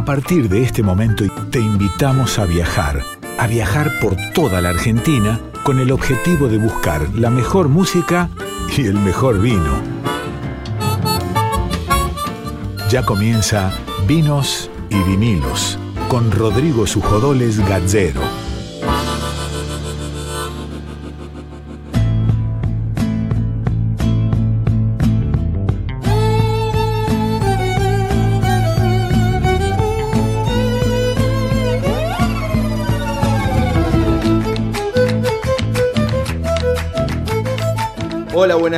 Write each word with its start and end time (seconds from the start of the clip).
A 0.00 0.04
partir 0.06 0.48
de 0.48 0.62
este 0.62 0.82
momento 0.82 1.26
te 1.50 1.60
invitamos 1.60 2.38
a 2.38 2.46
viajar, 2.46 3.02
a 3.38 3.46
viajar 3.46 4.00
por 4.00 4.16
toda 4.32 4.62
la 4.62 4.70
Argentina 4.70 5.38
con 5.62 5.78
el 5.78 5.92
objetivo 5.92 6.48
de 6.48 6.56
buscar 6.56 7.06
la 7.14 7.28
mejor 7.28 7.68
música 7.68 8.30
y 8.74 8.86
el 8.86 8.94
mejor 8.94 9.42
vino. 9.42 9.78
Ya 12.88 13.04
comienza 13.04 13.74
Vinos 14.08 14.70
y 14.88 15.02
Vinilos 15.02 15.78
con 16.08 16.32
Rodrigo 16.32 16.86
Sujodoles 16.86 17.58
Gazzero. 17.68 18.39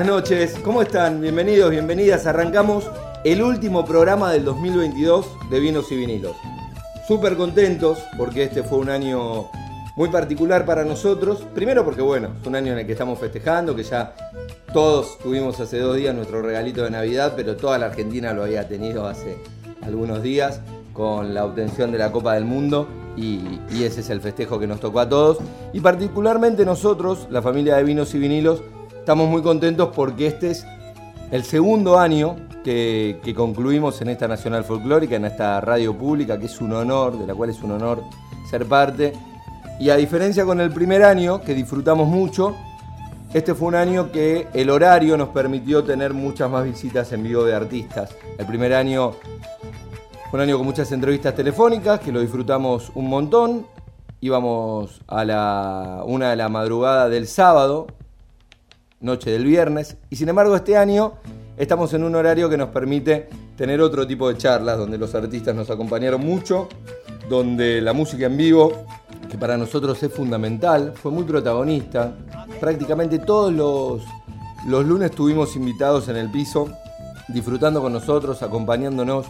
Buenas 0.02 0.23
noches. 0.23 0.59
¿Cómo 0.65 0.83
están? 0.83 1.20
Bienvenidos, 1.20 1.70
bienvenidas. 1.70 2.27
Arrancamos 2.27 2.91
el 3.23 3.41
último 3.41 3.84
programa 3.84 4.33
del 4.33 4.45
2022 4.45 5.48
de 5.48 5.60
Vinos 5.60 5.93
y 5.93 5.97
Vinilos. 5.97 6.34
Súper 7.06 7.37
contentos 7.37 8.01
porque 8.19 8.43
este 8.43 8.65
fue 8.65 8.79
un 8.79 8.91
año 8.91 9.48
muy 9.95 10.09
particular 10.09 10.66
para 10.66 10.84
nosotros. 10.84 11.46
Primero 11.55 11.84
porque, 11.84 12.02
bueno, 12.02 12.30
es 12.41 12.45
un 12.48 12.57
año 12.57 12.73
en 12.73 12.79
el 12.79 12.87
que 12.87 12.93
estamos 12.93 13.16
festejando, 13.20 13.77
que 13.77 13.84
ya 13.84 14.12
todos 14.73 15.20
tuvimos 15.20 15.60
hace 15.60 15.79
dos 15.79 15.96
días 15.96 16.12
nuestro 16.16 16.43
regalito 16.43 16.82
de 16.82 16.91
Navidad, 16.91 17.34
pero 17.37 17.55
toda 17.55 17.79
la 17.79 17.87
Argentina 17.87 18.32
lo 18.32 18.43
había 18.43 18.66
tenido 18.66 19.07
hace 19.07 19.37
algunos 19.82 20.21
días 20.21 20.62
con 20.93 21.32
la 21.32 21.45
obtención 21.45 21.93
de 21.93 21.98
la 21.98 22.10
Copa 22.10 22.34
del 22.34 22.45
Mundo 22.45 22.88
y, 23.16 23.60
y 23.71 23.84
ese 23.84 24.01
es 24.01 24.10
el 24.10 24.21
festejo 24.21 24.59
que 24.59 24.66
nos 24.66 24.80
tocó 24.80 24.99
a 24.99 25.09
todos. 25.09 25.38
Y 25.73 25.79
particularmente 25.79 26.65
nosotros, 26.65 27.29
la 27.30 27.40
familia 27.40 27.77
de 27.77 27.84
Vinos 27.84 28.12
y 28.16 28.18
Vinilos, 28.18 28.62
Estamos 29.03 29.29
muy 29.29 29.43
contentos 29.43 29.89
porque 29.97 30.29
este 30.29 30.53
es 30.53 30.65
el 31.33 31.43
segundo 31.43 31.99
año 31.99 32.37
que, 32.63 33.21
concluimos 33.37 34.01
en 34.01 34.11
esta 34.11 34.29
Nacional 34.29 34.63
Folclórica, 34.63 35.17
en 35.17 35.25
esta 35.25 35.61
radio 35.61 35.93
pública, 35.99 36.39
que 36.39 36.47
es 36.47 36.61
un 36.61 36.73
honor, 36.73 37.19
de 37.19 37.27
la 37.27 37.35
cual 37.35 37.51
es 37.51 37.61
un 37.65 37.73
honor 37.73 38.01
ser 38.49 38.65
parte. 38.67 39.13
Y 39.80 39.91
a 39.91 39.97
diferencia 39.97 40.45
con 40.45 40.61
el 40.61 40.71
primer 40.71 41.03
año, 41.03 41.41
que 41.41 41.53
disfrutamos 41.53 42.07
mucho, 42.07 42.55
este 43.35 43.57
fue 43.57 43.67
un 43.67 43.75
año 43.75 44.13
que 44.13 44.47
el 44.55 44.71
horario 44.71 45.17
nos 45.17 45.30
permitió 45.30 45.83
tener 45.83 46.15
muchas 46.15 46.49
más 46.49 46.63
visitas 46.63 47.13
en 47.13 47.25
vivo 47.25 47.43
de 47.43 47.57
artistas. 47.57 48.15
El 48.39 48.47
primer 48.47 48.73
año 48.73 49.15
fue 50.30 50.39
un 50.39 50.43
año 50.43 50.59
con 50.59 50.65
muchas 50.65 50.93
entrevistas 50.93 51.35
telefónicas, 51.35 51.99
que 51.99 52.13
lo 52.13 52.21
disfrutamos 52.21 52.93
un 52.95 53.09
montón. 53.09 53.67
Íbamos 54.21 55.01
a 55.09 55.25
la 55.25 56.03
una 56.07 56.30
de 56.30 56.37
la 56.37 56.49
madrugada 56.49 57.09
del 57.09 57.27
sábado 57.27 57.89
noche 59.03 59.31
del 59.31 59.45
viernes. 59.45 59.97
Y 60.09 60.17
sin 60.17 60.29
embargo 60.29 60.57
este 60.57 60.77
año 60.77 61.15
estamos 61.57 61.93
en 61.93 62.05
un 62.05 62.15
horario 62.15 62.49
que 62.49 62.57
nos 62.57 62.71
permite 62.71 63.29
tener 63.57 63.81
otro 63.81 64.06
tipo 64.06 64.28
de 64.28 64.39
charlas, 64.39 64.78
donde 64.78 64.97
los 64.97 65.15
artistas 65.15 65.55
nos 65.55 65.71
acompañaron 65.71 66.25
mucho, 66.25 66.69
donde 67.28 67.81
la 67.81 67.93
música 67.93 68.27
en 68.27 68.37
vivo, 68.37 68.84
que 69.31 69.37
para 69.37 69.56
nosotros 69.56 70.03
es 70.03 70.12
fundamental, 70.12 70.95
fue 70.95 71.12
muy 71.12 71.25
protagonista. 71.25 72.12
Prácticamente 72.61 73.19
todos 73.19 73.53
los, 73.53 74.03
los 74.67 74.84
lunes 74.87 75.11
tuvimos 75.11 75.55
invitados 75.56 76.09
en 76.09 76.17
el 76.17 76.31
piso, 76.31 76.69
disfrutando 77.28 77.81
con 77.81 77.93
nosotros, 77.93 78.43
acompañándonos, 78.43 79.27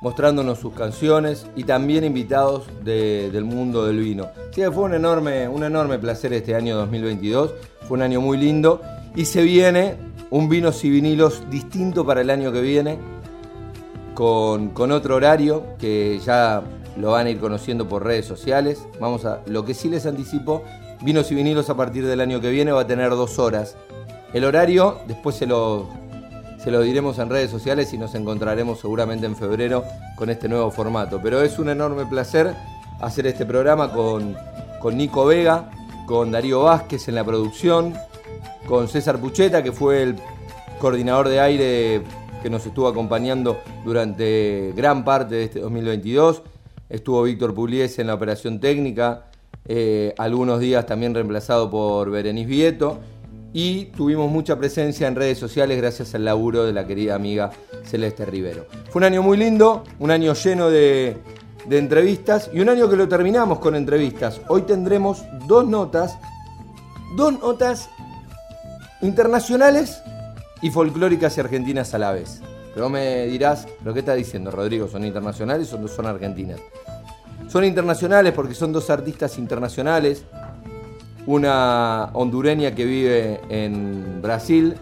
mostrándonos 0.00 0.58
sus 0.58 0.74
canciones 0.74 1.46
y 1.56 1.64
también 1.64 2.04
invitados 2.04 2.64
del 2.84 3.44
mundo 3.44 3.86
del 3.86 3.98
vino. 3.98 4.28
Sí, 4.52 4.62
fue 4.72 4.84
un 4.84 4.94
enorme, 4.94 5.48
un 5.48 5.64
enorme 5.64 5.98
placer 5.98 6.32
este 6.32 6.54
año 6.54 6.76
2022, 6.76 7.52
fue 7.86 7.96
un 7.96 8.02
año 8.02 8.20
muy 8.20 8.38
lindo 8.38 8.80
y 9.16 9.24
se 9.24 9.42
viene 9.42 9.96
un 10.30 10.48
vinos 10.48 10.84
y 10.84 10.90
vinilos 10.90 11.42
distinto 11.50 12.04
para 12.04 12.20
el 12.20 12.30
año 12.30 12.52
que 12.52 12.60
viene, 12.60 12.98
con, 14.14 14.72
otro 14.92 15.16
horario 15.16 15.64
que 15.78 16.20
ya 16.24 16.62
lo 16.96 17.12
van 17.12 17.26
a 17.26 17.30
ir 17.30 17.38
conociendo 17.38 17.88
por 17.88 18.04
redes 18.04 18.26
sociales. 18.26 18.86
Vamos 19.00 19.24
a. 19.24 19.40
Lo 19.46 19.64
que 19.64 19.74
sí 19.74 19.88
les 19.88 20.06
anticipo, 20.06 20.64
vinos 21.02 21.30
y 21.30 21.34
vinilos 21.34 21.70
a 21.70 21.76
partir 21.76 22.06
del 22.06 22.20
año 22.20 22.40
que 22.40 22.50
viene 22.50 22.72
va 22.72 22.82
a 22.82 22.86
tener 22.86 23.10
dos 23.10 23.38
horas. 23.38 23.76
El 24.32 24.44
horario, 24.44 24.98
después 25.06 25.36
se 25.36 25.46
lo, 25.46 25.88
se 26.58 26.70
lo 26.70 26.80
diremos 26.82 27.18
en 27.18 27.30
redes 27.30 27.50
sociales 27.50 27.92
y 27.92 27.98
nos 27.98 28.14
encontraremos 28.14 28.80
seguramente 28.80 29.26
en 29.26 29.36
febrero 29.36 29.84
con 30.16 30.30
este 30.30 30.48
nuevo 30.48 30.70
formato. 30.70 31.20
Pero 31.22 31.42
es 31.42 31.58
un 31.58 31.68
enorme 31.68 32.06
placer 32.06 32.54
hacer 33.00 33.26
este 33.26 33.46
programa 33.46 33.92
con, 33.92 34.34
con 34.80 34.96
Nico 34.96 35.26
Vega, 35.26 35.70
con 36.06 36.32
Darío 36.32 36.62
Vázquez 36.62 37.08
en 37.08 37.14
la 37.14 37.24
producción, 37.24 37.94
con 38.66 38.88
César 38.88 39.18
Pucheta, 39.18 39.62
que 39.62 39.72
fue 39.72 40.02
el 40.02 40.16
coordinador 40.78 41.28
de 41.28 41.40
aire 41.40 42.02
que 42.42 42.50
nos 42.50 42.64
estuvo 42.66 42.88
acompañando 42.88 43.58
durante 43.84 44.72
gran 44.76 45.04
parte 45.04 45.34
de 45.36 45.44
este 45.44 45.60
2022. 45.60 46.42
Estuvo 46.88 47.22
Víctor 47.22 47.54
Pugliese 47.54 48.02
en 48.02 48.06
la 48.08 48.14
operación 48.14 48.60
técnica, 48.60 49.26
eh, 49.64 50.14
algunos 50.18 50.60
días 50.60 50.86
también 50.86 51.14
reemplazado 51.14 51.70
por 51.70 52.10
Berenice 52.10 52.46
Vieto. 52.46 52.98
Y 53.52 53.86
tuvimos 53.86 54.30
mucha 54.30 54.58
presencia 54.58 55.08
en 55.08 55.16
redes 55.16 55.38
sociales 55.38 55.78
gracias 55.78 56.14
al 56.14 56.24
laburo 56.24 56.64
de 56.64 56.72
la 56.74 56.86
querida 56.86 57.14
amiga 57.14 57.50
Celeste 57.84 58.26
Rivero. 58.26 58.66
Fue 58.90 59.00
un 59.00 59.04
año 59.04 59.22
muy 59.22 59.38
lindo, 59.38 59.82
un 59.98 60.10
año 60.10 60.34
lleno 60.34 60.68
de, 60.68 61.16
de 61.66 61.78
entrevistas 61.78 62.50
y 62.52 62.60
un 62.60 62.68
año 62.68 62.88
que 62.88 62.96
lo 62.96 63.08
terminamos 63.08 63.58
con 63.58 63.74
entrevistas. 63.74 64.40
Hoy 64.48 64.62
tendremos 64.62 65.24
dos 65.46 65.66
notas, 65.66 66.18
dos 67.16 67.40
notas 67.40 67.88
internacionales 69.02 70.02
y 70.62 70.70
folclóricas 70.70 71.36
y 71.36 71.40
argentinas 71.40 71.94
a 71.94 71.98
la 71.98 72.12
vez. 72.12 72.40
Pero 72.74 72.88
me 72.88 73.26
dirás, 73.26 73.66
¿pero 73.78 73.94
qué 73.94 74.00
está 74.00 74.14
diciendo 74.14 74.50
Rodrigo? 74.50 74.88
¿Son 74.88 75.04
internacionales 75.04 75.72
o 75.72 75.88
son 75.88 76.06
argentinas? 76.06 76.60
Son 77.48 77.64
internacionales 77.64 78.32
porque 78.34 78.54
son 78.54 78.72
dos 78.72 78.90
artistas 78.90 79.38
internacionales. 79.38 80.24
Una 81.26 82.10
hondureña 82.12 82.74
que 82.74 82.84
vive 82.84 83.40
en 83.48 84.20
Brasil 84.22 84.74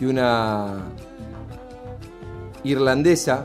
y 0.00 0.04
una 0.06 0.74
irlandesa 2.64 3.44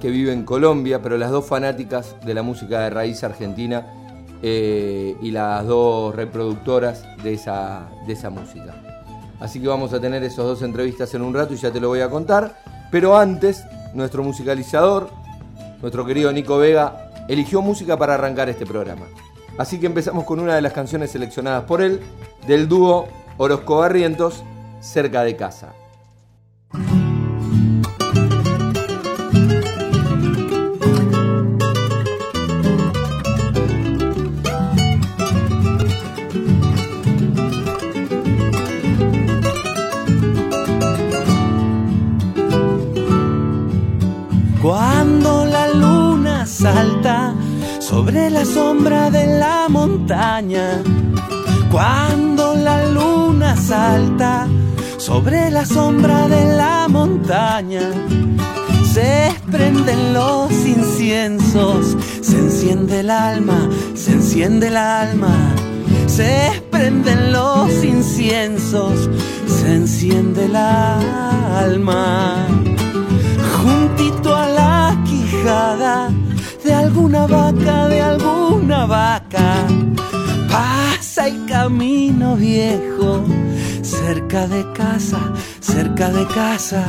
que 0.00 0.10
vive 0.10 0.32
en 0.32 0.44
Colombia, 0.44 1.02
pero 1.02 1.18
las 1.18 1.30
dos 1.30 1.46
fanáticas 1.46 2.16
de 2.24 2.34
la 2.34 2.42
música 2.42 2.80
de 2.80 2.90
raíz 2.90 3.22
argentina 3.22 3.86
eh, 4.42 5.14
y 5.20 5.30
las 5.30 5.66
dos 5.66 6.14
reproductoras 6.14 7.04
de 7.22 7.34
esa, 7.34 7.88
de 8.06 8.12
esa 8.14 8.30
música. 8.30 8.89
Así 9.40 9.60
que 9.60 9.68
vamos 9.68 9.92
a 9.92 10.00
tener 10.00 10.22
esas 10.22 10.44
dos 10.44 10.62
entrevistas 10.62 11.12
en 11.14 11.22
un 11.22 11.34
rato 11.34 11.54
y 11.54 11.56
ya 11.56 11.72
te 11.72 11.80
lo 11.80 11.88
voy 11.88 12.00
a 12.00 12.10
contar. 12.10 12.62
Pero 12.90 13.16
antes, 13.16 13.64
nuestro 13.94 14.22
musicalizador, 14.22 15.08
nuestro 15.80 16.04
querido 16.04 16.30
Nico 16.30 16.58
Vega, 16.58 17.10
eligió 17.28 17.62
música 17.62 17.96
para 17.96 18.14
arrancar 18.14 18.48
este 18.48 18.66
programa. 18.66 19.06
Así 19.56 19.78
que 19.80 19.86
empezamos 19.86 20.24
con 20.24 20.40
una 20.40 20.54
de 20.54 20.62
las 20.62 20.72
canciones 20.72 21.10
seleccionadas 21.10 21.64
por 21.64 21.80
él, 21.80 22.00
del 22.46 22.68
dúo 22.68 23.08
Orozco 23.38 23.78
Barrientos, 23.78 24.42
Cerca 24.80 25.22
de 25.22 25.36
Casa. 25.36 25.74
Sombra 48.80 49.10
de 49.10 49.26
la 49.38 49.68
montaña. 49.68 50.82
Cuando 51.70 52.54
la 52.54 52.86
luna 52.86 53.54
salta 53.54 54.48
sobre 54.96 55.50
la 55.50 55.66
sombra 55.66 56.26
de 56.28 56.56
la 56.56 56.88
montaña, 56.88 57.82
se 58.90 59.34
prenden 59.50 60.14
los 60.14 60.50
inciensos, 60.64 61.94
se 62.22 62.38
enciende 62.38 63.00
el 63.00 63.10
alma, 63.10 63.68
se 63.94 64.12
enciende 64.12 64.68
el 64.68 64.78
alma. 64.78 65.36
Se 66.06 66.62
prenden 66.70 67.32
los 67.32 67.84
inciensos, 67.84 69.10
se 69.46 69.74
enciende 69.74 70.46
el 70.46 70.56
alma. 70.56 72.46
Juntito 73.58 74.34
a 74.34 74.48
la 74.48 75.02
quijada 75.04 76.08
de 76.70 76.76
alguna 76.76 77.26
vaca, 77.26 77.88
de 77.88 78.00
alguna 78.00 78.86
vaca. 78.86 79.66
Pasa 80.48 81.26
el 81.26 81.44
camino 81.46 82.36
viejo, 82.36 83.24
cerca 83.82 84.46
de 84.46 84.62
casa, 84.72 85.20
cerca 85.58 86.10
de 86.10 86.24
casa. 86.28 86.82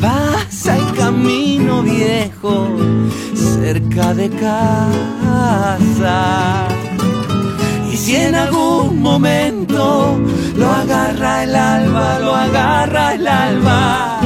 Pasa 0.00 0.76
el 0.76 0.88
camino 1.02 1.82
viejo, 1.82 2.54
cerca 3.34 4.14
de 4.14 4.30
casa. 4.30 6.18
Y 7.92 7.96
si 7.96 8.14
en 8.14 8.36
algún 8.36 9.02
momento 9.02 10.16
lo 10.56 10.68
agarra 10.82 11.42
el 11.42 11.56
alba, 11.56 12.18
lo 12.20 12.34
agarra 12.36 13.14
el 13.14 13.26
alba, 13.26 14.20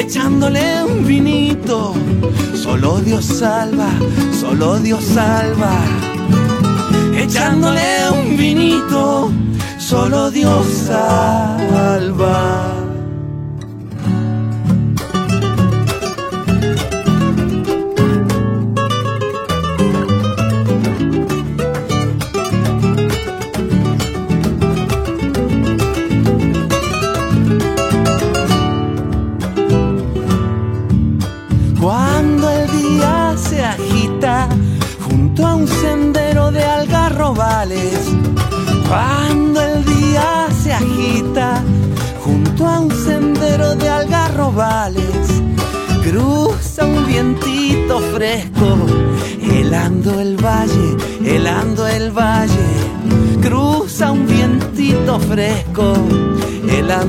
echándole 0.00 0.84
un 0.84 1.06
vinito, 1.06 1.94
solo 2.54 3.00
Dios 3.00 3.24
salva, 3.24 3.90
solo 4.40 4.78
Dios 4.78 5.04
salva 5.04 5.74
echándole 7.22 8.10
un 8.10 8.36
vinito, 8.36 9.30
solo 9.78 10.30
Dios 10.30 10.66
salva. 10.86 12.79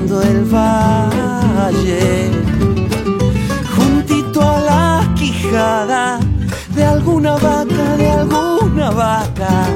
Helando 0.02 0.22
el 0.22 0.44
valle, 0.46 2.32
juntito 3.76 4.42
a 4.42 4.60
la 4.60 5.14
quijada 5.16 6.20
de 6.76 6.86
alguna 6.86 7.36
vaca, 7.36 7.98
de 7.98 8.10
alguna 8.10 8.92
vaca. 8.92 9.68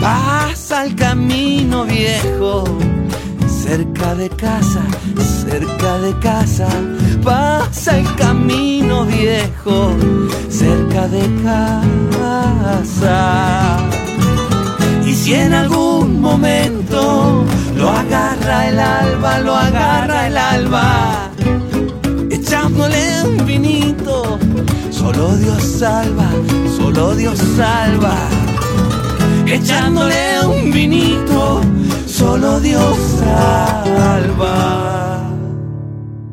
Pasa 0.00 0.84
el 0.84 0.94
camino 0.94 1.84
viejo, 1.84 2.64
cerca 3.46 4.14
de 4.14 4.28
casa, 4.30 4.82
cerca 5.44 5.98
de 5.98 6.18
casa. 6.18 6.68
Pasa 7.22 7.98
el 7.98 8.14
camino 8.16 9.04
viejo, 9.04 9.94
cerca 10.48 11.08
de 11.08 11.22
casa. 12.52 13.78
Y 15.06 15.14
si 15.14 15.34
en 15.34 15.52
algún 15.52 16.20
momento 16.20 17.44
lo 17.82 17.90
agarra 17.90 18.68
el 18.68 18.78
alba, 18.78 19.40
lo 19.40 19.56
agarra 19.56 20.26
el 20.28 20.38
alba, 20.38 21.30
echándole 22.30 23.24
un 23.24 23.44
vinito 23.44 24.38
Solo 25.02 25.36
Dios 25.36 25.62
salva, 25.80 26.30
solo 26.76 27.16
Dios 27.16 27.36
salva. 27.56 28.16
Echándole 29.46 30.46
un 30.46 30.70
vinito, 30.70 31.60
solo 32.06 32.60
Dios 32.60 32.96
salva. 33.18 35.28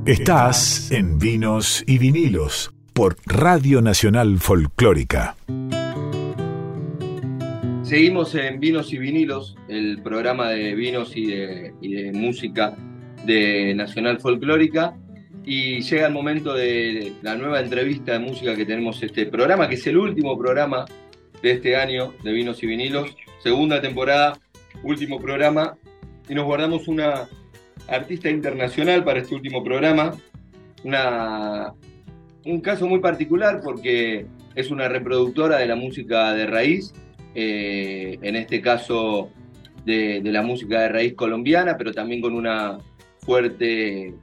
Estás 0.05 0.91
en 0.91 1.17
Vinos 1.17 1.83
y 1.87 1.97
Vinilos 1.97 2.71
por 2.93 3.17
Radio 3.25 3.81
Nacional 3.81 4.37
Folclórica. 4.37 5.35
Seguimos 7.89 8.35
en 8.35 8.59
Vinos 8.59 8.93
y 8.93 8.99
Vinilos, 8.99 9.55
el 9.67 9.99
programa 10.03 10.51
de 10.51 10.75
vinos 10.75 11.17
y 11.17 11.25
de, 11.25 12.11
música 12.13 12.75
de 13.25 13.73
Nacional 13.73 14.19
Folclórica. 14.19 14.95
Y 15.43 15.81
llega 15.81 16.05
el 16.05 16.13
momento 16.13 16.53
de 16.53 17.13
la 17.23 17.35
nueva 17.35 17.59
entrevista 17.59 18.11
de 18.11 18.19
música 18.19 18.55
que 18.55 18.67
tenemos 18.67 19.01
este 19.01 19.25
programa, 19.25 19.67
que 19.67 19.73
es 19.73 19.87
el 19.87 19.97
último 19.97 20.37
programa 20.37 20.85
de 21.41 21.53
este 21.53 21.75
año 21.77 22.13
de 22.23 22.31
Vinos 22.31 22.61
y 22.61 22.67
Vinilos, 22.67 23.17
segunda 23.41 23.81
temporada, 23.81 24.37
último 24.83 25.19
programa, 25.19 25.75
y 26.29 26.35
nos 26.35 26.45
guardamos 26.45 26.87
una 26.87 27.27
artista 27.87 28.29
internacional 28.29 29.03
para 29.03 29.21
este 29.21 29.33
último 29.33 29.63
programa, 29.63 30.13
una, 30.83 31.73
un 32.45 32.61
caso 32.61 32.85
muy 32.85 32.99
particular 32.99 33.61
porque 33.63 34.27
es 34.53 34.69
una 34.69 34.87
reproductora 34.87 35.57
de 35.57 35.65
la 35.65 35.75
música 35.75 36.35
de 36.35 36.45
raíz, 36.45 36.93
eh, 37.35 38.17
en 38.21 38.35
este 38.35 38.61
caso 38.61 39.29
de, 39.85 40.21
la 40.23 40.41
música 40.41 40.81
de 40.81 40.89
raíz 40.89 41.13
colombiana, 41.13 41.77
pero 41.77 41.91
también 41.93 42.21
con 42.21 42.33
una 42.33 42.77
fuerte 43.19 44.13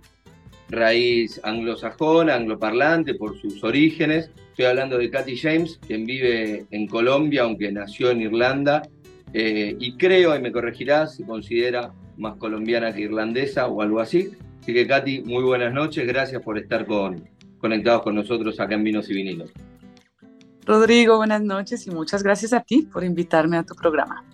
raíz 0.69 1.41
anglosajona, 1.45 2.35
angloparlante 2.35 3.15
por 3.15 3.39
sus 3.41 3.63
orígenes. 3.63 4.31
Estoy 4.51 4.67
hablando 4.67 4.99
de 4.99 5.11
Katy 5.11 5.37
James, 5.37 5.79
quien 5.87 6.05
vive 6.07 6.67
en 6.71 6.87
Colombia, 6.87 7.43
aunque 7.43 7.71
nació 7.71 8.11
en 8.11 8.23
Irlanda. 8.23 8.83
Eh, 9.33 9.77
y 9.79 9.97
creo, 9.97 10.35
y 10.35 10.41
me 10.41 10.53
corregirás, 10.53 11.17
se 11.17 11.25
considera 11.25 11.93
más 12.17 12.37
colombiana 12.37 12.93
que 12.93 13.03
irlandesa 13.03 13.67
o 13.67 13.83
algo 13.83 14.01
así. 14.01 14.31
Así 14.61 14.73
que 14.73 14.87
Katy, 14.87 15.23
muy 15.23 15.45
buenas 15.45 15.73
noches, 15.73 16.07
gracias 16.07 16.43
por 16.43 16.59
estar 16.59 16.87
con, 16.87 17.29
conectados 17.59 18.03
con 18.03 18.15
nosotros 18.15 18.59
acá 18.59 18.75
en 18.75 18.85
Vinos 18.85 19.09
y 19.11 19.15
Vinilos. 19.15 19.53
Rodrigo, 20.67 21.17
buenas 21.17 21.43
noches 21.43 21.87
y 21.87 21.91
muchas 21.91 22.23
gracias 22.23 22.53
a 22.53 22.61
ti 22.61 22.83
por 22.83 23.05
invitarme 23.05 23.57
a 23.57 23.63
tu 23.63 23.75
programa. 23.75 24.25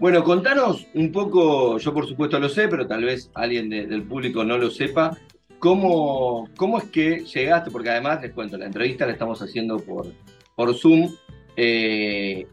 Bueno, 0.00 0.24
contanos 0.24 0.86
un 0.94 1.12
poco, 1.12 1.78
yo 1.78 1.92
por 1.92 2.06
supuesto 2.06 2.40
lo 2.40 2.48
sé, 2.48 2.68
pero 2.68 2.86
tal 2.86 3.04
vez 3.04 3.30
alguien 3.34 3.68
de, 3.68 3.86
del 3.86 4.02
público 4.02 4.44
no 4.44 4.58
lo 4.58 4.70
sepa, 4.70 5.16
¿Cómo, 5.58 6.48
¿Cómo 6.56 6.78
es 6.78 6.84
que 6.84 7.24
llegaste? 7.24 7.70
Porque 7.70 7.90
además, 7.90 8.22
les 8.22 8.32
cuento, 8.32 8.56
la 8.56 8.66
entrevista 8.66 9.06
la 9.06 9.12
estamos 9.12 9.42
haciendo 9.42 9.78
por, 9.78 10.06
por 10.54 10.72
Zoom. 10.74 11.12
Eh, 11.56 12.46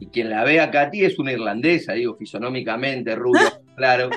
y 0.00 0.06
quien 0.06 0.30
la 0.30 0.42
ve 0.42 0.60
a 0.60 0.70
Katy 0.70 1.04
es 1.04 1.18
una 1.18 1.32
irlandesa, 1.32 1.92
digo, 1.92 2.16
fisonómicamente, 2.16 3.14
rubia, 3.14 3.60
claro. 3.76 4.10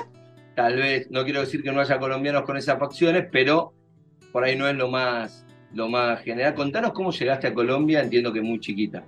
Tal 0.56 0.76
vez, 0.76 1.08
no 1.10 1.24
quiero 1.24 1.40
decir 1.40 1.62
que 1.62 1.70
no 1.70 1.80
haya 1.80 1.98
colombianos 1.98 2.42
con 2.42 2.56
esas 2.56 2.78
facciones, 2.78 3.26
pero 3.30 3.72
por 4.32 4.44
ahí 4.44 4.56
no 4.56 4.68
es 4.68 4.76
lo 4.76 4.88
más, 4.88 5.41
lo 5.74 5.88
más 5.88 6.22
general. 6.22 6.54
Contanos 6.54 6.92
cómo 6.92 7.10
llegaste 7.10 7.48
a 7.48 7.54
Colombia, 7.54 8.00
entiendo 8.00 8.32
que 8.32 8.40
muy 8.40 8.60
chiquita. 8.60 9.04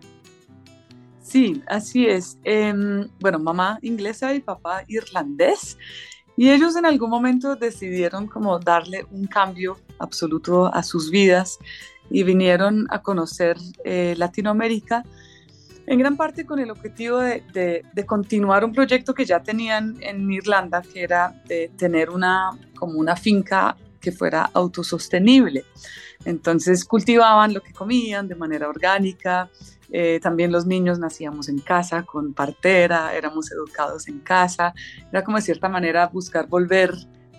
Sí, 1.20 1.62
así 1.66 2.06
es. 2.06 2.38
Eh, 2.44 2.72
bueno, 3.20 3.38
mamá 3.38 3.78
inglesa 3.82 4.34
y 4.34 4.40
papá 4.40 4.84
irlandés. 4.86 5.78
Y 6.36 6.50
ellos 6.50 6.76
en 6.76 6.84
algún 6.86 7.10
momento 7.10 7.56
decidieron 7.56 8.26
como 8.26 8.58
darle 8.58 9.06
un 9.10 9.26
cambio 9.26 9.78
absoluto 9.98 10.66
a 10.72 10.82
sus 10.82 11.10
vidas 11.10 11.58
y 12.10 12.22
vinieron 12.24 12.86
a 12.90 13.02
conocer 13.02 13.56
eh, 13.84 14.14
Latinoamérica 14.16 15.04
en 15.86 15.98
gran 15.98 16.16
parte 16.16 16.44
con 16.46 16.58
el 16.58 16.70
objetivo 16.70 17.18
de, 17.18 17.42
de, 17.52 17.84
de, 17.92 18.06
continuar 18.06 18.64
un 18.64 18.72
proyecto 18.72 19.14
que 19.14 19.24
ya 19.24 19.42
tenían 19.42 19.96
en 20.00 20.30
Irlanda, 20.32 20.82
que 20.82 21.02
era 21.02 21.42
de 21.46 21.70
tener 21.76 22.10
una, 22.10 22.50
como 22.74 22.98
una 22.98 23.16
finca 23.16 23.76
que 24.00 24.10
fuera 24.10 24.50
autosostenible. 24.54 25.64
Entonces 26.24 26.84
cultivaban 26.84 27.52
lo 27.52 27.62
que 27.62 27.72
comían 27.72 28.28
de 28.28 28.34
manera 28.34 28.68
orgánica, 28.68 29.50
eh, 29.90 30.18
también 30.22 30.50
los 30.50 30.66
niños 30.66 30.98
nacíamos 30.98 31.48
en 31.48 31.58
casa 31.58 32.02
con 32.02 32.32
partera, 32.32 33.14
éramos 33.14 33.52
educados 33.52 34.08
en 34.08 34.20
casa, 34.20 34.74
era 35.12 35.22
como 35.22 35.36
de 35.36 35.42
cierta 35.42 35.68
manera 35.68 36.08
buscar 36.08 36.48
volver 36.48 36.94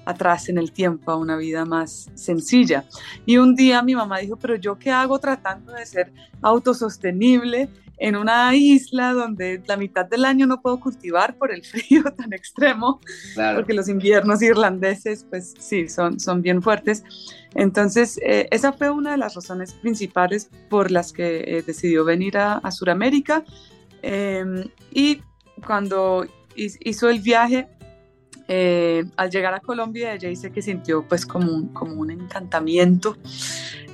atrás 0.06 0.50
en 0.50 0.58
el 0.58 0.72
tiempo 0.72 1.12
a 1.12 1.18
una 1.18 1.36
vida 1.36 1.66
más 1.66 2.10
sencilla. 2.14 2.86
Y 3.26 3.38
un 3.38 3.56
día 3.56 3.82
mi 3.82 3.96
mamá 3.96 4.20
dijo, 4.20 4.38
pero 4.38 4.56
yo 4.56 4.78
qué 4.78 4.92
hago 4.92 5.20
tratando 5.20 5.74
de 5.74 5.86
ser 5.86 6.14
autosostenible 6.42 7.70
en 7.98 8.16
una 8.16 8.56
isla 8.56 9.14
donde 9.14 9.62
la 9.66 9.78
mitad 9.78 10.06
del 10.06 10.26
año 10.26 10.48
no 10.48 10.62
puedo 10.62 10.80
cultivar 10.80 11.38
por 11.38 11.52
el 11.52 11.64
frío 11.66 12.04
tan 12.16 12.34
extremo, 12.34 13.00
claro. 13.34 13.58
porque 13.58 13.74
los 13.74 13.88
inviernos 13.88 14.42
irlandeses, 14.42 15.26
pues 15.30 15.54
sí, 15.60 15.88
son, 15.88 16.20
son 16.20 16.42
bien 16.42 16.62
fuertes. 16.62 17.04
Entonces, 17.54 18.20
eh, 18.26 18.48
esa 18.52 18.74
fue 18.74 18.90
una 18.90 19.12
de 19.12 19.18
las 19.18 19.36
razones 19.36 19.74
principales 19.74 20.50
por 20.70 20.92
las 20.92 21.14
que 21.14 21.44
eh, 21.46 21.64
decidió 21.66 22.04
venir 22.04 22.38
a, 22.38 22.54
a 22.56 22.72
Sudamérica. 22.72 23.44
Eh, 24.02 24.70
y 24.92 25.22
cuando 25.66 26.26
hizo 26.56 27.10
el 27.10 27.20
viaje, 27.20 27.68
eh, 28.48 29.06
al 29.18 29.32
llegar 29.32 29.54
a 29.54 29.60
Colombia, 29.60 30.14
ella 30.14 30.30
dice 30.30 30.52
que 30.52 30.62
sintió 30.62 31.08
pues 31.08 31.26
como 31.26 31.52
un, 31.52 31.70
como 31.70 31.96
un 31.96 32.12
encantamiento. 32.12 33.18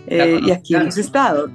Claro, 0.08 0.40
y 0.40 0.52
aquí 0.52 0.74
claro. 0.74 0.86
hemos 0.86 0.98
estado 0.98 1.50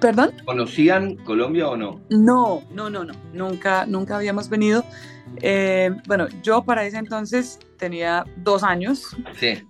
¿Perdón? 0.00 0.32
¿Conocían 0.44 1.16
Colombia 1.16 1.68
o 1.68 1.76
no? 1.76 2.00
No, 2.10 2.62
no, 2.72 2.90
no, 2.90 3.04
no. 3.04 3.14
Nunca, 3.32 3.86
nunca 3.86 4.16
habíamos 4.16 4.48
venido. 4.48 4.84
Eh, 5.42 5.90
bueno, 6.06 6.26
yo 6.42 6.64
para 6.64 6.84
ese 6.84 6.98
entonces 6.98 7.58
tenía 7.76 8.24
dos 8.36 8.62
años, 8.62 9.16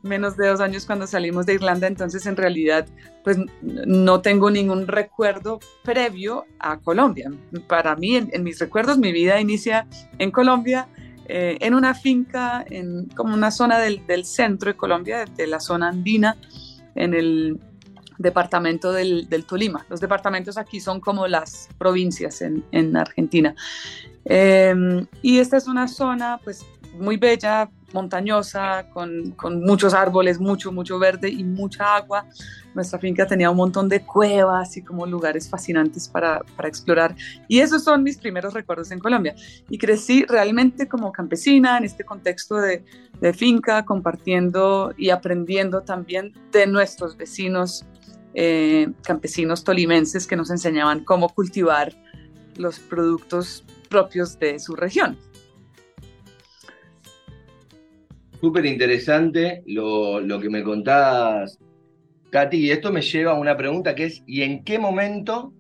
menos 0.03 0.37
de 0.37 0.49
dos 0.49 0.61
años 0.61 0.87
cuando 0.87 1.07
salimos 1.07 1.47
de 1.47 1.55
Irlanda, 1.55 1.87
entonces 1.87 2.27
en 2.27 2.37
realidad 2.37 2.89
pues 3.23 3.39
no 3.63 4.21
tengo 4.21 4.51
ningún 4.51 4.87
recuerdo 4.87 5.61
previo 5.85 6.47
a 6.59 6.79
Colombia. 6.79 7.31
Para 7.69 7.95
mí, 7.95 8.17
en, 8.17 8.43
mis 8.43 8.59
recuerdos, 8.59 8.99
mi 8.99 9.13
vida 9.13 9.41
inicia 9.41 9.87
en 10.19 10.31
Colombia, 10.31 10.89
eh, 11.27 11.59
en 11.61 11.75
una 11.75 11.95
finca, 11.95 12.65
en 12.69 13.09
como 13.11 13.35
una 13.35 13.51
zona 13.51 13.79
del, 13.79 14.05
del 14.07 14.25
centro 14.25 14.73
de 14.73 14.77
Colombia, 14.77 15.25
de 15.25 15.47
la 15.47 15.61
zona 15.61 15.89
andina, 15.89 16.37
en 16.95 17.15
el 17.15 17.61
departamento 18.21 18.93
del, 18.93 19.27
Tolima. 19.47 19.87
Los 19.89 20.01
departamentos 20.01 20.59
aquí 20.59 20.79
son 20.79 21.01
como 21.01 21.27
las 21.27 21.69
provincias 21.79 22.43
en, 22.43 22.97
Argentina. 22.97 23.55
Em, 24.27 25.07
y 25.23 25.39
esta 25.39 25.57
es 25.57 25.67
una 25.67 25.89
zona 25.89 26.39
pues 26.45 26.65
muy 26.99 27.17
bella, 27.17 27.71
montañosa, 27.95 28.87
con, 28.93 29.35
muchos 29.65 29.95
árboles, 29.95 30.39
mucho, 30.39 30.71
mucho 30.71 30.99
verde 30.99 31.31
y 31.31 31.43
mucha 31.45 31.97
agua. 31.97 32.27
Nuestra 32.75 32.99
finca 32.99 33.27
tenía 33.27 33.51
un 33.51 33.57
montón 33.57 33.89
de 33.89 34.05
cuevas 34.05 34.77
y 34.77 34.83
como 34.83 35.07
lugares 35.07 35.49
fascinantes 35.49 36.07
para, 36.07 36.43
explorar. 36.65 37.17
Y 37.49 37.61
esos 37.61 37.83
son 37.83 38.03
mis 38.03 38.19
primeros 38.19 38.53
recuerdos 38.53 38.91
en 38.91 38.99
Colombia. 38.99 39.35
Y 39.71 39.79
crecí 39.79 40.27
realmente 40.27 40.89
como 40.89 41.11
campesina 41.11 41.79
en 41.79 41.85
este 41.85 42.05
contexto 42.05 42.57
de, 42.57 42.85
de 43.19 43.33
finca, 43.33 43.87
compartiendo 43.87 44.93
y 44.99 45.09
aprendiendo 45.09 45.81
también 45.81 46.35
de 46.53 46.67
nuestros 46.67 47.17
vecinos 47.17 47.87
eh, 48.35 48.89
campesinos 49.03 49.65
tolimenses 49.65 50.27
que 50.27 50.37
nos 50.37 50.51
enseñaban 50.51 51.05
cómo 51.05 51.29
cultivar 51.31 51.93
los 52.57 52.79
productos 52.79 53.65
propios 53.89 54.39
de 54.39 54.59
su 54.59 54.77
región. 54.77 55.19
Súper 58.41 58.65
interesante 58.65 59.63
lo, 59.67 60.41
que 60.41 60.49
me 60.49 60.63
contás, 60.63 61.59
Katy, 62.31 62.57
y 62.57 62.71
esto 62.71 62.91
me 62.91 63.03
lleva 63.03 63.33
a 63.33 63.35
una 63.35 63.57
pregunta 63.57 63.95
que 63.95 64.05
es, 64.05 64.23
¿y 64.27 64.43
en 64.43 64.65
qué 64.65 64.79
momento 64.79 65.53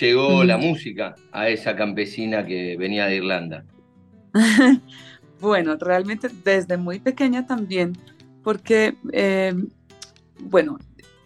llegó 0.00 0.44
la 0.44 0.58
música 0.58 1.14
a 1.32 1.48
esa 1.48 1.76
campesina 1.76 2.44
que 2.44 2.76
venía 2.76 3.06
de 3.06 3.16
Irlanda? 3.16 3.64
bueno, 5.40 5.76
realmente 5.76 6.28
desde 6.44 6.76
muy 6.76 6.98
pequeña 6.98 7.46
también, 7.46 7.96
porque, 8.42 8.94
eh, 9.12 9.54
bueno, 10.40 10.78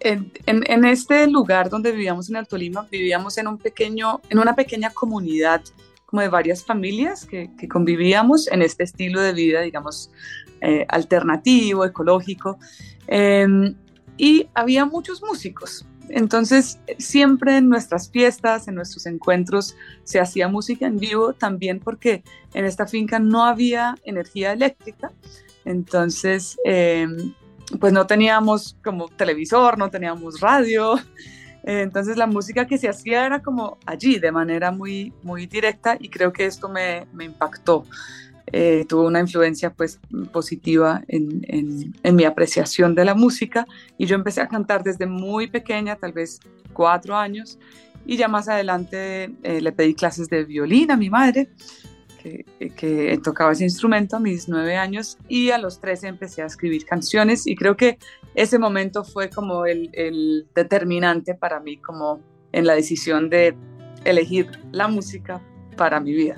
en, 0.04 0.84
este 0.84 1.26
lugar 1.26 1.70
donde 1.70 1.90
vivíamos 1.92 2.28
en 2.28 2.37
Alto 2.37 2.56
Lima, 2.56 2.87
vivíamos 2.90 3.38
en, 3.38 3.49
un 3.49 3.58
pequeño, 3.58 4.20
en 4.28 4.38
una 4.38 4.54
pequeña 4.54 4.90
comunidad 4.90 5.62
como 6.04 6.23
de 6.23 6.28
varias 6.28 6.64
familias 6.64 7.25
que, 7.25 7.50
convivíamos 7.68 8.46
en 8.49 8.62
este 8.62 8.84
estilo 8.84 9.20
de 9.20 9.32
vida, 9.32 9.62
digamos, 9.62 10.11
eh, 10.61 10.87
alternativo, 10.88 11.84
ecológico. 11.84 12.58
Em, 13.06 13.75
y 14.16 14.49
había 14.54 14.84
muchos 14.84 15.23
músicos. 15.23 15.87
Entonces, 16.11 16.78
siempre 16.99 17.56
en 17.56 17.68
nuestras 17.68 18.11
fiestas, 18.11 18.68
en 18.68 18.75
nuestros 18.75 19.06
encuentros, 19.06 19.75
se 20.04 20.20
hacía 20.20 20.49
música 20.49 20.87
en 20.87 20.99
vivo 20.99 21.32
también 21.32 21.80
porque 21.80 22.23
en 22.52 22.66
esta 22.66 22.87
finca 22.87 23.18
no 23.18 23.44
había 23.44 23.94
energía 24.04 24.52
eléctrica. 24.52 25.11
Entonces, 25.64 26.58
em, 26.64 27.32
pues 27.80 27.92
no 27.92 28.06
teníamos 28.06 28.76
como 28.83 29.09
televisor, 29.09 29.78
no 29.78 29.90
teníamos 29.90 30.40
radio, 30.40 30.97
entonces 31.64 32.16
la 32.16 32.26
música 32.26 32.66
que 32.66 32.76
se 32.76 32.88
hacía 32.88 33.25
era 33.25 33.40
como 33.42 33.78
allí, 33.87 34.18
de 34.18 34.30
manera 34.30 34.71
muy, 34.71 35.12
muy 35.23 35.47
directa 35.47 35.97
y 35.99 36.11
creo 36.11 36.33
que 36.33 36.44
esto 36.44 36.68
me, 36.68 37.06
me 37.12 37.25
impactó. 37.25 37.85
Eh, 38.52 38.85
tuvo 38.87 39.06
una 39.06 39.21
influencia 39.21 39.71
pues 39.71 39.99
positiva 40.30 41.02
en, 41.09 41.40
en, 41.49 42.14
mi 42.14 42.25
apreciación 42.25 42.94
de 42.94 43.06
la 43.06 43.14
música 43.14 43.66
y 43.97 44.04
yo 44.04 44.14
empecé 44.14 44.42
a 44.42 44.49
cantar 44.49 44.85
desde 44.85 45.06
muy 45.06 45.49
pequeña, 45.49 45.97
tal 45.97 46.12
vez 46.12 46.40
cuatro 46.75 47.16
años, 47.16 47.59
y 48.06 48.18
ya 48.18 48.28
más 48.28 48.49
adelante 48.49 49.35
eh, 49.42 49.61
le 49.62 49.73
pedí 49.73 49.94
clases 49.94 50.28
de 50.28 50.44
violín 50.44 50.90
a 50.90 50.97
mi 50.97 51.09
madre 51.09 51.49
que, 52.25 53.21
tocaba 53.23 53.52
ese 53.52 53.64
instrumento 53.64 54.16
a 54.16 54.21
mis 54.21 54.49
nueve 54.49 54.76
años 54.76 55.19
y 55.28 55.50
a 55.50 55.59
los 55.59 55.81
trece 55.81 56.09
empecé 56.09 56.43
a 56.43 56.47
escribir 56.47 56.85
canciones 56.85 57.47
y 57.47 57.54
creo 57.54 57.76
que 57.76 57.99
ese 58.35 58.59
momento 58.59 59.04
fue 59.04 59.31
como 59.31 59.66
el, 59.66 59.90
el 59.93 60.47
determinante 60.54 61.35
para 61.35 61.61
mí, 61.61 61.76
como 61.76 62.21
en 62.52 62.66
la 62.66 62.75
decisión 62.75 63.31
de 63.31 63.54
elegir 64.04 64.50
la 64.73 64.88
música 64.88 65.40
para 65.76 66.00
mi 66.00 66.12
vida. 66.12 66.37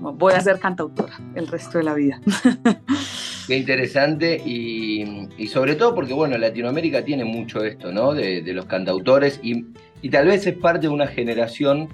Voy 0.00 0.32
a 0.32 0.40
ser 0.40 0.58
cantautora 0.58 1.18
el 1.34 1.46
resto 1.46 1.78
de 1.78 1.84
la 1.84 1.94
vida. 1.94 2.20
Qué 3.46 3.56
interesante 3.56 4.40
y, 4.44 5.28
y, 5.36 5.48
sobre 5.48 5.74
todo 5.74 5.94
porque, 5.94 6.14
bueno, 6.14 6.38
Latinoamérica 6.38 7.04
tiene 7.04 7.24
mucho 7.24 7.64
esto, 7.64 7.92
¿no? 7.92 8.14
De, 8.14 8.42
de 8.42 8.52
los 8.52 8.66
cantautores 8.66 9.40
y, 9.42 9.66
y, 10.00 10.08
tal 10.08 10.28
vez 10.28 10.46
es 10.46 10.54
parte 10.56 10.86
de 10.86 10.92
una 10.92 11.08
generación 11.08 11.88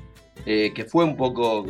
eh, 0.45 0.73
que 0.75 0.85
fue 0.85 1.05
un 1.05 1.17
poco 1.17 1.67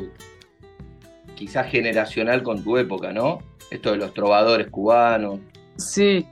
quizás 1.37 1.71
generacional 1.71 2.43
con 2.43 2.65
tu 2.65 2.77
época, 2.79 3.13
¿no? 3.13 3.39
Esto 3.71 3.93
de 3.93 3.99
los 3.99 4.13
trovadores 4.13 4.69
cubanos. 4.69 5.39
Sí, 5.77 6.27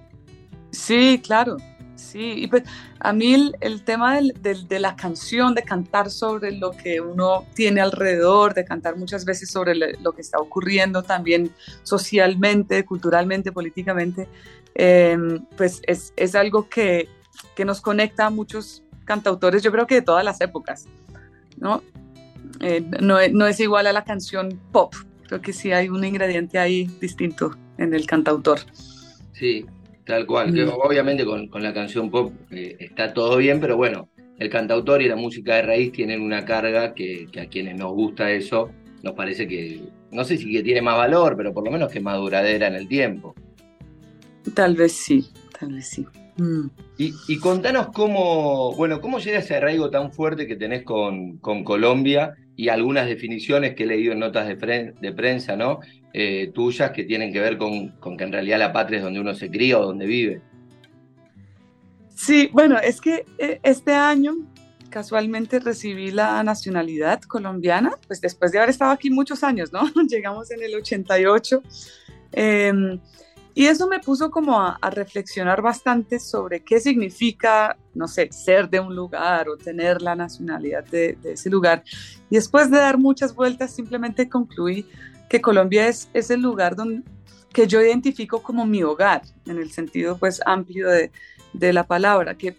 sí, 0.72 1.20
claro. 1.22 1.56
Sí, 1.94 2.34
y 2.36 2.46
pues 2.48 2.64
a 3.00 3.12
mí 3.12 3.52
el, 3.60 3.82
tema 3.82 4.20
de 4.20 4.78
la 4.78 4.96
canción, 4.96 5.54
de 5.54 5.62
cantar 5.62 6.10
sobre 6.10 6.52
lo 6.52 6.70
que 6.70 7.00
uno 7.00 7.44
tiene 7.54 7.80
alrededor, 7.80 8.54
de 8.54 8.64
cantar 8.64 8.96
muchas 8.96 9.24
veces 9.24 9.50
sobre 9.50 9.74
lo 9.74 10.12
que 10.12 10.20
está 10.20 10.38
ocurriendo 10.38 11.02
también 11.02 11.52
socialmente, 11.82 12.84
culturalmente, 12.84 13.52
políticamente, 13.52 14.28
em, 14.74 15.44
pues 15.56 15.82
es, 15.86 16.34
algo 16.34 16.68
que, 16.68 17.08
que, 17.56 17.64
nos 17.64 17.80
conecta 17.80 18.26
a 18.26 18.30
muchos 18.30 18.82
cantautores, 19.04 19.62
yo 19.62 19.72
creo 19.72 19.86
que 19.86 19.96
de 19.96 20.02
todas 20.02 20.24
las 20.24 20.40
épocas, 20.40 20.86
¿no? 21.56 21.82
Eh, 22.60 22.82
no, 23.00 23.18
no, 23.32 23.46
es 23.46 23.60
igual 23.60 23.86
a 23.86 23.92
la 23.92 24.04
canción 24.04 24.60
pop. 24.72 24.94
Creo 25.26 25.40
que 25.40 25.52
sí 25.52 25.72
hay 25.72 25.88
un 25.88 26.04
ingrediente 26.04 26.58
ahí 26.58 26.88
distinto 27.00 27.56
en 27.78 27.94
el 27.94 28.06
cantautor. 28.06 28.60
Sí, 29.32 29.66
tal 30.04 30.26
cual. 30.26 30.52
Mm. 30.52 30.70
obviamente 30.82 31.24
con, 31.24 31.48
con, 31.48 31.62
la 31.62 31.72
canción 31.72 32.10
pop 32.10 32.32
eh, 32.50 32.76
está 32.78 33.12
todo 33.12 33.36
bien, 33.38 33.60
pero 33.60 33.76
bueno, 33.76 34.08
el 34.38 34.50
cantautor 34.50 35.02
y 35.02 35.08
la 35.08 35.16
música 35.16 35.56
de 35.56 35.62
raíz 35.62 35.92
tienen 35.92 36.20
una 36.20 36.44
carga 36.44 36.94
que, 36.94 37.26
que, 37.32 37.40
a 37.40 37.46
quienes 37.46 37.76
nos 37.76 37.92
gusta 37.92 38.30
eso 38.30 38.70
nos 39.04 39.12
parece 39.12 39.46
que, 39.46 39.82
no 40.10 40.24
sé 40.24 40.38
si 40.38 40.50
que 40.50 40.62
tiene 40.62 40.80
más 40.80 40.96
valor, 40.96 41.36
pero 41.36 41.52
por 41.52 41.64
lo 41.64 41.70
menos 41.70 41.92
que 41.92 41.98
es 41.98 42.04
más 42.04 42.16
duradera 42.16 42.66
en 42.68 42.74
el 42.74 42.88
tiempo. 42.88 43.34
Tal 44.54 44.74
vez 44.74 44.92
sí, 44.92 45.30
tal 45.58 45.74
vez 45.74 45.86
sí. 45.86 46.06
Mm. 46.36 46.66
Y, 46.98 47.38
contanos 47.38 47.88
cómo, 47.92 48.74
bueno, 48.74 49.00
cómo 49.00 49.18
llega 49.18 49.38
ese 49.38 49.56
arraigo 49.56 49.90
tan 49.90 50.12
fuerte 50.12 50.46
que 50.46 50.56
tenés 50.56 50.82
con, 50.82 51.38
con 51.38 51.64
Colombia 51.64 52.34
y 52.56 52.68
algunas 52.68 53.06
definiciones 53.06 53.74
que 53.74 53.84
he 53.84 53.86
leído 53.86 54.12
en 54.12 54.20
notas 54.20 54.46
de, 54.48 54.94
de 55.00 55.12
prensa, 55.12 55.56
¿no? 55.56 55.80
Eh, 56.12 56.52
tuyas 56.54 56.92
que 56.92 57.04
tienen 57.04 57.32
que 57.32 57.40
ver 57.40 57.58
con, 57.58 57.88
con, 57.98 58.16
que 58.16 58.24
en 58.24 58.32
realidad 58.32 58.58
la 58.58 58.72
patria 58.72 58.98
es 58.98 59.04
donde 59.04 59.20
uno 59.20 59.34
se 59.34 59.50
cría 59.50 59.78
o 59.78 59.86
donde 59.86 60.06
vive. 60.06 60.40
Sí, 62.14 62.48
bueno, 62.52 62.78
es 62.78 63.00
que 63.00 63.24
eh, 63.38 63.58
este 63.62 63.92
año 63.92 64.36
casualmente 64.90 65.58
recibí 65.58 66.12
la 66.12 66.40
nacionalidad 66.44 67.20
colombiana, 67.22 67.98
pues 68.06 68.20
después 68.20 68.52
de 68.52 68.58
haber 68.58 68.70
estado 68.70 68.92
aquí 68.92 69.10
muchos 69.10 69.42
años, 69.42 69.72
¿no? 69.72 69.82
Llegamos 70.08 70.52
en 70.52 70.62
el 70.62 70.76
88. 70.76 71.62
Eh, 72.32 72.68
em, 72.68 73.00
y 73.54 73.66
eso 73.66 73.86
me 73.86 74.00
puso 74.00 74.30
como 74.30 74.60
a, 74.60 74.78
reflexionar 74.90 75.62
bastante 75.62 76.18
sobre 76.18 76.64
qué 76.64 76.80
significa, 76.80 77.76
no 77.94 78.08
sé, 78.08 78.28
ser 78.32 78.68
de 78.68 78.80
un 78.80 78.96
lugar 78.96 79.48
o 79.48 79.56
tener 79.56 80.02
la 80.02 80.16
nacionalidad 80.16 80.84
de, 80.84 81.16
ese 81.24 81.50
lugar. 81.50 81.84
Y 82.30 82.34
después 82.34 82.68
de 82.70 82.78
dar 82.78 82.98
muchas 82.98 83.32
vueltas, 83.32 83.72
simplemente 83.72 84.28
concluí 84.28 84.86
que 85.28 85.40
Colombia 85.40 85.86
es, 85.86 86.08
es 86.14 86.30
el 86.30 86.42
lugar 86.42 86.74
donde, 86.74 87.02
que 87.52 87.68
yo 87.68 87.80
identifico 87.80 88.42
como 88.42 88.66
mi 88.66 88.82
hogar, 88.82 89.22
en 89.46 89.58
el 89.58 89.70
sentido 89.70 90.16
pues 90.18 90.40
amplio 90.44 90.88
de, 90.88 91.12
de 91.52 91.72
la 91.72 91.86
palabra, 91.86 92.34
que 92.34 92.58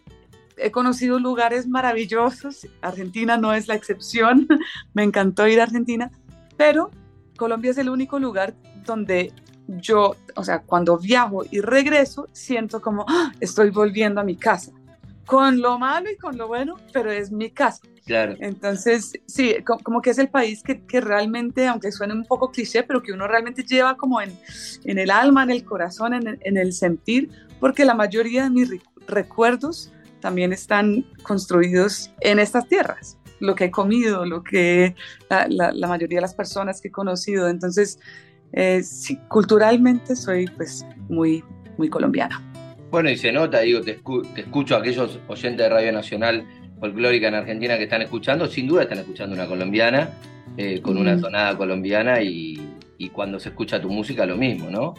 he 0.57 0.71
conocido 0.71 1.19
lugares 1.19 1.67
maravillosos, 1.67 2.67
Argentina 2.81 3.37
no 3.37 3.53
es 3.53 3.67
la 3.67 3.75
excepción, 3.75 4.47
me 4.93 5.03
encantó 5.03 5.45
ir 5.45 5.59
a 5.59 5.63
Argentina, 5.63 6.09
pero 6.55 6.89
Colombia 7.35 7.71
es 7.71 7.77
el 7.77 7.89
único 7.89 8.17
lugar 8.17 8.53
donde 8.85 9.33
yo, 9.67 10.15
o 10.35 10.43
sea, 10.43 10.59
cuando 10.59 10.97
viajo 10.97 11.43
y 11.49 11.61
regreso, 11.61 12.27
siento 12.31 12.81
como 12.81 13.05
¡ah! 13.07 13.31
estoy 13.39 13.69
volviendo 13.69 14.21
a 14.21 14.23
mi 14.23 14.35
casa, 14.35 14.71
con 15.25 15.59
lo 15.59 15.79
malo 15.79 16.09
y 16.09 16.17
con 16.17 16.37
lo 16.37 16.47
bueno, 16.47 16.75
pero 16.93 17.11
es 17.11 17.31
mi 17.31 17.49
casa. 17.49 17.81
Claro. 18.05 18.35
Entonces, 18.39 19.13
sí, 19.25 19.55
como 19.83 19.99
que 19.99 20.11
es 20.11 20.19
el 20.19 20.29
país 20.29 20.61
que, 20.61 20.85
que, 20.85 21.01
realmente, 21.01 21.65
aunque 21.67 21.91
suene 21.91 22.13
un 22.13 22.23
poco 22.23 22.51
cliché, 22.51 22.83
pero 22.83 23.01
que 23.01 23.11
uno 23.11 23.27
realmente 23.27 23.63
lleva 23.63 23.97
como 23.97 24.21
en, 24.21 24.31
en 24.83 24.99
el 24.99 25.09
alma, 25.09 25.41
en 25.41 25.49
el 25.49 25.65
corazón, 25.65 26.13
en 26.13 26.27
el, 26.27 26.37
en 26.41 26.57
el 26.57 26.71
sentir, 26.73 27.31
porque 27.59 27.83
la 27.83 27.95
mayoría 27.95 28.43
de 28.43 28.51
mis 28.51 28.69
recuerdos 29.07 29.91
también 30.19 30.53
están 30.53 31.05
construidos 31.23 32.11
en 32.21 32.37
estas 32.37 32.67
tierras, 32.67 33.17
lo 33.39 33.55
que 33.55 33.65
he 33.65 33.71
comido, 33.71 34.25
lo 34.25 34.43
que 34.43 34.95
la, 35.29 35.71
la, 35.71 35.87
mayoría 35.87 36.17
de 36.17 36.21
las 36.21 36.35
personas 36.35 36.81
que 36.81 36.89
he 36.89 36.91
conocido. 36.91 37.47
Entonces, 37.47 37.99
eh, 38.55 38.81
sí, 38.83 39.19
culturalmente 39.27 40.15
soy 40.15 40.47
pues 40.47 40.85
muy, 41.09 41.43
muy 41.77 41.89
colombiana. 41.89 42.41
Bueno, 42.89 43.09
y 43.09 43.17
se 43.17 43.31
nota, 43.31 43.59
digo, 43.59 43.81
te, 43.81 43.99
escucho 44.37 44.75
a 44.75 44.79
aquellos 44.79 45.19
oyentes 45.27 45.57
de 45.57 45.69
Radio 45.69 45.91
Nacional 45.91 46.45
Folclórica 46.79 47.27
en 47.27 47.35
Argentina 47.35 47.77
que 47.77 47.83
están 47.83 48.01
escuchando, 48.01 48.47
sin 48.47 48.67
duda 48.67 48.83
están 48.83 48.99
escuchando 48.99 49.35
una 49.35 49.45
colombiana, 49.45 50.09
eh, 50.57 50.81
con 50.81 50.97
una 50.97 51.19
tonada 51.19 51.57
colombiana 51.57 52.21
y, 52.21 52.59
y 52.97 53.09
cuando 53.09 53.39
se 53.39 53.49
escucha 53.49 53.81
tu 53.81 53.89
música 53.89 54.25
lo 54.25 54.37
mismo, 54.37 54.69
¿no? 54.69 54.93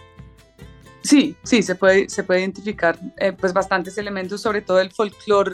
Sí, 1.03 1.37
sí, 1.45 1.63
se 1.63 1.77
puede, 1.77 2.09
se 2.09 2.25
puede 2.25 2.41
identificar 2.41 2.99
eh, 3.17 3.33
pues 3.33 3.53
bastantes 3.53 3.97
elementos, 3.97 4.41
sobre 4.41 4.61
todo 4.61 4.81
el 4.81 4.91
folclore 4.91 5.53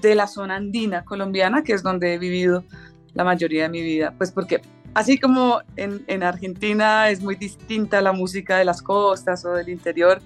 de 0.00 0.14
la 0.14 0.26
zona 0.26 0.56
andina 0.56 1.04
colombiana, 1.04 1.64
que 1.64 1.72
es 1.72 1.82
donde 1.82 2.14
he 2.14 2.18
vivido 2.18 2.64
la 3.12 3.24
mayoría 3.24 3.64
de 3.64 3.68
mi 3.68 3.82
vida, 3.82 4.14
pues 4.16 4.30
porque 4.30 4.62
así 4.94 5.18
como 5.18 5.60
en, 5.76 6.04
en 6.06 6.22
Argentina 6.22 7.08
es 7.10 7.20
muy 7.20 7.36
distinta 7.36 8.00
la 8.00 8.12
música 8.12 8.58
de 8.58 8.64
las 8.64 8.82
costas 8.82 9.44
o 9.44 9.52
del 9.52 9.68
interior, 9.68 10.20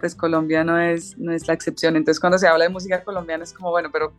pues 0.00 0.14
Colombia 0.14 0.64
no 0.64 0.80
es, 0.80 1.16
no 1.18 1.32
es 1.32 1.46
la 1.46 1.54
excepción. 1.54 1.96
Entonces 1.96 2.20
cuando 2.20 2.38
se 2.38 2.48
habla 2.48 2.64
de 2.64 2.70
música 2.70 3.04
colombiana 3.04 3.44
es 3.44 3.52
como, 3.52 3.70
bueno, 3.70 3.90
pero 3.92 4.14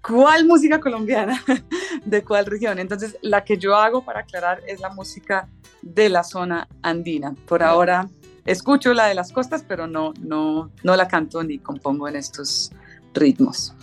¿cuál 0.00 0.46
música 0.46 0.80
colombiana? 0.80 1.42
¿De 2.04 2.22
cuál 2.24 2.46
región? 2.46 2.78
Entonces 2.78 3.18
la 3.20 3.44
que 3.44 3.58
yo 3.58 3.76
hago 3.76 4.04
para 4.04 4.20
aclarar 4.20 4.62
es 4.66 4.80
la 4.80 4.90
música 4.90 5.48
de 5.82 6.08
la 6.08 6.22
zona 6.22 6.68
andina. 6.82 7.34
Por 7.46 7.62
ahora 7.62 8.08
escucho 8.46 8.94
la 8.94 9.06
de 9.06 9.14
las 9.14 9.32
costas, 9.32 9.64
pero 9.66 9.86
no, 9.86 10.14
no, 10.20 10.70
no 10.82 10.96
la 10.96 11.08
canto 11.08 11.42
ni 11.42 11.58
compongo 11.58 12.08
en 12.08 12.16
estos 12.16 12.70
ritmos. 13.12 13.74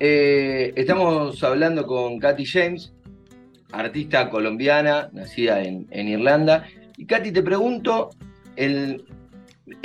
Eh, 0.00 0.72
estamos 0.76 1.42
hablando 1.44 1.86
con 1.86 2.18
Katy 2.18 2.44
James, 2.44 2.92
artista 3.72 4.30
colombiana, 4.30 5.10
nacida 5.12 5.62
en, 5.62 5.86
Irlanda. 5.90 6.66
Y 6.96 7.06
Katy, 7.06 7.32
te 7.32 7.42
pregunto, 7.42 8.10
en 8.56 9.04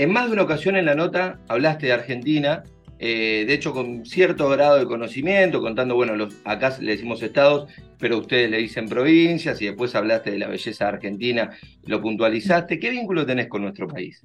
más 0.09 0.27
de 0.27 0.33
una 0.33 0.43
ocasión 0.43 0.75
en 0.75 0.85
la 0.85 0.95
nota 0.95 1.39
hablaste 1.47 1.87
de 1.87 1.93
Argentina, 1.93 2.63
eh, 2.99 3.45
de 3.47 3.53
hecho 3.53 3.73
con 3.73 4.05
cierto 4.05 4.49
grado 4.49 4.79
de 4.79 4.85
conocimiento, 4.85 5.61
contando, 5.61 5.95
bueno, 5.95 6.15
los, 6.15 6.35
acá 6.45 6.75
le 6.79 6.93
decimos 6.93 7.21
estados, 7.21 7.69
pero 7.99 8.17
ustedes 8.17 8.49
le 8.49 8.57
dicen 8.57 8.89
provincias 8.89 9.61
y 9.61 9.67
después 9.67 9.93
hablaste 9.93 10.31
de 10.31 10.39
la 10.39 10.47
belleza 10.47 10.87
argentina, 10.87 11.51
lo 11.85 12.01
puntualizaste. 12.01 12.79
¿Qué 12.79 12.89
vínculo 12.89 13.25
tenés 13.25 13.47
con 13.47 13.61
nuestro 13.61 13.87
país? 13.87 14.23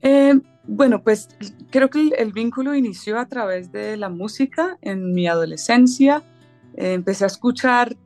Eh, 0.00 0.34
bueno, 0.64 1.02
pues 1.04 1.28
creo 1.70 1.90
que 1.90 2.08
el, 2.18 2.32
vínculo 2.32 2.74
inició 2.74 3.20
a 3.20 3.26
través 3.26 3.70
de 3.70 3.96
la 3.96 4.08
música 4.08 4.78
en 4.82 5.12
mi 5.12 5.28
adolescencia. 5.28 6.24
Eh, 6.76 6.94
empecé 6.94 7.22
a 7.22 7.28
escuchar 7.28 7.96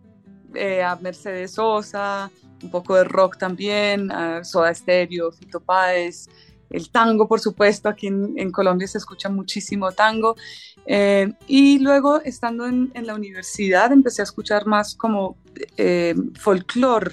a 0.85 0.97
Mercedes 0.97 1.53
Sosa, 1.53 2.31
un 2.63 2.71
poco 2.71 2.97
de 2.97 3.05
rock 3.05 3.39
también, 3.39 4.11
a 4.11 4.45
Soda 4.45 4.75
Stereo, 4.75 5.33
Fito 5.33 5.61
Páez, 5.61 6.27
el 6.71 6.91
tango, 6.91 7.29
por 7.29 7.41
supuesto, 7.41 7.89
aquí 7.89 8.09
en, 8.09 8.51
Colombia 8.51 8.89
se 8.89 8.99
escucha 8.99 9.29
muchísimo 9.29 9.93
tango. 9.93 10.37
Eh, 10.87 11.33
y 11.47 11.79
luego, 11.79 12.21
estando 12.23 12.67
en, 12.67 12.91
la 12.95 13.15
universidad, 13.15 13.93
empecé 13.93 14.23
a 14.23 14.25
escuchar 14.25 14.67
más 14.67 14.95
como 14.95 15.37
eh, 15.77 16.15
folclore 16.39 17.13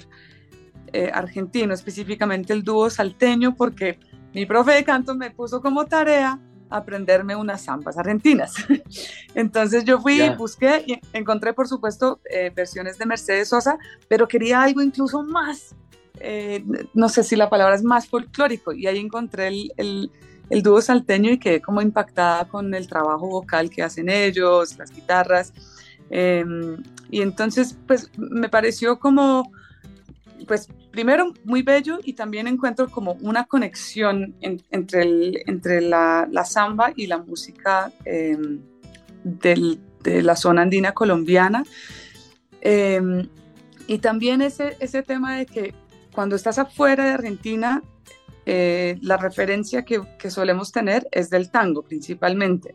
eh, 0.92 1.10
argentino, 1.12 1.72
específicamente 1.72 2.52
el 2.52 2.64
dúo 2.64 2.90
salteño, 2.90 3.54
porque 3.56 3.98
mi 4.32 4.46
profe 4.46 4.72
de 4.72 4.84
canto 4.84 5.14
me 5.14 5.30
puso 5.30 5.60
como 5.60 5.86
tarea 5.86 6.38
aprenderme 6.76 7.36
unas 7.36 7.64
zambas 7.64 7.96
argentinas. 7.98 8.54
Entonces 9.34 9.84
yo 9.84 10.00
fui, 10.00 10.28
busqué 10.30 10.84
y 10.86 11.00
encontré, 11.12 11.52
por 11.52 11.68
supuesto, 11.68 12.20
eh, 12.30 12.50
versiones 12.54 12.98
de 12.98 13.06
Mercedes 13.06 13.48
Sosa, 13.48 13.78
pero 14.08 14.28
quería 14.28 14.62
algo 14.62 14.82
incluso 14.82 15.22
más 15.22 15.74
eh, 16.20 16.64
no 16.94 17.08
sé 17.08 17.24
si 17.24 17.34
la 17.34 17.50
palabra 17.50 17.74
es 17.74 17.82
más 17.82 18.06
folclórico, 18.08 18.72
y 18.72 18.86
ahí 18.86 18.98
encontré 18.98 19.48
el, 19.48 20.10
el, 20.48 20.62
dúo 20.62 20.80
salteño 20.80 21.32
y 21.32 21.38
quedé 21.38 21.60
como 21.60 21.82
impactada 21.82 22.46
con 22.46 22.72
el 22.74 22.86
trabajo 22.86 23.28
vocal 23.28 23.68
que 23.70 23.82
hacen 23.82 24.08
ellos, 24.08 24.78
las 24.78 24.90
guitarras. 24.92 25.52
Em, 26.10 26.82
y 27.10 27.22
entonces, 27.22 27.76
pues 27.86 28.10
me 28.16 28.48
pareció 28.48 28.98
como, 28.98 29.50
pues 30.46 30.68
primero 30.90 31.32
muy 31.44 31.62
bello 31.62 31.98
y 32.02 32.14
también 32.14 32.46
encuentro 32.46 32.88
como 32.88 33.12
una 33.20 33.44
conexión 33.44 34.34
entre, 34.40 35.42
entre 35.46 35.80
la, 35.80 36.44
samba 36.44 36.92
y 36.94 37.06
la 37.06 37.18
música 37.18 37.92
em, 38.04 38.60
de 39.24 40.22
la 40.22 40.36
zona 40.36 40.62
andina 40.62 40.92
colombiana. 40.92 41.64
Em, 42.60 43.28
y 43.86 43.98
también 43.98 44.42
ese, 44.42 44.76
ese 44.80 45.02
tema 45.02 45.36
de 45.36 45.46
que 45.46 45.74
cuando 46.14 46.36
estás 46.36 46.58
afuera 46.58 47.04
de 47.04 47.10
Argentina, 47.10 47.82
eh, 48.46 48.98
la 49.00 49.16
referencia 49.16 49.84
que, 49.84 50.02
solemos 50.30 50.70
tener 50.70 51.08
es 51.10 51.30
del 51.30 51.50
tango 51.50 51.82
principalmente. 51.82 52.74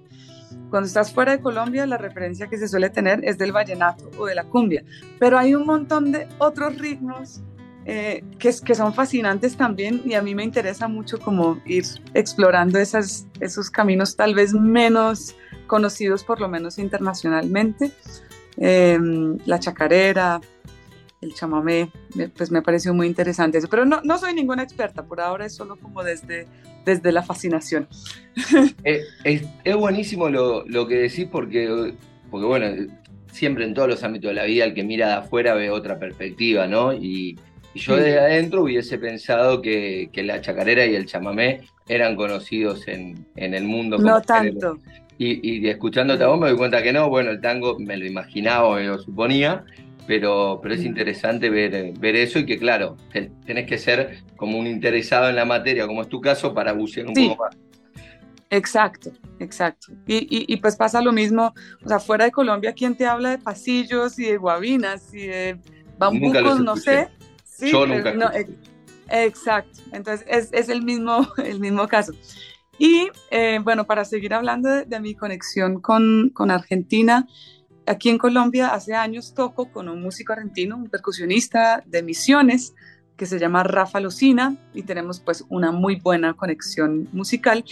Cuando 0.70 0.88
estás 0.88 1.14
fuera 1.14 1.32
de 1.32 1.42
Colombia, 1.42 1.86
la 1.86 1.98
referencia 1.98 2.48
que 2.48 2.58
se 2.58 2.68
suele 2.68 2.90
tener 2.90 3.22
es 3.24 3.38
del 3.38 3.52
vallenato 3.52 4.10
o 4.18 4.26
de 4.26 4.36
la 4.36 4.44
cumbia. 4.44 4.84
Pero 5.20 5.38
hay 5.38 5.56
un 5.56 5.66
montón 5.66 6.12
de 6.12 6.28
otros 6.38 6.78
ritmos 6.78 7.42
eh, 7.86 8.24
que, 8.38 8.54
que, 8.64 8.76
son 8.76 8.94
fascinantes 8.94 9.56
también 9.56 10.02
y 10.06 10.14
a 10.14 10.22
mí 10.22 10.36
me 10.36 10.44
interesa 10.44 10.88
mucho 10.88 11.20
como 11.20 11.60
ir 11.66 11.86
explorando 12.14 12.78
esas, 12.78 13.26
esos 13.40 13.72
caminos 13.72 14.16
tal 14.16 14.36
vez 14.36 14.54
menos 14.54 15.36
conocidos, 15.66 16.24
por 16.24 16.40
lo 16.40 16.50
menos 16.50 16.78
internacionalmente. 16.78 17.92
Eh, 18.58 19.00
la 19.46 19.60
chacarera, 19.60 20.42
el 21.22 21.34
chamamé, 21.34 21.92
pues 22.36 22.52
me 22.52 22.62
pareció 22.62 22.94
muy 22.94 23.08
interesante 23.08 23.58
eso. 23.58 23.68
Pero 23.70 23.86
no, 23.86 24.02
no 24.04 24.18
soy 24.18 24.34
ninguna 24.34 24.64
experta, 24.64 25.04
por 25.04 25.20
ahora 25.22 25.46
es 25.46 25.54
solo 25.54 25.76
como 25.76 26.04
desde, 26.04 26.48
desde 26.86 27.12
la 27.12 27.24
fascinación. 27.24 27.88
Eh, 28.86 29.02
es, 29.26 29.44
es, 29.66 29.76
buenísimo 29.76 30.30
lo, 30.30 30.66
lo, 30.66 30.88
que 30.88 30.96
decís 30.96 31.28
porque, 31.30 31.94
porque, 32.32 32.46
bueno, 32.46 32.68
siempre 33.32 33.66
en 33.66 33.74
todos 33.74 33.90
los 33.90 34.04
ámbitos 34.04 34.30
de 34.30 34.36
la 34.36 34.46
vida 34.46 34.64
el 34.64 34.74
que 34.74 34.84
mira 34.84 35.08
de 35.08 35.14
afuera 35.16 35.54
ve 35.56 35.70
otra 35.70 36.00
perspectiva, 36.00 36.68
¿no? 36.68 36.94
Y, 36.94 37.38
yo 37.76 37.98
desde 37.98 38.20
adentro 38.20 38.64
hubiese 38.64 38.98
pensado 38.98 39.62
que, 39.62 40.10
que, 40.12 40.24
la 40.24 40.42
chacarera 40.42 40.86
y 40.86 40.96
el 40.96 41.06
chamamé 41.06 41.62
eran 41.88 42.16
conocidos 42.16 42.88
en, 42.88 43.26
en 43.36 43.54
el 43.54 43.64
mundo. 43.64 43.98
no 44.00 44.22
tanto. 44.22 44.80
Y, 45.18 45.48
y 45.48 45.68
escuchándote 45.68 46.24
a 46.24 46.28
vos 46.28 46.40
me 46.40 46.48
doy 46.48 46.58
cuenta 46.58 46.82
que 46.82 46.92
no, 46.92 47.10
bueno, 47.10 47.30
el 47.30 47.42
tango 47.42 47.78
me 47.78 47.96
lo 47.98 48.06
imaginaba, 48.06 48.76
me 48.76 48.88
lo 48.88 48.98
suponía, 49.00 49.66
pero, 50.10 50.60
pero 50.60 50.74
es 50.74 50.84
interesante 50.84 51.52
ver, 51.52 51.94
ver 52.00 52.16
eso 52.16 52.40
y 52.40 52.46
que, 52.48 52.58
claro, 52.58 52.98
tenés 53.46 53.68
que 53.68 53.78
ser 53.78 54.24
como 54.38 54.58
un 54.58 54.66
interesado 54.66 55.30
en 55.30 55.36
la 55.36 55.46
materia, 55.46 55.86
como 55.86 56.02
es 56.02 56.10
tu 56.10 56.20
caso, 56.20 56.52
para 56.52 56.74
bucear 56.74 57.06
un 57.06 57.14
poco 57.14 57.44
más. 57.44 57.56
Exacto, 58.50 59.12
exacto. 59.40 59.94
Y, 60.08 60.52
y, 60.52 60.58
pues 60.58 60.76
pasa 60.78 61.00
lo 61.04 61.12
mismo, 61.12 61.54
o 61.86 61.88
sea, 61.88 62.00
fuera 62.00 62.26
de 62.26 62.32
Colombia, 62.32 62.74
¿quién 62.74 62.98
te 62.98 63.06
habla 63.06 63.30
de 63.30 63.38
pasillos 63.38 64.18
y 64.18 64.24
de 64.24 64.38
guabinas 64.38 65.14
y 65.14 65.28
de 65.28 65.60
bambucos? 66.00 66.60
No 66.60 66.76
sé. 66.76 67.10
Yo 67.62 67.86
nunca. 67.86 68.10
Eh, 68.34 68.48
exacto, 69.10 69.80
entonces 69.92 70.26
es, 70.28 70.50
es, 70.54 70.70
el, 70.70 70.82
mismo, 70.82 71.28
el 71.38 71.60
mismo 71.60 71.88
caso. 71.88 72.14
Y 72.80 73.10
eh, 73.30 73.60
bueno, 73.62 73.86
para 73.86 74.06
seguir 74.06 74.34
hablando 74.34 74.70
de, 74.70 74.86
de 74.86 75.00
mi 75.00 75.14
conexión 75.14 75.80
con, 75.82 76.32
con 76.34 76.50
Argentina, 76.50 77.28
Aquí 77.90 78.10
en 78.10 78.20
Colombia 78.20 78.68
hace 78.68 78.94
años 78.94 79.34
toco 79.34 79.72
con 79.72 79.90
un 79.90 80.00
músico 80.00 80.32
argentino, 80.32 80.78
un 80.78 80.90
percusionista 80.90 81.82
de 81.88 82.04
Misiones, 82.04 82.76
que 83.18 83.26
se 83.26 83.40
llama 83.40 83.64
Rafa 83.64 84.00
Lucina, 84.00 84.56
y 84.76 84.84
tenemos 84.84 85.20
pues 85.20 85.44
una 85.50 85.72
muy 85.72 85.96
buena 85.96 86.36
conexión 86.36 87.10
musical. 87.14 87.66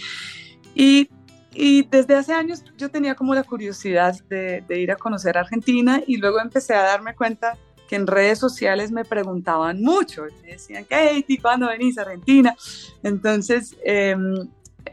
Y, 0.74 1.08
y 1.54 1.84
desde 1.84 2.16
hace 2.16 2.32
años 2.32 2.64
yo 2.76 2.90
tenía 2.90 3.14
como 3.14 3.32
la 3.32 3.44
curiosidad 3.44 4.18
de, 4.28 4.64
de 4.66 4.80
ir 4.80 4.90
a 4.90 4.96
conocer 4.96 5.38
Argentina 5.38 6.02
y 6.04 6.16
luego 6.16 6.40
empecé 6.40 6.74
a 6.74 6.82
darme 6.82 7.14
cuenta 7.14 7.56
que 7.88 7.94
en 7.94 8.08
redes 8.08 8.40
sociales 8.40 8.90
me 8.90 9.04
preguntaban 9.04 9.80
mucho, 9.82 10.24
me 10.42 10.54
decían, 10.54 10.82
Katie, 10.82 11.38
¿cuándo 11.40 11.68
venís 11.68 11.96
a 11.96 12.02
Argentina? 12.02 12.56
Entonces, 13.04 13.76
em, 13.84 14.48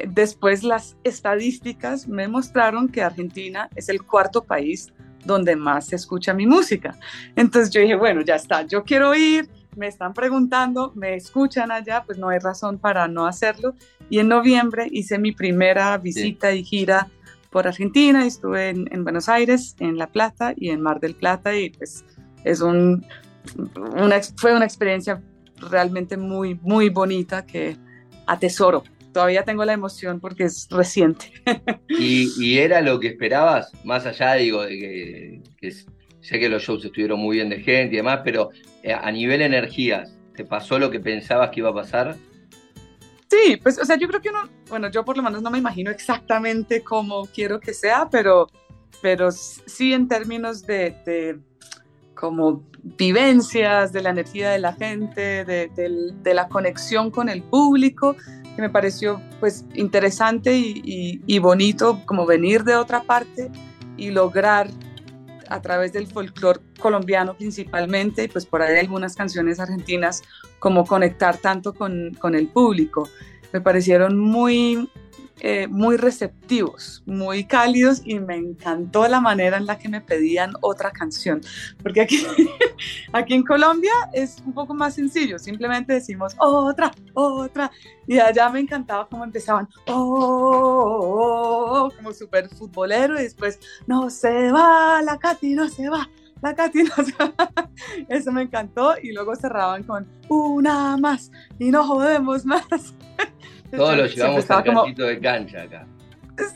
después 0.08 0.64
las 0.64 0.96
estadísticas 1.04 2.08
me 2.08 2.28
mostraron 2.28 2.90
que 2.90 3.02
Argentina 3.02 3.70
es 3.76 3.90
el 3.90 4.04
cuarto 4.04 4.44
país 4.44 4.94
donde 5.26 5.56
más 5.56 5.88
se 5.88 5.96
escucha 5.96 6.34
mi 6.34 6.46
música. 6.46 6.98
Entonces 7.36 7.74
yo 7.74 7.82
dije, 7.82 7.96
bueno, 7.96 8.22
ya 8.22 8.36
está, 8.36 8.62
yo 8.64 8.84
quiero 8.84 9.14
ir, 9.16 9.50
me 9.76 9.88
están 9.88 10.14
preguntando, 10.14 10.94
me 10.96 11.16
escuchan 11.16 11.72
allá, 11.72 12.04
pues 12.06 12.18
no 12.18 12.30
hay 12.30 12.40
razón 12.40 12.78
para 12.78 13.08
no 13.08 13.26
hacerlo. 13.26 13.76
Y 14.10 14.20
en 14.20 14.28
noviembre 14.28 14.88
hice 14.92 15.18
mi 15.18 15.32
primera 15.32 15.98
visita 15.98 16.54
y 16.54 16.64
gira 16.64 17.10
por 17.50 17.68
Argentina, 17.68 18.26
estuve 18.26 18.70
en, 18.70 19.04
Buenos 19.04 19.30
Aires, 19.30 19.76
en 19.80 19.98
La 19.98 20.08
Plata 20.08 20.54
y 20.56 20.70
en 20.70 20.82
Mar 20.82 21.00
del 21.00 21.16
Plata 21.16 21.56
y 21.56 21.70
pues 21.70 22.04
es 22.44 22.62
un, 22.62 23.06
una, 23.96 24.22
fue 24.36 24.56
una 24.56 24.66
experiencia 24.66 25.22
realmente 25.70 26.18
muy, 26.18 26.60
muy 26.62 26.90
bonita 26.90 27.46
que 27.46 27.78
atesoro 28.28 28.84
todavía 29.16 29.46
tengo 29.46 29.64
la 29.64 29.72
emoción 29.72 30.20
porque 30.20 30.44
es 30.44 30.68
reciente. 30.70 31.32
¿Y, 31.88 32.58
era 32.58 32.82
lo 32.82 33.00
que 33.00 33.08
esperabas? 33.08 33.72
Más 33.86 34.06
allá, 34.06 34.34
digo, 34.34 34.64
de 34.64 35.42
que, 35.58 35.72
sé 36.20 36.38
que 36.38 36.50
los 36.50 36.64
shows 36.64 36.84
estuvieron 36.84 37.22
muy 37.22 37.38
bien 37.38 37.48
de 37.48 37.62
gente 37.62 37.94
y 37.94 37.98
demás, 37.98 38.20
pero 38.26 38.50
eh, 38.84 38.92
a 38.92 39.10
nivel 39.14 39.42
energías, 39.42 40.18
¿te 40.36 40.44
pasó 40.44 40.80
lo 40.80 40.92
que 40.92 41.00
pensabas 41.00 41.52
que 41.52 41.62
iba 41.62 41.70
a 41.70 41.74
pasar? 41.74 42.18
Sí, 43.30 43.56
pues, 43.56 43.80
o 43.80 43.86
sea, 43.86 43.96
yo 43.96 44.10
creo 44.10 44.20
que 44.20 44.32
uno, 44.32 44.50
bueno, 44.68 44.92
yo 44.92 45.06
por 45.06 45.16
lo 45.16 45.24
menos 45.24 45.42
no 45.42 45.50
me 45.50 45.60
imagino 45.60 45.92
exactamente 45.92 46.82
cómo 46.82 47.26
quiero 47.34 47.62
que 47.62 47.74
sea, 47.74 48.10
pero, 48.12 48.48
pero 49.02 49.32
sí 49.32 49.94
en 49.94 50.10
términos 50.10 50.68
de, 50.68 50.94
de 51.06 51.40
como 52.16 52.64
vivencias, 52.84 53.94
de 53.94 54.02
la 54.02 54.10
energía 54.10 54.50
de 54.50 54.60
la 54.60 54.74
gente, 54.74 55.46
de, 55.46 55.70
de, 55.74 56.34
la 56.34 56.50
conexión 56.50 57.12
con 57.12 57.30
el 57.30 57.44
público, 57.44 58.18
que 58.56 58.62
me 58.62 58.70
pareció 58.70 59.22
pues 59.40 59.66
interesante 59.74 60.56
y, 60.56 61.40
bonito 61.40 62.02
como 62.06 62.26
venir 62.26 62.64
de 62.64 62.76
otra 62.76 63.04
parte 63.04 63.52
y 63.98 64.10
lograr 64.10 64.70
a 65.50 65.62
través 65.62 65.94
del 65.94 66.08
folclore 66.08 66.60
colombiano 66.80 67.36
principalmente, 67.36 68.24
y 68.24 68.28
pues 68.28 68.46
por 68.46 68.62
ahí 68.62 68.80
algunas 68.80 69.16
canciones 69.16 69.60
argentinas, 69.60 70.24
como 70.60 70.86
conectar 70.86 71.38
tanto 71.38 71.74
con, 71.74 72.16
con 72.20 72.34
el 72.34 72.48
público. 72.48 73.08
Me 73.54 73.62
parecieron 73.62 74.18
muy 74.18 74.90
eh, 75.42 75.68
muy 75.68 75.98
receptivos, 75.98 77.04
muy 77.06 77.44
cálidos 77.44 78.02
y 78.06 78.20
me 78.20 78.36
encantó 78.36 79.08
la 79.08 79.20
manera 79.20 79.58
en 79.58 79.66
la 79.66 79.78
que 79.78 79.90
me 79.90 80.00
pedían 80.00 80.54
otra 80.62 80.92
canción, 80.92 81.42
porque 81.84 82.02
aquí, 82.02 82.26
aquí 83.14 83.34
en 83.34 83.44
Colombia 83.44 83.92
es 84.14 84.38
un 84.46 84.54
poco 84.54 84.74
más 84.74 84.96
sencillo, 84.96 85.38
simplemente 85.38 85.94
decimos 85.94 86.36
otra, 86.40 86.92
otra, 87.14 87.72
y 88.08 88.18
allá 88.20 88.50
me 88.50 88.62
encantaba 88.62 89.08
cómo 89.10 89.26
empezaban, 89.26 89.68
oh, 89.88 89.94
oh, 89.94 91.86
oh, 91.86 91.92
como 91.96 92.14
súper 92.14 92.50
futbolero 92.50 93.20
y 93.20 93.24
después, 93.24 93.60
no 93.88 94.10
se 94.10 94.52
va, 94.52 95.02
la 95.02 95.18
Katy 95.18 95.56
no 95.56 95.68
se 95.68 95.90
va. 95.90 96.10
La 96.42 96.54
Katy 96.54 96.84
no 96.84 96.96
se 97.04 97.14
va. 97.14 97.34
Eso 98.10 98.32
me 98.32 98.44
encantó 98.44 98.94
y 99.02 99.14
luego 99.14 99.36
cerraban 99.36 99.84
con 99.84 100.08
una 100.30 100.96
más 100.98 101.32
y 101.58 101.72
no 101.72 101.84
jodemos 101.84 102.46
más. 102.46 102.66
Todos 103.72 103.98
lo 103.98 104.06
llevamos 104.06 104.50
al 104.50 104.66
como... 104.66 104.86
de 104.86 105.20
cancha 105.20 105.64
acá. 105.64 105.88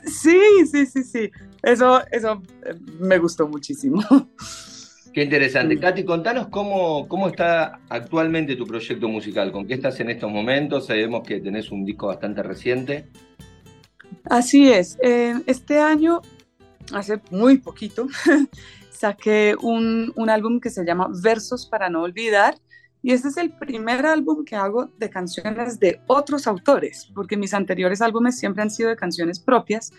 Sí, 0.05 0.39
sí, 0.69 0.85
sí, 0.85 1.03
sí. 1.03 1.31
Eso, 1.61 2.01
eso 2.11 2.41
eh, 2.65 2.75
me 2.99 3.17
gustó 3.17 3.47
muchísimo. 3.47 4.01
Qué 5.13 5.23
interesante. 5.23 5.79
Katy, 5.79 6.03
contanos 6.03 6.47
cómo, 6.47 7.07
cómo 7.07 7.27
está 7.27 7.79
actualmente 7.89 8.55
tu 8.55 8.65
proyecto 8.65 9.07
musical, 9.07 9.51
con 9.51 9.65
qué 9.65 9.73
estás 9.73 9.99
en 9.99 10.11
estos 10.11 10.31
momentos. 10.31 10.85
Sabemos 10.85 11.27
que 11.27 11.39
tenés 11.39 11.71
un 11.71 11.83
disco 11.83 12.07
bastante 12.07 12.43
reciente. 12.43 13.07
Así 14.25 14.71
es. 14.71 14.97
Este 15.01 15.79
año, 15.79 16.21
hace 16.93 17.19
muy 17.31 17.57
poquito, 17.57 18.07
saqué 18.91 19.55
un, 19.59 20.13
un 20.15 20.29
álbum 20.29 20.59
que 20.59 20.69
se 20.69 20.85
llama 20.85 21.09
Versos 21.23 21.65
para 21.65 21.89
no 21.89 22.03
olvidar 22.03 22.55
y 23.01 23.13
este 23.13 23.29
es 23.29 23.37
el 23.37 23.51
primer 23.51 24.05
álbum 24.05 24.43
que 24.43 24.55
hago 24.55 24.91
de 24.97 25.09
canciones 25.09 25.79
de 25.79 26.01
otros 26.07 26.47
autores, 26.47 27.09
porque 27.15 27.37
mis 27.37 27.53
anteriores 27.53 28.01
álbumes 28.01 28.37
siempre 28.37 28.61
han 28.61 28.69
sido 28.69 28.89
de 28.89 28.97
canciones 28.97 29.39
propias, 29.39 29.91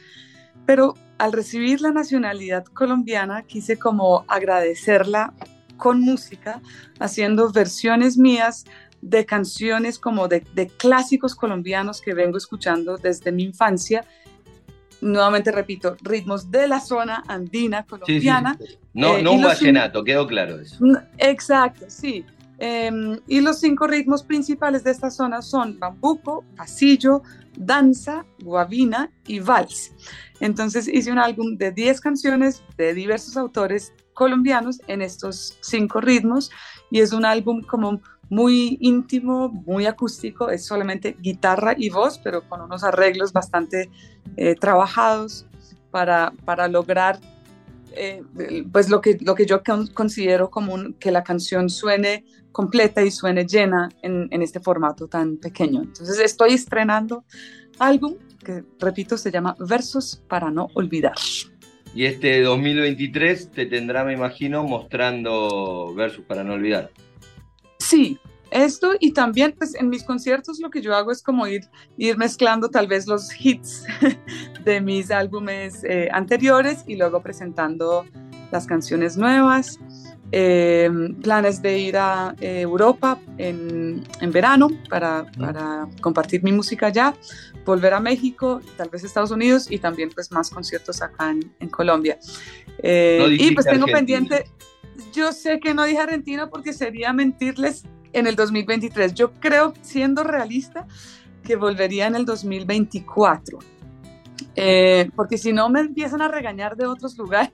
pero 0.67 0.95
al 1.19 1.33
recibir 1.33 1.81
la 1.81 1.93
nacionalidad 1.93 2.65
colombiana 2.65 3.43
quise 3.43 3.79
como 3.79 4.25
agradecerla 4.29 5.33
con 5.79 6.01
música, 6.01 6.61
haciendo 6.99 7.51
versiones 7.51 8.19
mías 8.19 8.67
de 9.01 9.25
canciones 9.25 9.99
como 9.99 10.29
de, 10.29 10.43
clásicos 10.77 11.35
colombianos 11.35 12.03
que 12.03 12.13
vengo 12.13 12.37
escuchando 12.37 12.99
desde 12.99 13.33
mi 13.33 13.45
infancia. 13.45 14.05
Nuevamente 15.01 15.51
repito, 15.51 15.97
ritmos 16.03 16.51
de 16.51 16.69
la 16.69 16.81
zona 16.81 17.25
andina 17.27 17.87
colombiana. 17.87 18.59
No, 18.93 19.17
eh, 19.17 19.23
no 19.23 19.33
un 19.33 19.43
vallenato, 19.43 20.05
quedó 20.05 20.27
claro 20.27 20.61
eso. 20.61 20.77
Exacto, 21.17 21.87
sí. 21.89 22.27
Em, 22.63 23.19
y 23.27 23.41
los 23.41 23.59
cinco 23.59 23.87
ritmos 23.87 24.23
principales 24.23 24.85
de 24.85 24.91
esta 24.91 25.11
zona 25.11 25.41
son 25.41 25.79
bambuco, 25.79 26.45
pasillo, 26.57 27.23
danza, 27.57 28.27
guabina 28.45 29.11
y 29.27 29.41
vals. 29.41 29.95
Entonces 30.41 30.87
hice 30.87 31.11
un 31.11 31.19
álbum 31.19 31.57
de 31.57 31.73
10 31.73 32.03
canciones 32.03 32.63
de 32.77 32.93
diversos 32.93 33.39
autores 33.39 33.95
colombianos 34.13 34.83
en 34.89 35.01
estos 35.01 35.57
cinco 35.63 36.03
ritmos 36.03 36.51
y 36.91 37.01
es 37.01 37.15
un 37.15 37.25
álbum 37.25 37.63
como 37.63 38.03
muy 38.29 38.77
íntimo, 38.83 39.49
muy 39.49 39.87
acústico, 39.87 40.51
es 40.51 40.67
solamente 40.67 41.17
guitarra 41.19 41.75
y 41.77 41.89
voz, 41.89 42.19
pero 42.19 42.47
con 42.47 42.61
unos 42.61 42.85
arreglos 42.85 43.33
bastante 43.33 43.91
eh, 44.37 44.55
trabajados 44.55 45.47
para, 45.91 46.35
para 46.45 46.69
lograr 46.69 47.19
eh, 47.95 48.23
pues 48.71 48.89
lo 48.89 49.01
que, 49.01 49.19
lo 49.21 49.35
que 49.35 49.47
yo 49.47 49.63
considero 49.95 50.51
como 50.51 50.77
que 50.99 51.11
la 51.11 51.23
canción 51.23 51.69
suene 51.69 52.25
completa 52.53 53.03
y 53.03 53.11
suene 53.11 53.47
llena 53.47 53.89
en, 54.03 54.29
en, 54.31 54.43
este 54.43 54.61
formato 54.61 55.09
tan 55.09 55.37
pequeño. 55.37 55.83
Entonces 55.83 56.19
estoy 56.19 56.55
estrenando 56.55 57.25
álbum 57.79 58.17
que, 58.45 58.65
repito, 58.79 59.17
se 59.17 59.31
llama 59.31 59.57
Versos 59.59 60.23
para 60.29 60.51
no 60.51 60.69
olvidar. 60.75 61.15
Y 61.95 62.05
este 62.05 62.41
2023 62.43 63.51
te 63.51 63.67
tendrá, 63.67 64.05
me 64.05 64.13
imagino, 64.13 64.63
mostrando 64.65 65.93
Versos 65.95 66.25
para 66.25 66.45
no 66.45 66.55
olvidar. 66.55 66.91
Sí, 67.79 68.19
esto 68.51 68.93
y 68.99 69.13
también 69.13 69.55
pues 69.57 69.75
en 69.75 69.89
mis 69.89 70.05
conciertos 70.05 70.59
lo 70.61 70.71
que 70.71 70.83
yo 70.83 70.95
hago 70.95 71.13
es 71.13 71.23
como 71.23 71.47
ir, 71.47 71.63
ir 71.97 72.17
mezclando 72.17 72.69
tal 72.69 72.87
vez 72.87 73.07
los 73.07 73.29
hits 73.39 73.85
de 74.65 74.81
mis 74.81 75.11
álbumes 75.11 75.85
eh, 75.85 76.09
anteriores 76.13 76.85
y 76.87 76.97
luego 76.97 77.23
presentando 77.23 78.05
las 78.51 78.67
canciones 78.67 79.17
nuevas. 79.17 79.79
Em, 80.33 81.17
planes 81.17 81.61
de 81.61 81.77
ir 81.77 81.97
a 81.97 82.37
eh, 82.41 82.61
Europa 82.61 83.19
en, 83.37 84.05
en 84.21 84.31
verano 84.31 84.69
para, 84.89 85.27
para, 85.37 85.89
compartir 86.01 86.45
mi 86.45 86.53
música 86.53 86.87
allá, 86.87 87.15
volver 87.65 87.95
a 87.95 87.99
México, 87.99 88.61
tal 88.77 88.91
vez 88.91 89.03
Estados 89.03 89.33
Unidos 89.33 89.69
y 89.69 89.79
también 89.79 90.09
pues 90.15 90.31
más 90.31 90.51
conciertos 90.51 91.03
acá 91.03 91.33
en, 91.33 91.53
en 91.59 91.69
Colombia. 91.69 92.17
Eh, 92.81 93.39
y 93.41 93.53
pues 93.55 93.67
tengo 93.67 93.87
pendiente, 93.87 94.45
yo 95.13 95.33
sé 95.33 95.59
que 95.59 95.75
no 95.75 95.83
dije 95.83 95.99
Argentina 95.99 96.49
porque 96.49 96.73
sería 96.73 97.13
mentirles 97.13 97.85
en 98.13 98.27
el 98.27 98.37
2023. 98.37 99.15
Yo 99.15 99.33
creo, 99.33 99.75
siendo 99.83 100.25
realista, 100.25 100.87
que 101.45 101.57
volvería 101.57 102.07
en 102.07 102.15
el 102.15 102.25
2024. 102.25 103.59
Eh, 104.57 105.11
porque 105.15 105.39
si 105.39 105.53
no 105.53 105.69
me 105.69 105.81
empiezan 105.81 106.23
a 106.23 106.29
regañar 106.29 106.77
de 106.77 106.87
otros 106.87 107.17
lugares. 107.17 107.53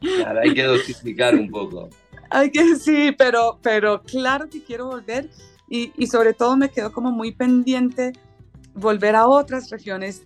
Claro, 0.00 0.40
hay 0.40 0.54
que 0.54 0.64
dosificar 0.64 1.34
un 1.34 1.50
poco. 1.50 1.88
Hay 2.30 2.50
que, 2.50 2.76
sí, 2.76 3.12
pero, 3.16 3.58
pero 3.62 4.02
claro 4.02 4.48
que 4.48 4.62
quiero 4.62 4.86
volver 4.86 5.28
y, 5.68 5.92
y 5.96 6.06
sobre 6.06 6.34
todo 6.34 6.56
me 6.56 6.70
quedo 6.70 6.92
como 6.92 7.12
muy 7.12 7.32
pendiente 7.32 8.12
volver 8.74 9.16
a 9.16 9.26
otras 9.26 9.70
regiones 9.70 10.22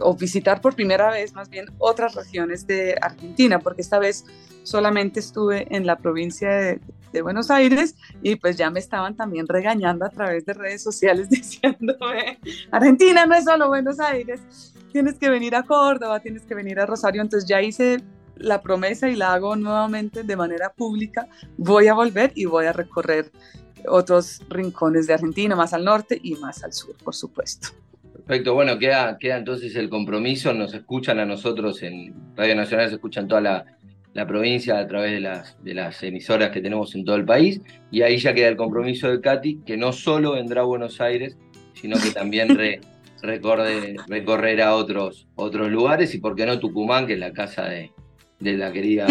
o, 0.00 0.14
visitar 0.14 0.60
por 0.60 0.74
primera 0.74 1.10
vez 1.10 1.34
más 1.34 1.50
bien 1.50 1.66
otras 1.78 2.14
regiones 2.14 2.66
de 2.66 2.96
Argentina, 3.00 3.58
porque 3.58 3.82
esta 3.82 3.98
vez 3.98 4.24
solamente 4.62 5.20
estuve 5.20 5.66
en 5.74 5.86
la 5.86 5.96
provincia 5.96 6.50
de, 6.50 6.80
Buenos 7.22 7.50
Aires 7.50 7.96
y 8.22 8.36
pues 8.36 8.56
ya 8.56 8.70
me 8.70 8.78
estaban 8.78 9.16
también 9.16 9.46
regañando 9.48 10.04
a 10.04 10.10
través 10.10 10.46
de 10.46 10.54
redes 10.54 10.82
sociales 10.82 11.28
diciéndome, 11.30 12.38
Argentina 12.70 13.26
no 13.26 13.34
es 13.34 13.44
solo 13.44 13.68
Buenos 13.68 13.98
Aires, 14.00 14.74
tienes 14.92 15.14
que 15.14 15.28
venir 15.28 15.54
a 15.54 15.64
Córdoba, 15.64 16.20
tienes 16.20 16.42
que 16.42 16.54
venir 16.54 16.78
a 16.80 16.86
Rosario, 16.86 17.20
entonces 17.22 17.48
ya 17.48 17.60
hice 17.60 18.00
la 18.36 18.62
promesa 18.62 19.08
y 19.08 19.16
la 19.16 19.34
hago 19.34 19.56
nuevamente 19.56 20.22
de 20.22 20.36
manera 20.36 20.72
pública, 20.72 21.28
voy 21.58 21.88
a 21.88 21.94
volver 21.94 22.32
y 22.34 22.46
voy 22.46 22.66
a 22.66 22.72
recorrer 22.72 23.30
otros 23.88 24.42
rincones 24.48 25.06
de 25.06 25.14
Argentina, 25.14 25.56
más 25.56 25.72
al 25.72 25.84
norte 25.84 26.18
y 26.22 26.34
más 26.36 26.62
al 26.64 26.72
sur, 26.72 26.94
por 27.02 27.14
supuesto. 27.14 27.68
Perfecto, 28.12 28.54
bueno, 28.54 28.78
queda, 28.78 29.18
queda 29.18 29.38
entonces 29.38 29.74
el 29.76 29.88
compromiso, 29.88 30.52
nos 30.52 30.72
escuchan 30.74 31.18
a 31.18 31.26
nosotros 31.26 31.82
en 31.82 32.14
Radio 32.36 32.54
Nacional, 32.54 32.88
se 32.88 32.94
escuchan 32.94 33.26
toda 33.26 33.40
la, 33.40 33.66
provincia 34.26 34.78
a 34.78 34.86
través 34.86 35.12
de 35.12 35.20
las, 35.20 35.62
de 35.62 35.74
las 35.74 36.02
emisoras 36.02 36.50
que 36.50 36.60
tenemos 36.60 36.94
en 36.94 37.04
todo 37.04 37.16
el 37.16 37.24
país, 37.24 37.60
y 37.90 38.02
ahí 38.02 38.18
ya 38.18 38.34
queda 38.34 38.48
el 38.48 38.56
compromiso 38.56 39.10
de 39.10 39.20
Katy, 39.20 39.60
que 39.64 39.76
no 39.76 39.92
solo 39.92 40.32
vendrá 40.32 40.62
a 40.62 40.64
Buenos 40.64 41.00
Aires, 41.00 41.36
sino 41.74 41.96
que 41.98 42.10
también 42.10 42.48
recorre, 43.22 43.96
recorrerá 44.08 44.74
otros, 44.74 45.28
otros 45.36 45.70
lugares, 45.70 46.14
y 46.14 46.18
por 46.18 46.34
qué 46.34 46.46
no 46.46 46.58
Tucumán, 46.58 47.06
que 47.06 47.14
es 47.14 47.18
la 47.18 47.32
casa 47.32 47.68
de, 47.68 47.90
la 48.40 48.72
querida 48.72 49.06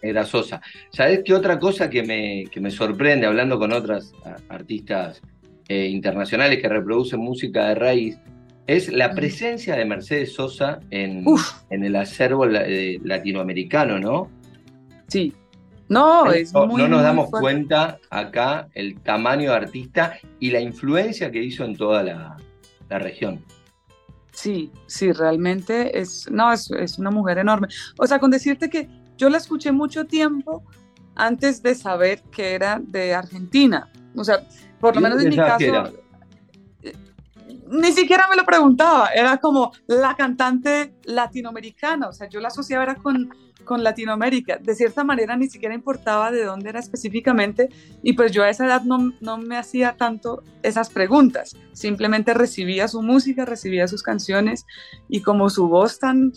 Era 0.00 0.24
Sosa. 0.24 0.62
¿Sabes 0.90 1.20
qué 1.24 1.34
otra 1.34 1.58
cosa 1.58 1.90
que 1.90 2.02
me, 2.02 2.44
que 2.50 2.60
me 2.60 2.70
sorprende 2.70 3.26
hablando 3.26 3.58
con 3.58 3.72
otras 3.72 4.12
artistas 4.48 5.20
eh, 5.68 5.86
internacionales 5.86 6.60
que 6.62 6.68
reproducen 6.68 7.20
música 7.20 7.68
de 7.68 7.74
raíz? 7.74 8.18
es 8.66 8.88
la 8.92 9.14
presencia 9.14 9.74
de 9.74 9.84
Mercedes 9.84 10.32
Sosa 10.34 10.78
en, 10.90 11.24
en 11.70 11.84
el 11.84 11.96
acervo 11.96 12.46
eh, 12.46 13.00
latinoamericano, 13.02 13.98
¿no? 13.98 14.30
Sí. 15.10 15.34
No, 15.88 16.30
es 16.30 16.52
no, 16.52 16.66
no 16.66 16.86
nos 16.86 17.02
damos 17.02 17.30
cuenta 17.30 17.98
acá 18.10 18.68
el 18.74 19.00
tamaño 19.00 19.50
de 19.50 19.56
artista 19.56 20.18
y 20.38 20.52
la 20.52 20.60
influencia 20.60 21.32
que 21.32 21.42
hizo 21.42 21.64
en 21.64 21.76
toda 21.76 22.04
la, 22.04 22.36
la 22.88 22.98
región. 23.00 23.44
Sí, 24.32 24.70
sí, 24.86 25.10
realmente 25.10 25.98
es, 25.98 26.30
no, 26.30 26.52
es, 26.52 26.70
es, 26.70 26.98
una 26.98 27.10
mujer 27.10 27.38
enorme. 27.38 27.66
O 27.98 28.06
sea, 28.06 28.20
con 28.20 28.30
decirte 28.30 28.70
que 28.70 28.88
yo 29.16 29.28
la 29.28 29.38
escuché 29.38 29.72
mucho 29.72 30.06
tiempo 30.06 30.62
antes 31.16 31.60
de 31.60 31.74
saber 31.74 32.22
que 32.30 32.54
era 32.54 32.80
de 32.80 33.12
Argentina. 33.12 33.90
O 34.14 34.22
sea, 34.22 34.46
por 34.78 34.94
lo 34.94 35.00
menos 35.00 35.20
en 35.22 35.30
mi 35.30 35.36
caso, 35.36 35.92
ni 37.70 37.92
siquiera 37.92 38.26
me 38.28 38.36
lo 38.36 38.44
preguntaba, 38.44 39.08
era 39.14 39.36
como 39.38 39.72
la 39.86 40.14
cantante 40.16 40.94
latinoamericana, 41.04 42.08
o 42.08 42.12
sea, 42.12 42.28
yo 42.28 42.40
la 42.40 42.48
asociaba 42.48 42.82
era 42.82 42.94
con, 42.96 43.30
con 43.64 43.84
Latinoamérica, 43.84 44.58
de 44.58 44.74
cierta 44.74 45.04
manera 45.04 45.36
ni 45.36 45.48
siquiera 45.48 45.74
importaba 45.74 46.30
de 46.30 46.44
dónde 46.44 46.70
era 46.70 46.80
específicamente 46.80 47.68
y 48.02 48.14
pues 48.14 48.32
yo 48.32 48.42
a 48.42 48.50
esa 48.50 48.66
edad 48.66 48.82
no, 48.82 49.12
no 49.20 49.38
me 49.38 49.56
hacía 49.56 49.94
tanto 49.96 50.42
esas 50.62 50.90
preguntas, 50.90 51.56
simplemente 51.72 52.34
recibía 52.34 52.88
su 52.88 53.02
música, 53.02 53.44
recibía 53.44 53.88
sus 53.88 54.02
canciones 54.02 54.66
y 55.08 55.22
como 55.22 55.50
su 55.50 55.68
voz 55.68 55.98
tan, 55.98 56.32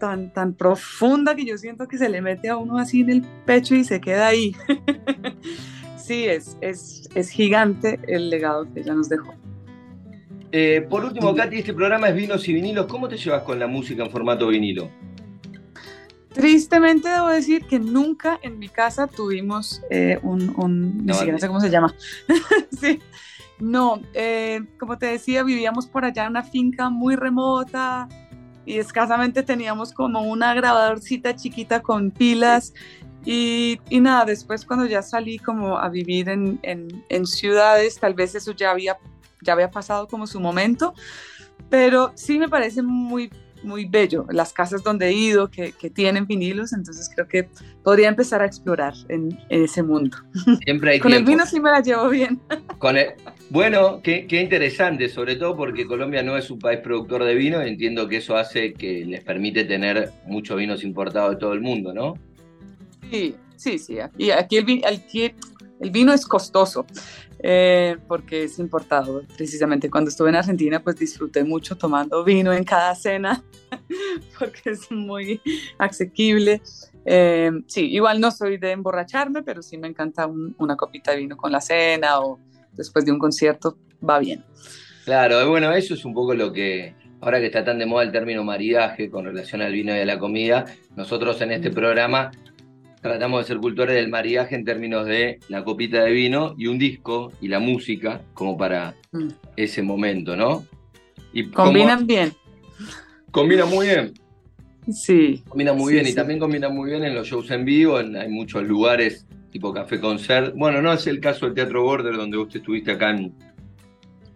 tan, 0.00 0.32
tan 0.32 0.54
profunda 0.54 1.34
que 1.34 1.44
yo 1.44 1.58
siento 1.58 1.86
que 1.88 1.98
se 1.98 2.08
le 2.08 2.20
mete 2.20 2.48
a 2.48 2.56
uno 2.56 2.78
así 2.78 3.02
en 3.02 3.10
el 3.10 3.22
pecho 3.46 3.74
y 3.74 3.84
se 3.84 4.00
queda 4.00 4.28
ahí. 4.28 4.56
sí, 5.96 6.24
es, 6.24 6.56
es, 6.60 7.08
es 7.14 7.30
gigante 7.30 8.00
el 8.08 8.30
legado 8.30 8.66
que 8.72 8.80
ella 8.80 8.94
nos 8.94 9.08
dejó. 9.08 9.34
Eh, 10.54 10.86
por 10.88 11.02
último, 11.02 11.34
Katy, 11.34 11.58
este 11.58 11.72
programa 11.72 12.08
es 12.08 12.14
Vinos 12.14 12.46
y 12.46 12.52
Vinilos. 12.52 12.84
¿Cómo 12.84 13.08
te 13.08 13.16
llevas 13.16 13.42
con 13.42 13.58
la 13.58 13.66
música 13.66 14.04
en 14.04 14.10
formato 14.10 14.48
vinilo? 14.48 14.90
Tristemente 16.34 17.08
debo 17.08 17.28
decir 17.28 17.66
que 17.66 17.78
nunca 17.78 18.38
en 18.42 18.58
mi 18.58 18.68
casa 18.68 19.06
tuvimos 19.06 19.82
eh, 19.90 20.18
un, 20.22 21.04
ni 21.04 21.14
siquiera 21.14 21.38
sé 21.38 21.46
cómo 21.46 21.60
se 21.60 21.70
llama. 21.70 21.94
sí. 22.80 23.00
No, 23.58 24.00
eh, 24.14 24.62
como 24.78 24.98
te 24.98 25.06
decía, 25.06 25.44
vivíamos 25.44 25.86
por 25.86 26.04
allá 26.04 26.24
en 26.24 26.30
una 26.30 26.42
finca 26.42 26.90
muy 26.90 27.14
remota 27.14 28.08
y 28.64 28.78
escasamente 28.78 29.42
teníamos 29.42 29.92
como 29.92 30.22
una 30.22 30.52
grabadorcita 30.54 31.36
chiquita 31.36 31.80
con 31.80 32.10
pilas 32.10 32.74
y, 33.24 33.78
y 33.88 34.00
nada, 34.00 34.24
después 34.24 34.64
cuando 34.64 34.86
ya 34.86 35.00
salí 35.00 35.38
como 35.38 35.78
a 35.78 35.88
vivir 35.88 36.28
en, 36.28 36.58
en, 36.62 37.04
en 37.08 37.26
ciudades, 37.26 38.00
tal 38.00 38.14
vez 38.14 38.34
eso 38.34 38.50
ya 38.52 38.72
había 38.72 38.98
ya 39.42 39.52
había 39.52 39.70
pasado 39.70 40.08
como 40.08 40.26
su 40.26 40.40
momento, 40.40 40.94
pero 41.68 42.12
sí 42.14 42.38
me 42.38 42.48
parece 42.48 42.82
muy, 42.82 43.30
muy 43.64 43.84
bello 43.84 44.26
las 44.30 44.52
casas 44.52 44.82
donde 44.82 45.08
he 45.08 45.12
ido 45.12 45.50
que, 45.50 45.72
que 45.72 45.90
tienen 45.90 46.26
vinilos, 46.26 46.72
entonces 46.72 47.10
creo 47.14 47.28
que 47.28 47.48
podría 47.82 48.08
empezar 48.08 48.42
a 48.42 48.46
explorar 48.46 48.94
en, 49.08 49.38
ese 49.48 49.82
mundo. 49.82 50.16
Siempre 50.64 50.92
hay 50.92 50.98
Con 51.00 51.12
el 51.12 51.24
vino 51.24 51.44
sí 51.46 51.60
me 51.60 51.70
la 51.70 51.80
llevo 51.80 52.08
bien. 52.08 52.40
Con 52.78 52.96
bueno, 53.50 54.00
qué, 54.02 54.26
qué, 54.26 54.40
interesante, 54.40 55.08
sobre 55.08 55.36
todo 55.36 55.56
porque 55.56 55.86
Colombia 55.86 56.22
no 56.22 56.36
es 56.36 56.50
un 56.50 56.58
país 56.58 56.80
productor 56.80 57.24
de 57.24 57.34
vino 57.34 57.64
y 57.64 57.68
entiendo 57.68 58.08
que 58.08 58.16
eso 58.16 58.36
hace 58.36 58.72
que 58.72 59.04
les 59.04 59.22
permite 59.22 59.64
tener 59.64 60.10
muchos 60.26 60.56
vinos 60.56 60.82
importados 60.84 61.32
de 61.32 61.36
todo 61.36 61.52
el 61.52 61.60
mundo, 61.60 61.92
¿no? 61.92 62.14
Sí, 63.10 63.34
sí, 63.56 63.78
sí. 63.78 63.98
Y 64.16 64.30
aquí 64.30 64.56
el, 64.56 64.82
aquí 64.86 65.34
el 65.80 65.90
vino 65.90 66.12
es 66.12 66.24
costoso. 66.26 66.86
Eh, 67.44 67.96
porque 68.06 68.44
es 68.44 68.58
importado. 68.60 69.22
Precisamente 69.36 69.90
cuando 69.90 70.10
estuve 70.10 70.28
en 70.28 70.36
Argentina, 70.36 70.80
pues 70.80 70.96
disfruté 70.96 71.42
mucho 71.42 71.76
tomando 71.76 72.22
vino 72.22 72.52
en 72.52 72.62
cada 72.62 72.94
cena, 72.94 73.42
porque 74.38 74.70
es 74.70 74.90
muy 74.92 75.40
asequible. 75.76 76.62
Eh, 77.04 77.50
sí, 77.66 77.90
igual 77.90 78.20
no 78.20 78.30
soy 78.30 78.58
de 78.58 78.70
emborracharme, 78.70 79.42
pero 79.42 79.60
sí 79.60 79.76
me 79.76 79.88
encanta 79.88 80.28
una 80.58 80.76
copita 80.76 81.10
de 81.10 81.18
vino 81.18 81.36
con 81.36 81.50
la 81.50 81.60
cena 81.60 82.20
o 82.20 82.38
después 82.72 83.04
de 83.04 83.10
un 83.10 83.18
concierto, 83.18 83.76
va 84.08 84.20
bien. 84.20 84.44
Claro, 85.04 85.48
bueno, 85.50 85.72
eso 85.72 85.94
es 85.94 86.04
un 86.04 86.14
poco 86.14 86.34
lo 86.34 86.52
que, 86.52 86.94
ahora 87.20 87.40
que 87.40 87.46
está 87.46 87.64
tan 87.64 87.78
de 87.78 87.86
moda 87.86 88.04
el 88.04 88.12
término 88.12 88.44
maridaje 88.44 89.10
con 89.10 89.24
relación 89.24 89.62
al 89.62 89.72
vino 89.72 89.94
y 89.96 89.98
a 89.98 90.04
la 90.04 90.18
comida, 90.20 90.66
nosotros 90.94 91.40
en 91.40 91.50
este 91.50 91.72
programa 91.72 92.30
tratamos 93.02 93.40
de 93.40 93.48
ser 93.48 93.58
cultores 93.58 93.96
del 93.96 94.08
mariaje 94.08 94.54
en 94.54 94.64
términos 94.64 95.06
de 95.06 95.40
la 95.48 95.64
copita 95.64 96.04
de 96.04 96.12
vino 96.12 96.54
y 96.56 96.68
un 96.68 96.78
disco 96.78 97.32
y 97.40 97.48
la 97.48 97.58
música 97.58 98.22
como 98.32 98.56
para 98.56 98.94
mm. 99.10 99.28
ese 99.56 99.82
momento, 99.82 100.36
¿no? 100.36 100.64
Y 101.32 101.50
Combinan 101.50 102.06
bien. 102.06 102.32
Combina 103.30 103.64
muy 103.66 103.88
bien. 103.88 104.14
Sí. 104.90 105.42
Combina 105.48 105.72
muy 105.72 105.94
bien 105.94 106.06
y 106.06 106.14
también 106.14 106.38
combina 106.38 106.68
muy 106.68 106.90
bien 106.90 107.04
en 107.04 107.14
los 107.14 107.28
shows 107.28 107.50
en 107.50 107.64
vivo, 107.64 107.96
hay 107.96 108.28
muchos 108.28 108.62
lugares 108.62 109.26
tipo 109.50 109.72
café 109.72 110.00
concert. 110.00 110.54
Bueno, 110.56 110.80
no 110.80 110.92
es 110.92 111.06
el 111.06 111.20
caso 111.20 111.46
del 111.46 111.54
Teatro 111.54 111.82
Border 111.82 112.16
donde 112.16 112.38
usted 112.38 112.60
estuviste 112.60 112.92
acá 112.92 113.10
en, 113.10 113.34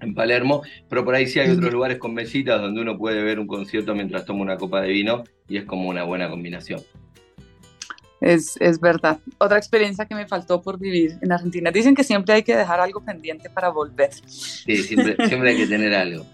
en 0.01 0.15
Palermo, 0.15 0.63
pero 0.89 1.05
por 1.05 1.15
ahí 1.15 1.27
sí 1.27 1.39
hay 1.39 1.51
otros 1.51 1.73
lugares 1.73 1.99
con 1.99 2.15
mesitas 2.15 2.61
donde 2.61 2.83
uno 2.83 2.99
puede 2.99 3.23
ver 3.23 3.39
un 3.39 3.47
concierto 3.47 3.95
mientras 3.95 4.27
toma 4.27 4.43
una 4.43 4.57
copa 4.57 4.83
de 4.83 4.89
vino 4.89 5.25
y 5.49 5.57
es 5.57 5.65
como 5.65 5.89
una 5.89 6.05
buena 6.05 6.29
combinación. 6.29 6.81
Es, 8.21 8.57
es, 8.61 8.81
verdad. 8.81 9.19
Otra 9.39 9.59
experiencia 9.59 10.07
que 10.07 10.15
me 10.15 10.27
faltó 10.27 10.63
por 10.63 10.79
vivir 10.79 11.19
en 11.21 11.33
Argentina. 11.33 11.71
Dicen 11.71 11.95
que 11.95 12.05
siempre 12.05 12.35
hay 12.35 12.43
que 12.43 12.57
dejar 12.57 12.81
algo 12.81 13.05
pendiente 13.05 13.51
para 13.51 13.69
volver. 13.69 14.13
Sí, 14.15 14.77
siempre, 14.79 15.17
siempre 15.29 15.51
hay 15.51 15.57
que 15.57 15.67
tener 15.67 15.95
algo. 15.95 16.25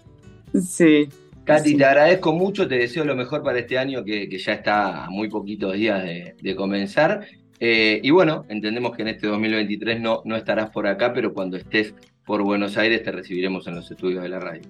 Sí. 0.61 1.09
Katy, 1.43 1.75
te 1.75 1.83
agradezco 1.83 2.31
mucho, 2.31 2.67
te 2.67 2.75
deseo 2.75 3.03
lo 3.03 3.15
mejor 3.15 3.43
para 3.43 3.59
este 3.59 3.77
año 3.77 4.05
que, 4.05 4.29
que 4.29 4.37
ya 4.37 4.53
está 4.53 5.05
a 5.05 5.09
muy 5.09 5.29
poquitos 5.29 5.73
días 5.73 6.01
de, 6.03 6.35
de 6.41 6.55
comenzar. 6.55 7.27
Eh, 7.59 7.99
y 8.03 8.11
bueno, 8.11 8.45
entendemos 8.49 8.95
que 8.95 9.03
en 9.03 9.09
este 9.09 9.27
2023 9.27 9.99
no, 9.99 10.21
no 10.25 10.35
estarás 10.35 10.69
por 10.69 10.87
acá, 10.87 11.13
pero 11.13 11.33
cuando 11.33 11.57
estés 11.57 11.93
por 12.25 12.41
Buenos 12.43 12.77
Aires 12.77 13.03
te 13.03 13.11
recibiremos 13.11 13.67
en 13.67 13.75
los 13.75 13.89
estudios 13.91 14.23
de 14.23 14.29
la 14.29 14.39
radio. 14.39 14.63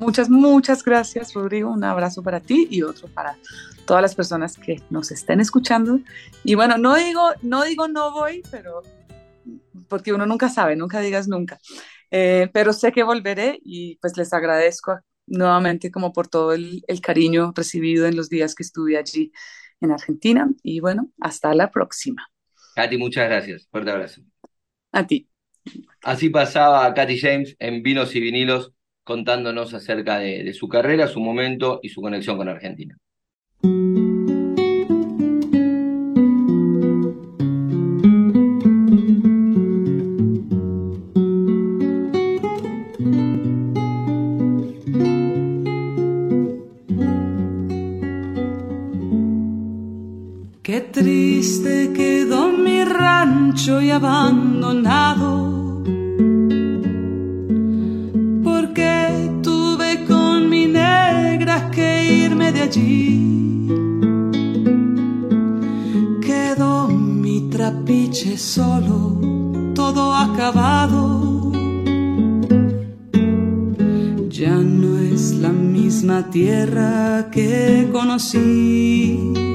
Muchas, 0.00 0.30
muchas 0.30 0.82
gracias, 0.82 1.34
Rodrigo. 1.34 1.70
Un 1.70 1.84
abrazo 1.84 2.22
para 2.22 2.40
ti 2.40 2.66
y 2.70 2.80
otro 2.82 3.06
para 3.08 3.36
todas 3.86 4.00
las 4.00 4.14
personas 4.14 4.56
que 4.56 4.80
nos 4.88 5.10
estén 5.10 5.40
escuchando. 5.40 6.00
Y 6.42 6.54
bueno, 6.54 6.78
no 6.78 6.94
digo, 6.94 7.32
no 7.42 7.64
digo 7.64 7.86
no 7.86 8.10
voy, 8.10 8.42
pero 8.50 8.82
porque 9.88 10.14
uno 10.14 10.24
nunca 10.24 10.48
sabe, 10.48 10.74
nunca 10.74 11.00
digas 11.00 11.28
nunca. 11.28 11.58
Eh, 12.10 12.48
pero 12.54 12.72
sé 12.72 12.92
que 12.92 13.02
volveré 13.02 13.60
y 13.62 13.96
pues 13.96 14.16
les 14.16 14.32
agradezco 14.32 14.98
nuevamente 15.26 15.90
como 15.90 16.14
por 16.14 16.28
todo 16.28 16.54
el, 16.54 16.82
el 16.88 17.00
cariño 17.02 17.52
recibido 17.54 18.06
en 18.06 18.16
los 18.16 18.30
días 18.30 18.54
que 18.54 18.62
estuve 18.62 18.96
allí 18.96 19.32
en 19.82 19.90
Argentina. 19.90 20.48
Y 20.62 20.80
bueno, 20.80 21.10
hasta 21.20 21.52
la 21.54 21.70
próxima. 21.70 22.26
Katy, 22.74 22.96
muchas 22.96 23.28
gracias. 23.28 23.68
Fuerte 23.70 23.90
abrazo. 23.90 24.22
A 24.92 25.06
ti. 25.06 25.28
Así 26.02 26.30
pasaba 26.30 26.92
Katy 26.94 27.18
James 27.18 27.56
en 27.58 27.82
Vinos 27.82 28.16
y 28.16 28.20
Vinilos 28.20 28.72
contándonos 29.10 29.74
acerca 29.74 30.20
de, 30.20 30.54
su 30.54 30.68
carrera, 30.68 31.08
su 31.08 31.18
momento 31.18 31.80
y 31.82 31.88
su 31.88 32.00
conexión 32.00 32.36
con 32.36 32.48
Argentina. 32.48 32.96
Qué 50.62 50.80
triste 50.82 51.90
quedó 51.96 52.52
mi 52.52 52.84
rancho 52.84 53.82
y 53.82 53.90
abandonado 53.90 55.59
allí. 62.70 63.66
Quedó 66.20 66.88
mi 66.88 67.48
trapiche 67.50 68.36
solo, 68.38 69.18
todo 69.74 70.14
acabado. 70.14 71.52
Ya 74.28 74.56
no 74.56 74.98
es 74.98 75.32
la 75.34 75.50
misma 75.50 76.30
tierra 76.30 77.28
que 77.32 77.88
conocí. 77.92 79.49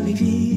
Podía 0.00 0.14
vivir. 0.14 0.47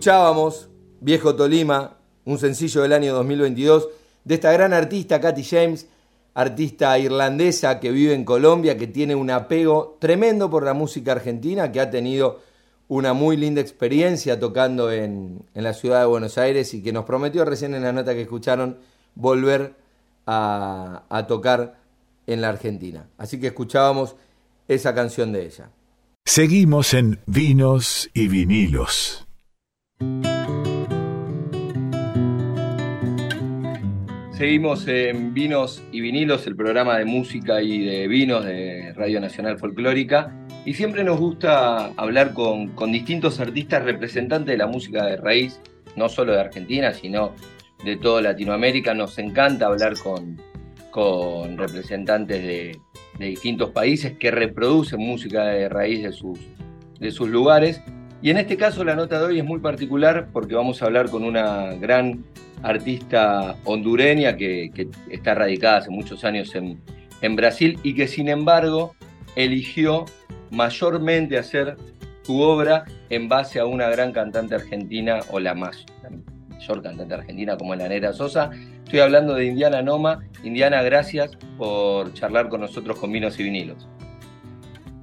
Escuchábamos 0.00 0.70
Viejo 1.02 1.36
Tolima, 1.36 1.98
un 2.24 2.38
sencillo 2.38 2.80
del 2.80 2.94
año 2.94 3.12
2022 3.12 3.86
de 4.24 4.34
esta 4.34 4.50
gran 4.50 4.72
artista, 4.72 5.20
Katy 5.20 5.44
James, 5.44 5.88
artista 6.32 6.98
irlandesa 6.98 7.80
que 7.80 7.90
vive 7.90 8.14
en 8.14 8.24
Colombia, 8.24 8.78
que 8.78 8.86
tiene 8.86 9.14
un 9.14 9.28
apego 9.28 9.98
tremendo 10.00 10.48
por 10.48 10.64
la 10.64 10.72
música 10.72 11.12
argentina, 11.12 11.70
que 11.70 11.82
ha 11.82 11.90
tenido 11.90 12.40
una 12.88 13.12
muy 13.12 13.36
linda 13.36 13.60
experiencia 13.60 14.40
tocando 14.40 14.90
en, 14.90 15.42
en 15.52 15.64
la 15.64 15.74
ciudad 15.74 16.00
de 16.00 16.06
Buenos 16.06 16.38
Aires 16.38 16.72
y 16.72 16.82
que 16.82 16.94
nos 16.94 17.04
prometió 17.04 17.44
recién 17.44 17.74
en 17.74 17.82
la 17.82 17.92
nota 17.92 18.14
que 18.14 18.22
escucharon 18.22 18.78
volver 19.14 19.74
a, 20.24 21.02
a 21.10 21.26
tocar 21.26 21.78
en 22.26 22.40
la 22.40 22.48
Argentina. 22.48 23.10
Así 23.18 23.38
que 23.38 23.48
escuchábamos 23.48 24.16
esa 24.66 24.94
canción 24.94 25.30
de 25.30 25.44
ella. 25.44 25.68
Seguimos 26.24 26.94
en 26.94 27.20
Vinos 27.26 28.08
y 28.14 28.28
Vinilos. 28.28 29.26
Seguimos 34.40 34.88
en 34.88 35.34
Vinos 35.34 35.82
y 35.92 36.00
Vinilos, 36.00 36.46
el 36.46 36.56
programa 36.56 36.96
de 36.96 37.04
música 37.04 37.60
y 37.60 37.84
de 37.84 38.08
vinos 38.08 38.42
de 38.42 38.94
Radio 38.96 39.20
Nacional 39.20 39.58
Folclórica. 39.58 40.34
Y 40.64 40.72
siempre 40.72 41.04
nos 41.04 41.20
gusta 41.20 41.88
hablar 41.98 42.32
con, 42.32 42.74
distintos 42.90 43.38
artistas 43.38 43.84
representantes 43.84 44.52
de 44.52 44.56
la 44.56 44.66
música 44.66 45.04
de 45.04 45.18
raíz, 45.18 45.60
no 45.94 46.08
solo 46.08 46.32
de 46.32 46.40
Argentina, 46.40 46.94
sino 46.94 47.34
de 47.84 47.96
toda 47.98 48.22
Latinoamérica. 48.22 48.94
Nos 48.94 49.18
encanta 49.18 49.66
hablar 49.66 49.92
con, 50.02 50.40
con 50.90 51.58
representantes 51.58 52.42
de, 52.42 52.80
de 53.18 53.26
distintos 53.26 53.72
países 53.72 54.12
que 54.12 54.30
reproducen 54.30 55.00
música 55.00 55.44
de 55.48 55.68
raíz 55.68 56.02
de 56.02 56.12
sus, 56.12 56.38
de 56.98 57.10
sus 57.10 57.28
lugares. 57.28 57.82
Y 58.22 58.30
en 58.30 58.36
este 58.36 58.56
caso 58.56 58.84
la 58.84 58.94
nota 58.94 59.18
de 59.18 59.26
hoy 59.26 59.38
es 59.38 59.44
muy 59.44 59.60
particular 59.60 60.28
porque 60.32 60.54
vamos 60.54 60.82
a 60.82 60.86
hablar 60.86 61.08
con 61.08 61.24
una 61.24 61.74
gran 61.74 62.24
artista 62.62 63.56
hondureña 63.64 64.36
que, 64.36 64.70
está 65.10 65.34
radicada 65.34 65.78
hace 65.78 65.90
muchos 65.90 66.24
años 66.24 66.54
en, 66.54 66.78
Brasil 67.36 67.78
y 67.82 67.94
que 67.94 68.06
sin 68.06 68.28
embargo 68.28 68.94
eligió 69.36 70.06
mayormente 70.50 71.38
hacer 71.38 71.76
su 72.22 72.40
obra 72.40 72.84
en 73.08 73.28
base 73.28 73.58
a 73.58 73.66
una 73.66 73.88
gran 73.88 74.12
cantante 74.12 74.54
argentina 74.54 75.20
o 75.30 75.40
la 75.40 75.54
más 75.54 75.86
mayor 76.48 76.82
cantante 76.82 77.14
argentina 77.14 77.56
como 77.56 77.74
la 77.74 77.88
Negra 77.88 78.12
Sosa. 78.12 78.50
Estoy 78.84 79.00
hablando 79.00 79.34
de 79.34 79.46
Indiana 79.46 79.80
Noma. 79.82 80.20
Indiana, 80.44 80.82
gracias 80.82 81.30
por 81.56 82.12
charlar 82.14 82.48
con 82.48 82.60
nosotros 82.60 82.98
con 82.98 83.12
vinos 83.12 83.38
y 83.40 83.44
vinilos. 83.44 83.86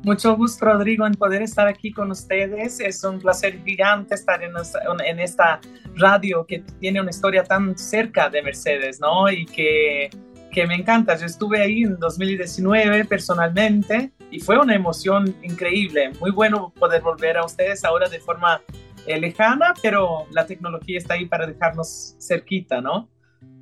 Mucho 0.04 0.36
gusto, 0.38 0.66
Rodrigo, 0.66 1.06
en 1.06 1.14
poder 1.16 1.42
estar 1.42 1.68
aquí 1.68 1.92
con 1.92 2.12
ustedes. 2.12 2.80
Es 2.80 3.04
un 3.04 3.20
placer 3.20 3.62
gigante 3.66 4.16
estar 4.16 4.42
en, 4.42 5.20
esta 5.20 5.60
radio 5.96 6.46
que 6.46 6.64
tiene 6.80 7.02
una 7.02 7.10
historia 7.10 7.44
tan 7.44 7.78
cerca 7.78 8.30
de 8.30 8.42
Mercedes, 8.42 9.00
¿no? 9.02 9.30
Y 9.30 9.46
que, 9.46 10.10
que 10.52 10.66
me 10.68 10.76
encanta. 10.76 11.16
Yo 11.18 11.26
estuve 11.26 11.62
ahí 11.62 11.84
en 11.84 11.98
2019 11.98 13.06
personalmente 13.06 14.12
y 14.32 14.40
fue 14.40 14.58
una 14.58 14.76
emoción 14.76 15.36
increíble. 15.42 16.12
Muy 16.20 16.32
bueno 16.32 16.72
poder 16.80 17.02
volver 17.02 17.38
a 17.38 17.46
ustedes 17.46 17.84
ahora 17.84 18.08
de 18.08 18.20
forma 18.20 18.62
eh, 19.08 19.20
lejana, 19.20 19.74
pero 19.82 20.26
la 20.32 20.46
tecnología 20.46 20.98
está 20.98 21.16
ahí 21.16 21.26
para 21.26 21.48
dejarnos 21.48 22.16
cerquita, 22.20 22.82
¿no? 22.82 23.10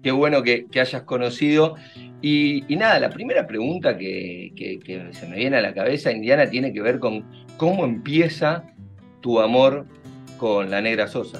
Qué 0.04 0.12
bueno 0.12 0.44
que, 0.44 0.68
hayas 0.80 1.04
conocido. 1.04 1.76
Y, 2.22 2.64
y, 2.72 2.76
nada, 2.76 3.00
la 3.00 3.10
primera 3.10 3.48
pregunta 3.48 3.98
que, 3.98 4.52
que, 4.56 4.80
que, 4.80 5.14
se 5.14 5.28
me 5.28 5.38
viene 5.38 5.58
a 5.58 5.62
la 5.62 5.74
cabeza, 5.74 6.12
Indiana, 6.12 6.50
tiene 6.50 6.74
que 6.74 6.82
ver 6.82 7.00
con 7.00 7.26
cómo 7.58 7.86
empieza 7.86 8.64
tu 9.22 9.40
amor 9.40 9.86
con 10.38 10.70
la 10.70 10.82
negra 10.82 11.08
Sosa. 11.08 11.40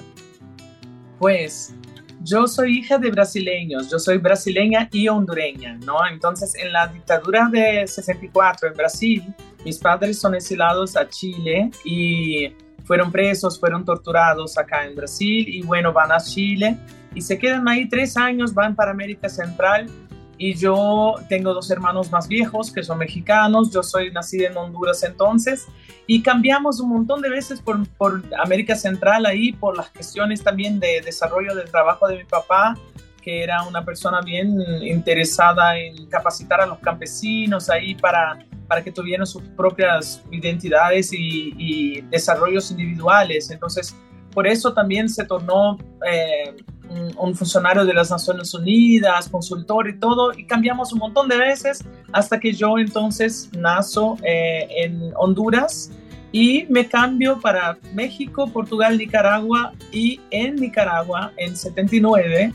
Pues 1.20 1.76
yo 2.24 2.48
soy 2.48 2.80
hija 2.80 2.98
de 2.98 3.12
brasileños, 3.12 3.90
yo 3.92 4.00
soy 4.00 4.18
brasileña 4.18 4.90
y 4.92 5.08
hondureña, 5.08 5.78
¿no? 5.86 5.98
Entonces, 6.12 6.56
en 6.56 6.74
la 6.74 6.88
dictadura 6.88 7.48
de 7.52 7.86
64 7.86 8.70
en 8.70 8.74
Brasil, 8.74 9.24
mis 9.64 9.78
padres 9.78 10.20
son 10.20 10.34
exilados 10.34 10.98
a 10.98 11.08
Chile 11.08 11.70
y 11.84 12.52
fueron 12.84 13.12
presos, 13.12 13.60
fueron 13.60 13.86
torturados 13.86 14.58
acá 14.58 14.86
en 14.86 14.96
Brasil 14.96 15.48
y 15.48 15.62
bueno, 15.62 15.94
van 15.94 16.12
a 16.12 16.20
Chile 16.20 16.78
y 17.16 17.22
se 17.22 17.40
quedan 17.40 17.68
ahí 17.68 17.90
tres 17.90 18.18
años, 18.18 18.54
van 18.54 18.76
para 18.76 18.92
América 18.92 19.30
Central 19.30 19.90
y 20.38 20.54
yo 20.54 21.16
tengo 21.30 21.54
dos 21.54 21.72
hermanos 21.72 22.12
más 22.12 22.28
viejos 22.28 22.72
que 22.72 22.84
son 22.84 22.98
mexicanos, 22.98 23.72
yo 23.74 23.82
soy 23.82 24.12
nacida 24.12 24.48
en 24.48 24.58
Honduras 24.58 25.02
entonces 25.04 25.66
y 26.08 26.22
cambiamos 26.22 26.82
un 26.82 26.90
montón 26.90 27.22
de 27.22 27.30
veces 27.30 27.62
por, 27.62 27.88
por 27.98 28.22
América 28.44 28.76
Central 28.76 29.26
ahí 29.26 29.54
por 29.54 29.78
las 29.78 29.90
cuestiones 29.90 30.44
también 30.44 30.80
de 30.80 31.02
desarrollo 31.02 31.56
del 31.56 31.72
trabajo 31.72 32.08
de 32.08 32.18
mi 32.18 32.26
papá 32.26 32.76
que 33.22 33.44
era 33.44 33.64
una 33.64 33.84
persona 33.84 34.22
bien 34.22 34.62
interesada 34.84 35.80
en 35.80 36.06
capacitar 36.08 36.62
a 36.62 36.68
los 36.68 36.78
campesinos 36.78 37.72
ahí 37.72 37.96
para, 37.96 38.46
para 38.68 38.84
que 38.84 38.92
tuvieran 38.92 39.26
sus 39.26 39.42
propias 39.58 40.22
identidades 40.30 41.12
y, 41.12 41.56
y 41.58 42.02
desarrollos 42.02 42.70
individuales. 42.70 43.50
Entonces, 43.50 43.96
por 44.32 44.46
eso 44.46 44.74
también 44.74 45.10
se 45.10 45.26
tornó 45.26 45.80
eh, 46.06 46.54
un, 46.90 47.36
funcionario 47.36 47.86
de 47.86 47.94
las 47.94 48.12
Naciones 48.12 48.54
Unidas, 48.54 49.30
consultor 49.30 49.90
y 49.90 50.00
todo, 50.00 50.34
y 50.34 50.46
cambiamos 50.46 50.94
un 50.94 51.00
montón 51.00 51.28
de 51.28 51.38
veces 51.38 51.84
hasta 52.12 52.40
que 52.40 52.54
yo 52.54 52.78
entonces 52.78 53.50
nazo 53.58 54.18
eh, 54.24 54.68
en 54.84 55.12
Honduras 55.16 55.92
y 56.32 56.66
me 56.70 56.88
cambio 56.88 57.40
para 57.40 57.78
México, 57.94 58.48
Portugal, 58.48 58.98
Nicaragua 58.98 59.74
y 59.92 60.20
en 60.32 60.56
Nicaragua 60.56 61.32
en 61.38 61.56
79 61.56 62.54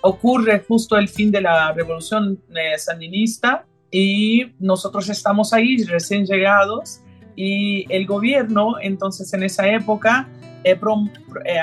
ocurre 0.00 0.64
justo 0.66 0.96
el 0.96 1.08
fin 1.08 1.30
de 1.30 1.40
la 1.40 1.72
revolución 1.72 2.38
eh, 2.54 2.78
sandinista 2.78 3.66
y 3.90 4.52
nosotros 4.58 5.08
estamos 5.08 5.52
ahí 5.52 5.82
recién 5.84 6.26
llegados 6.26 7.00
y 7.36 7.86
el 7.92 8.06
gobierno 8.06 8.74
entonces 8.80 9.32
en 9.32 9.42
esa 9.42 9.68
época 9.68 10.28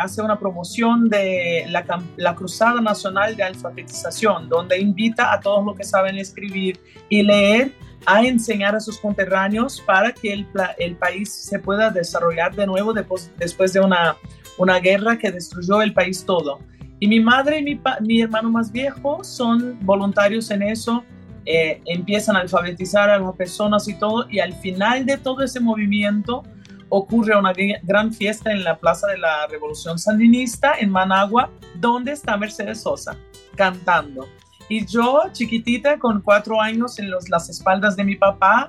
hace 0.01 0.21
una 0.21 0.37
promoción 0.37 1.09
de 1.09 1.65
la, 1.69 1.85
la, 2.17 2.35
Cruzada 2.35 2.81
Nacional 2.81 3.35
de 3.35 3.43
Alfabetización, 3.43 4.47
donde 4.47 4.79
invita 4.79 5.33
a 5.33 5.39
todos 5.39 5.65
los 5.65 5.75
que 5.75 5.83
saben 5.83 6.17
escribir 6.17 6.79
y 7.09 7.23
leer 7.23 7.71
a 8.05 8.23
enseñar 8.23 8.75
a 8.75 8.79
sus 8.79 8.97
conterráneos 8.97 9.81
para 9.81 10.11
que 10.11 10.33
el, 10.33 10.47
el 10.77 10.95
país 10.95 11.31
se 11.31 11.59
pueda 11.59 11.89
desarrollar 11.89 12.55
de 12.55 12.65
nuevo 12.65 12.93
después, 12.93 13.31
después 13.37 13.73
de 13.73 13.79
una, 13.79 14.15
una 14.57 14.79
guerra 14.79 15.17
que 15.17 15.31
destruyó 15.31 15.81
el 15.81 15.93
país 15.93 16.25
todo. 16.25 16.59
Y 16.99 17.07
mi 17.07 17.19
madre 17.19 17.59
y 17.59 17.63
mi, 17.63 17.81
mi 18.01 18.21
hermano 18.21 18.51
más 18.51 18.71
viejo 18.71 19.23
son 19.23 19.77
voluntarios 19.81 20.51
en 20.51 20.61
eso, 20.61 21.03
eh, 21.45 21.81
empiezan 21.85 22.35
a 22.35 22.41
alfabetizar 22.41 23.09
a 23.09 23.17
las 23.17 23.35
personas 23.35 23.87
y 23.87 23.95
todo, 23.95 24.27
y 24.29 24.39
al 24.39 24.53
final 24.53 25.05
de 25.05 25.17
todo 25.17 25.41
ese 25.43 25.59
movimiento, 25.59 26.43
ocurre 26.91 27.35
una 27.37 27.53
gran 27.83 28.13
fiesta 28.13 28.51
en 28.51 28.63
la 28.63 28.77
Plaza 28.77 29.07
de 29.07 29.17
la 29.17 29.47
Revolución 29.47 29.97
Sandinista 29.97 30.73
en 30.77 30.91
Managua, 30.91 31.49
donde 31.75 32.11
está 32.11 32.37
Mercedes 32.37 32.81
Sosa 32.81 33.17
cantando. 33.55 34.27
Y 34.69 34.85
yo, 34.85 35.23
chiquitita, 35.31 35.99
con 35.99 36.21
cuatro 36.21 36.61
años 36.61 36.99
en 36.99 37.09
los, 37.09 37.29
las 37.29 37.49
espaldas 37.49 37.95
de 37.95 38.03
mi 38.03 38.15
papá, 38.15 38.67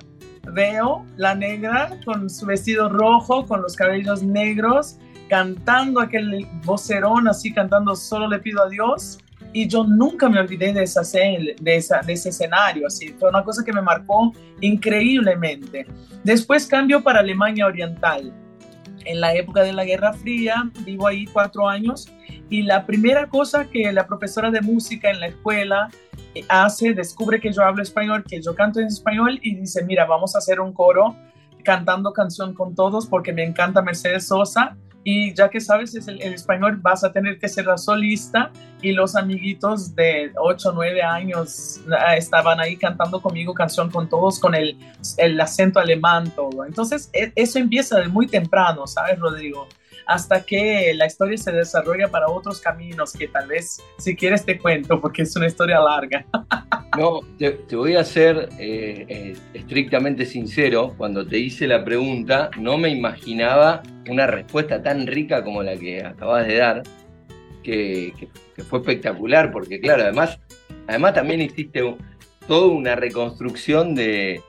veo 0.51 1.05
la 1.17 1.35
negra 1.35 1.97
con 2.05 2.29
su 2.29 2.45
vestido 2.45 2.89
rojo, 2.89 3.45
con 3.45 3.61
los 3.61 3.75
cabellos 3.75 4.23
negros, 4.23 4.97
cantando 5.29 5.99
aquel 5.99 6.47
vocerón 6.63 7.27
así, 7.27 7.53
cantando 7.53 7.95
Solo 7.95 8.27
le 8.27 8.39
pido 8.39 8.63
a 8.63 8.69
Dios 8.69 9.19
y 9.53 9.67
yo 9.67 9.83
nunca 9.83 10.27
me 10.27 10.39
olvidé 10.39 10.73
de, 10.73 10.83
esa, 10.83 11.01
de, 11.01 11.75
esa, 11.75 12.01
de 12.01 12.13
ese 12.13 12.29
escenario, 12.29 12.87
así, 12.87 13.09
fue 13.19 13.29
una 13.29 13.43
cosa 13.43 13.63
que 13.63 13.71
me 13.71 13.81
marcó 13.81 14.33
increíblemente. 14.59 15.85
Después 16.23 16.65
cambio 16.65 17.03
para 17.03 17.19
Alemania 17.19 17.67
Oriental. 17.67 18.33
En 19.05 19.19
la 19.19 19.33
época 19.35 19.63
de 19.63 19.73
la 19.73 19.83
Guerra 19.83 20.13
Fría, 20.13 20.71
vivo 20.85 21.07
ahí 21.07 21.25
cuatro 21.25 21.67
años 21.67 22.09
y 22.49 22.61
la 22.61 22.85
primera 22.85 23.27
cosa 23.27 23.69
que 23.69 23.91
la 23.91 24.07
profesora 24.07 24.49
de 24.49 24.61
música 24.61 25.09
en 25.09 25.19
la 25.19 25.27
escuela 25.27 25.89
eh, 26.33 26.45
hace, 26.47 26.93
descubre 26.93 27.39
que 27.39 27.51
yo 27.51 27.63
hablo 27.63 27.83
español, 27.83 28.23
que 28.27 28.41
yo 28.41 28.55
canto 28.55 28.79
en 28.79 28.87
español 28.87 29.39
y 29.41 29.55
dice, 29.55 29.83
mira, 29.83 30.05
vamos 30.05 30.35
a 30.35 30.37
hacer 30.37 30.59
un 30.61 30.73
coro 30.73 31.15
cantando 31.63 32.13
canción 32.13 32.53
con 32.53 32.75
todos 32.75 33.07
porque 33.07 33.33
me 33.33 33.43
encanta 33.43 33.81
Mercedes 33.81 34.27
Sosa 34.27 34.77
y 35.03 35.33
ya 35.33 35.49
que 35.49 35.59
sabes 35.59 35.95
el, 35.95 36.21
el, 36.21 36.33
español 36.33 36.77
vas 36.81 37.03
a 37.03 37.11
tener 37.11 37.37
que 37.37 37.49
ser 37.49 37.65
la 37.65 37.77
solista 37.77 38.51
y 38.81 38.93
los 38.93 39.15
amiguitos 39.15 39.95
de 39.95 40.31
8 40.35 40.69
o 40.69 40.71
9 40.73 41.01
años 41.01 41.81
ah, 41.97 42.15
estaban 42.15 42.59
ahí 42.59 42.77
cantando 42.77 43.21
conmigo 43.21 43.53
canción 43.53 43.89
con 43.89 44.07
todos 44.07 44.39
con 44.39 44.55
el, 44.55 44.77
el 45.17 45.39
acento 45.39 45.79
alemán 45.79 46.31
todo. 46.35 46.65
Entonces 46.65 47.09
e, 47.13 47.31
eso 47.35 47.59
empieza 47.59 47.99
de 47.99 48.07
muy 48.07 48.27
temprano, 48.27 48.87
¿sabes 48.87 49.19
Rodrigo? 49.19 49.67
Hasta 50.05 50.43
que 50.43 50.93
la 50.95 51.05
historia 51.05 51.37
se 51.37 51.51
desarrolla 51.51 52.07
para 52.07 52.27
otros 52.27 52.59
caminos 52.59 53.13
que 53.13 53.27
tal 53.27 53.47
vez 53.47 53.81
si 53.97 54.15
quieres 54.15 54.45
te 54.45 54.57
cuento 54.57 54.99
porque 54.99 55.23
es 55.23 55.35
una 55.35 55.47
historia 55.47 55.79
larga. 55.79 56.25
No, 56.95 57.21
te, 57.39 57.75
voy 57.75 57.95
a 57.95 58.03
ser 58.03 58.49
eh, 58.59 59.05
eh, 59.09 59.35
estrictamente 59.55 60.27
sincero, 60.27 60.93
cuando 60.95 61.25
te 61.25 61.39
hice 61.39 61.65
la 61.65 61.83
pregunta 61.83 62.51
no 62.59 62.77
me 62.77 62.89
imaginaba 62.89 63.81
una 64.07 64.27
respuesta 64.27 64.83
tan 64.83 65.07
rica 65.07 65.43
como 65.43 65.63
la 65.63 65.75
que 65.75 66.03
acabas 66.05 66.45
de 66.45 66.57
dar, 66.57 66.83
que, 67.63 68.13
fue 68.69 68.77
espectacular, 68.77 69.51
porque 69.51 69.79
claro, 69.79 70.03
además, 70.03 70.39
además 70.87 71.15
también 71.15 71.41
hiciste 71.41 71.81
toda 72.47 72.67
una 72.67 72.95
reconstrucción 72.95 73.95
de, 73.95 74.43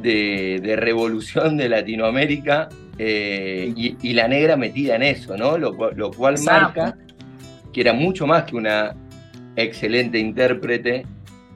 de 0.00 0.74
revolución 0.76 1.56
de 1.56 1.68
Latinoamérica 1.68 2.68
eh, 2.98 3.72
y, 3.76 4.12
la 4.14 4.28
negra 4.28 4.56
metida 4.56 4.96
en 4.96 5.02
eso, 5.02 5.36
¿no? 5.36 5.58
Lo, 5.58 5.76
cual 6.12 6.36
marca 6.44 6.96
que 7.72 7.82
era 7.82 7.92
mucho 7.92 8.26
más 8.26 8.44
que 8.44 8.56
una 8.56 8.96
excelente 9.54 10.18
intérprete 10.18 11.04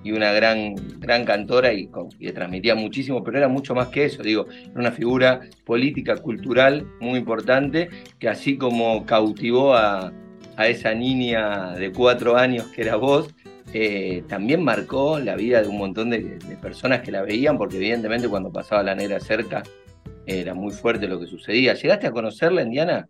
y 0.03 0.13
una 0.13 0.33
gran, 0.33 0.75
gran 0.99 1.25
cantora 1.25 1.73
y, 1.73 1.89
que 2.19 2.33
transmitía 2.33 2.75
muchísimo, 2.75 3.23
pero 3.23 3.39
era 3.39 3.49
mucho 3.49 3.75
más 3.75 3.89
que 3.89 4.05
eso, 4.05 4.23
digo, 4.23 4.47
era 4.51 4.81
una 4.81 4.93
figura 4.93 5.41
política, 5.65 6.17
cultural 6.17 6.87
muy 7.01 7.19
importante, 7.19 7.89
que 8.19 8.29
así 8.29 8.57
como 8.57 9.05
cautivó 9.07 9.75
a, 9.75 10.13
esa 10.59 10.93
niña 10.93 11.73
de 11.73 11.91
cuatro 11.91 12.37
años 12.37 12.67
que 12.67 12.83
era 12.83 12.97
vos, 12.97 13.35
eh, 13.73 14.25
también 14.29 14.63
marcó 14.63 15.19
la 15.19 15.35
vida 15.35 15.63
de 15.63 15.69
un 15.69 15.79
montón 15.79 16.11
de, 16.11 16.37
de, 16.37 16.57
personas 16.57 17.01
que 17.01 17.11
la 17.11 17.23
veían, 17.23 17.57
porque 17.57 17.79
evidentemente 17.79 18.29
cuando 18.29 18.53
pasaba 18.53 18.83
la 18.83 18.95
negra 18.95 19.21
cerca 19.21 19.63
era 20.31 20.55
muy 20.55 20.73
fuerte 20.73 21.09
lo 21.09 21.19
que 21.19 21.27
sucedía. 21.27 21.75
¿Llegaste 21.75 22.07
a 22.07 22.13
conocerla, 22.13 22.63
Indiana? 22.63 23.09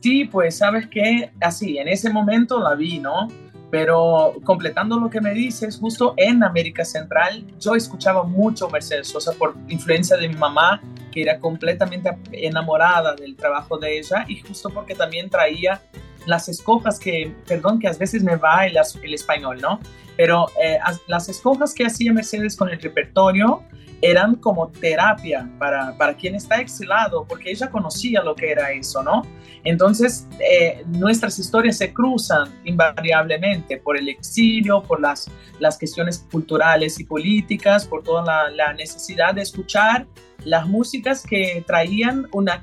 Sí, 0.00 0.24
pues 0.24 0.56
sabes 0.56 0.86
que 0.86 1.30
así, 1.40 1.78
en 1.78 1.88
ese 1.88 2.10
momento 2.10 2.60
la 2.60 2.74
vi, 2.74 2.98
¿no? 2.98 3.28
Pero 3.70 4.34
completando 4.44 4.98
lo 4.98 5.10
que 5.10 5.20
me 5.20 5.34
dices, 5.34 5.78
justo 5.78 6.14
en 6.16 6.42
América 6.42 6.84
Central, 6.84 7.44
yo 7.58 7.74
escuchaba 7.74 8.22
mucho 8.22 8.68
Mercedes 8.70 9.08
Sosa 9.08 9.32
por 9.32 9.54
influencia 9.68 10.16
de 10.16 10.28
mi 10.28 10.36
mamá, 10.36 10.80
que 11.10 11.22
era 11.22 11.38
completamente 11.38 12.10
enamorada 12.32 13.14
del 13.14 13.36
trabajo 13.36 13.78
de 13.78 13.98
ella, 13.98 14.24
y 14.28 14.40
justo 14.40 14.70
porque 14.70 14.94
también 14.94 15.28
traía 15.28 15.80
las 16.26 16.48
escojas 16.48 16.98
que, 16.98 17.34
perdón, 17.46 17.78
que 17.78 17.88
a 17.88 17.92
veces 17.92 18.22
me 18.22 18.36
va 18.36 18.66
el, 18.66 18.76
el 19.02 19.14
español, 19.14 19.58
¿no? 19.60 19.80
Pero 20.16 20.46
eh, 20.62 20.78
las 21.06 21.28
escojas 21.28 21.74
que 21.74 21.86
hacía 21.86 22.12
Mercedes 22.12 22.56
con 22.56 22.68
el 22.68 22.80
repertorio, 22.80 23.62
eran 24.04 24.36
como 24.36 24.68
terapia 24.68 25.48
para, 25.58 25.96
para 25.96 26.14
quien 26.14 26.34
está 26.34 26.56
exilado, 26.60 27.24
porque 27.26 27.50
ella 27.50 27.70
conocía 27.70 28.22
lo 28.22 28.34
que 28.34 28.50
era 28.50 28.70
eso, 28.70 29.02
¿no? 29.02 29.22
Entonces, 29.64 30.28
eh, 30.40 30.84
nuestras 30.88 31.38
historias 31.38 31.78
se 31.78 31.92
cruzan 31.92 32.50
invariablemente 32.64 33.78
por 33.78 33.96
el 33.96 34.10
exilio, 34.10 34.82
por 34.82 35.00
las, 35.00 35.30
las 35.58 35.78
cuestiones 35.78 36.26
culturales 36.30 37.00
y 37.00 37.04
políticas, 37.04 37.86
por 37.86 38.02
toda 38.02 38.22
la, 38.22 38.50
la 38.50 38.74
necesidad 38.74 39.34
de 39.34 39.40
escuchar 39.40 40.06
las 40.44 40.66
músicas 40.66 41.22
que 41.22 41.64
traían 41.66 42.26
una, 42.32 42.60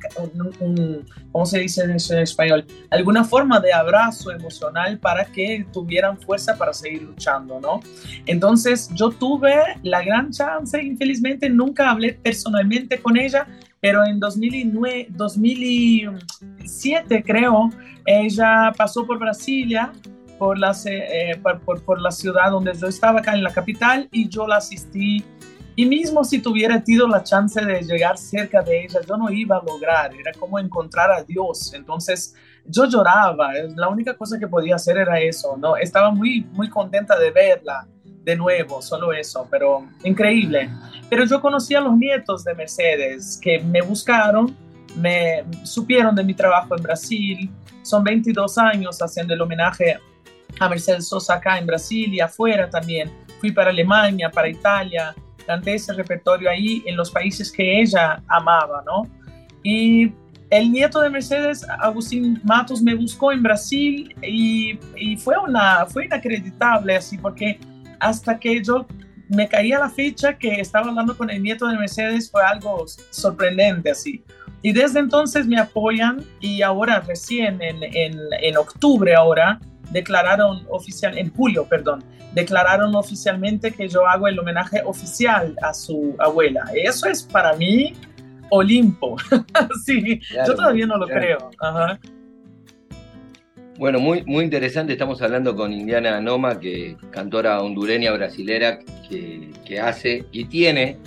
un, 0.60 1.06
¿cómo 1.32 1.46
se 1.46 1.60
dice 1.60 1.84
en 1.84 2.20
español? 2.20 2.66
Alguna 2.90 3.24
forma 3.24 3.60
de 3.60 3.74
abrazo 3.74 4.32
emocional 4.32 5.00
para 5.00 5.26
que 5.26 5.66
tuvieran 5.74 6.20
fuerza 6.20 6.58
para 6.58 6.74
seguir 6.74 7.04
luchando, 7.04 7.41
¿no? 7.46 7.82
Entonces 8.26 8.90
yo 8.94 9.10
tuve 9.10 9.56
la 9.84 10.04
gran 10.04 10.32
chance, 10.32 10.82
infelizmente 10.82 11.50
nunca 11.50 11.90
hablé 11.90 12.14
personalmente 12.14 13.00
con 13.00 13.18
ella, 13.18 13.48
pero 13.80 14.06
en 14.06 14.20
2009, 14.20 15.08
2007 15.10 17.24
creo, 17.24 17.70
ella 18.06 18.72
pasó 18.78 19.06
por 19.06 19.20
Brasilia 19.20 19.92
por 20.38 20.58
la, 20.58 20.76
eh, 20.86 21.40
por, 21.42 21.84
por, 21.84 22.02
la 22.02 22.12
ciudad 22.12 22.50
donde 22.50 22.74
yo 22.74 22.88
estaba, 22.88 23.20
acá 23.20 23.36
en 23.36 23.44
la 23.44 23.54
capital, 23.54 24.10
y 24.12 24.28
yo 24.28 24.48
la 24.48 24.58
asistí 24.58 25.24
y 25.76 25.86
mismo 25.86 26.24
si 26.24 26.40
tuviera 26.40 26.84
tenido 26.84 27.08
la 27.08 27.24
chance 27.24 27.64
de 27.64 27.82
llegar 27.82 28.18
cerca 28.18 28.62
de 28.62 28.84
ella, 28.84 29.00
yo 29.08 29.18
no 29.18 29.32
iba 29.32 29.58
a 29.58 29.64
lograr, 29.64 30.14
era 30.14 30.32
como 30.34 30.60
encontrar 30.60 31.12
a 31.12 31.24
Dios. 31.24 31.74
Entonces 31.74 32.36
yo 32.66 32.86
lloraba, 32.86 33.52
la 33.76 33.90
única 33.90 34.16
cosa 34.16 34.40
que 34.40 34.48
podía 34.48 34.76
hacer 34.76 34.98
era 34.98 35.20
eso, 35.20 35.58
¿no? 35.58 35.76
Estaba 35.76 36.12
muy, 36.12 36.46
muy 36.52 36.70
contenta 36.70 37.18
de 37.18 37.32
verla 37.32 37.88
de 38.24 38.36
nuevo, 38.36 38.82
solo 38.82 39.14
eso, 39.14 39.48
pero 39.50 39.88
increíble. 40.04 40.70
Pero 41.10 41.26
yo 41.26 41.42
conocí 41.42 41.76
a 41.76 41.82
los 41.82 41.98
nietos 41.98 42.44
de 42.44 42.54
Mercedes 42.54 43.40
que 43.42 43.60
me 43.60 43.82
buscaron, 43.82 44.56
me 44.96 45.44
supieron 45.64 46.16
de 46.16 46.24
mi 46.24 46.34
trabajo 46.34 46.76
en 46.76 46.84
Brasil, 46.84 47.50
son 47.82 48.04
22 48.04 48.58
años 48.58 49.02
haciendo 49.02 49.34
el 49.34 49.42
homenaje 49.42 49.98
a 50.60 50.70
Mercedes 50.70 51.08
Sosa 51.08 51.36
acá 51.36 51.58
en 51.58 51.66
Brasil 51.66 52.14
y 52.14 52.20
afuera 52.20 52.70
también. 52.70 53.12
Fui 53.40 53.52
para 53.52 53.72
Alemania, 53.72 54.30
para 54.30 54.48
Italia, 54.50 55.16
canté 55.46 55.76
ese 55.76 55.94
repertorio 55.94 56.50
ahí 56.50 56.84
en 56.86 56.96
los 56.96 57.10
países 57.10 57.52
que 57.52 57.82
ella 57.82 58.22
amaba, 58.28 58.84
¿no? 58.86 59.08
Y 59.64 60.14
el 60.52 60.70
nieto 60.70 61.00
de 61.00 61.10
Mercedes, 61.10 61.66
Agustín 61.80 62.40
Matos, 62.44 62.82
me 62.82 62.94
buscó 62.94 63.32
en 63.32 63.42
Brasil 63.42 64.14
y, 64.22 64.78
fue, 65.18 65.36
una, 65.38 65.86
fue 65.86 66.06
inacreditable 66.06 66.98
así, 66.98 67.18
porque 67.18 67.58
hasta 68.00 68.38
que 68.38 68.62
yo 68.62 68.86
me 69.30 69.48
caía 69.48 69.80
la 69.80 69.90
ficha 69.90 70.38
que 70.38 70.60
estaba 70.60 70.90
hablando 70.90 71.16
con 71.18 71.30
el 71.30 71.42
nieto 71.42 71.68
de 71.68 71.78
Mercedes 71.78 72.30
fue 72.30 72.44
algo 72.44 72.86
sorprendente 73.12 73.92
así, 73.92 74.26
Y 74.62 74.74
desde 74.74 75.00
entonces 75.00 75.48
me 75.48 75.58
apoyan 75.58 76.22
y 76.42 76.62
ahora 76.62 77.00
recién 77.00 77.62
en, 77.62 77.82
en, 77.82 78.20
en 78.42 78.58
octubre 78.58 79.16
ahora 79.16 79.58
declararon 79.92 80.66
oficial, 80.70 81.18
en 81.18 81.34
julio, 81.34 81.66
perdón, 81.70 82.04
declararon 82.34 82.94
oficialmente 82.96 83.72
que 83.72 83.88
yo 83.88 84.06
hago 84.06 84.28
el 84.28 84.38
homenaje 84.38 84.82
oficial 84.86 85.56
a 85.62 85.74
su 85.74 86.16
abuela. 86.20 86.66
Eso 86.76 87.08
es 87.08 87.24
para 87.24 87.54
mí 87.54 87.94
Olimpo. 88.52 89.16
sí, 89.86 90.20
yo 90.46 90.56
todavía 90.56 90.86
no 90.86 90.98
lo 90.98 91.08
creo. 91.08 91.50
Bueno, 93.78 94.00
muy, 94.00 94.24
muy 94.26 94.44
interesante. 94.44 94.94
Estamos 94.94 95.22
hablando 95.22 95.56
con 95.56 95.74
Indiana 95.74 96.20
Noma, 96.20 96.60
que 96.60 96.98
cantora 97.12 97.62
hondureña 97.62 98.12
brasilera, 98.12 98.80
que, 99.10 99.52
que 99.66 99.80
hace 99.80 100.26
y 100.32 100.46
tiene 100.46 100.98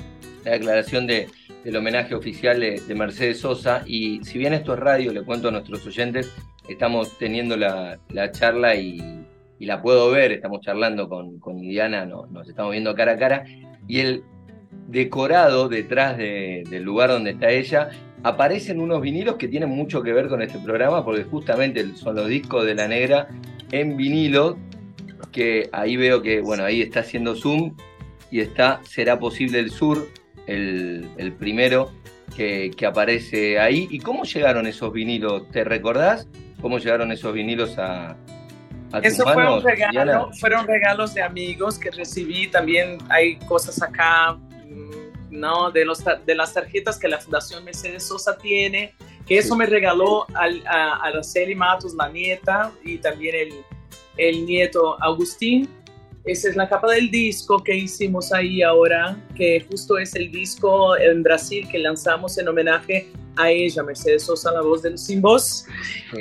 la 0.45 0.53
declaración 0.53 1.07
de, 1.07 1.29
del 1.65 1.77
homenaje 1.77 2.15
oficial 2.15 2.61
de, 2.61 2.95
Mercedes 2.95 3.41
Sosa. 3.41 3.83
Y 3.87 4.25
si 4.25 4.39
bien 4.39 4.55
esto 4.55 4.73
es 4.73 4.81
radio, 4.81 5.13
le 5.13 5.23
cuento 5.23 5.49
a 5.49 5.51
nuestros 5.51 5.87
oyentes, 5.87 6.33
estamos 6.69 7.17
teniendo 7.19 7.57
la, 7.57 7.99
la 8.09 8.31
charla 8.31 8.75
y, 8.75 9.25
y, 9.59 9.67
la 9.67 9.83
puedo 9.83 10.11
ver, 10.11 10.33
estamos 10.33 10.63
charlando 10.63 11.09
con, 11.09 11.39
con 11.41 11.59
Indiana, 11.59 12.07
no, 12.07 12.27
nos 12.27 12.49
estamos 12.49 12.73
viendo 12.73 12.95
cara 12.95 13.13
a 13.13 13.19
cara. 13.19 13.45
Y 13.87 14.01
el 14.01 14.25
decorado 14.87 15.69
detrás 15.69 16.17
del 16.17 16.83
lugar 16.83 17.11
donde 17.11 17.31
está 17.31 17.51
ella, 17.51 17.91
aparecen 18.23 18.81
unos 18.81 19.01
vinilos 19.03 19.37
que 19.37 19.49
tienen 19.49 19.69
mucho 19.69 20.03
que 20.03 20.13
ver 20.13 20.29
con 20.29 20.43
este 20.43 20.59
programa, 20.59 21.05
porque 21.05 21.25
justamente 21.25 21.95
son 21.95 22.17
los 22.17 22.29
discos 22.29 22.65
de 22.65 22.75
la 22.75 22.89
negra 22.89 23.29
en 23.71 23.97
vinilo, 23.97 24.59
que 25.31 25.69
ahí 25.73 25.97
veo 25.97 26.23
que, 26.23 26.41
bueno, 26.41 26.65
ahí 26.65 26.81
está 26.81 27.01
haciendo 27.01 27.35
zoom 27.35 27.77
y 28.31 28.41
está 28.41 28.81
Será 28.85 29.19
Posible 29.19 29.59
el 29.59 29.71
Sur, 29.71 30.09
el, 30.47 31.35
primero 31.39 31.93
que, 32.37 32.71
aparece 32.87 33.59
ahí. 33.59 33.89
¿Y 33.91 33.99
cómo 33.99 34.25
llegaron 34.25 34.67
esos 34.67 34.93
vinilos? 34.93 35.51
¿Te 35.51 35.65
recordás 35.65 36.29
cómo 36.61 36.79
llegaron 36.79 37.13
esos 37.13 37.35
vinilos 37.35 37.79
a, 37.79 38.17
a 38.93 38.99
Eso 39.03 39.25
fueron, 39.25 39.63
fueron 40.35 40.67
regalos 40.67 41.15
de 41.15 41.23
amigos 41.23 41.79
que 41.79 41.91
recibí. 41.91 42.47
También 42.49 42.99
hay 43.09 43.37
cosas 43.37 43.83
acá 43.83 44.39
¿no? 45.31 45.71
De, 45.71 45.85
los, 45.85 46.03
de 46.05 46.35
las 46.35 46.55
tarjetas 46.55 46.99
que 46.99 47.09
la 47.09 47.19
Fundación 47.19 47.65
Mercedes 47.65 48.05
Sosa 48.05 48.37
tiene, 48.37 48.95
que 49.27 49.39
eso 49.39 49.57
me 49.57 49.67
regaló 49.67 50.27
a, 50.35 51.07
Araceli 51.07 51.55
Matos, 51.55 51.95
la 51.95 52.09
nieta, 52.09 52.73
y 52.85 52.99
también 52.99 53.35
el, 53.35 53.55
el 54.17 54.47
nieto 54.47 55.03
Agustín. 55.03 55.69
Esa 56.25 56.49
es 56.49 56.57
la 56.57 56.69
capa 56.69 56.91
del 56.93 57.11
disco 57.11 57.63
que 57.63 57.77
hicimos 57.77 58.33
ahí 58.33 58.63
ahora, 58.63 59.17
que 59.37 59.67
justo 59.69 59.99
es 59.99 60.15
el 60.15 60.31
disco 60.31 60.97
en 60.97 61.23
Brasil 61.23 61.69
que 61.71 61.79
lanzamos 61.79 62.39
en 62.39 62.49
homenaje 62.49 63.09
a 63.37 63.51
ella, 63.51 63.83
Mercedes 63.83 64.25
Sosa, 64.25 64.53
la 64.53 64.63
voz 64.63 64.83
del 64.83 64.97
sin 64.97 65.21
voz. 65.21 65.67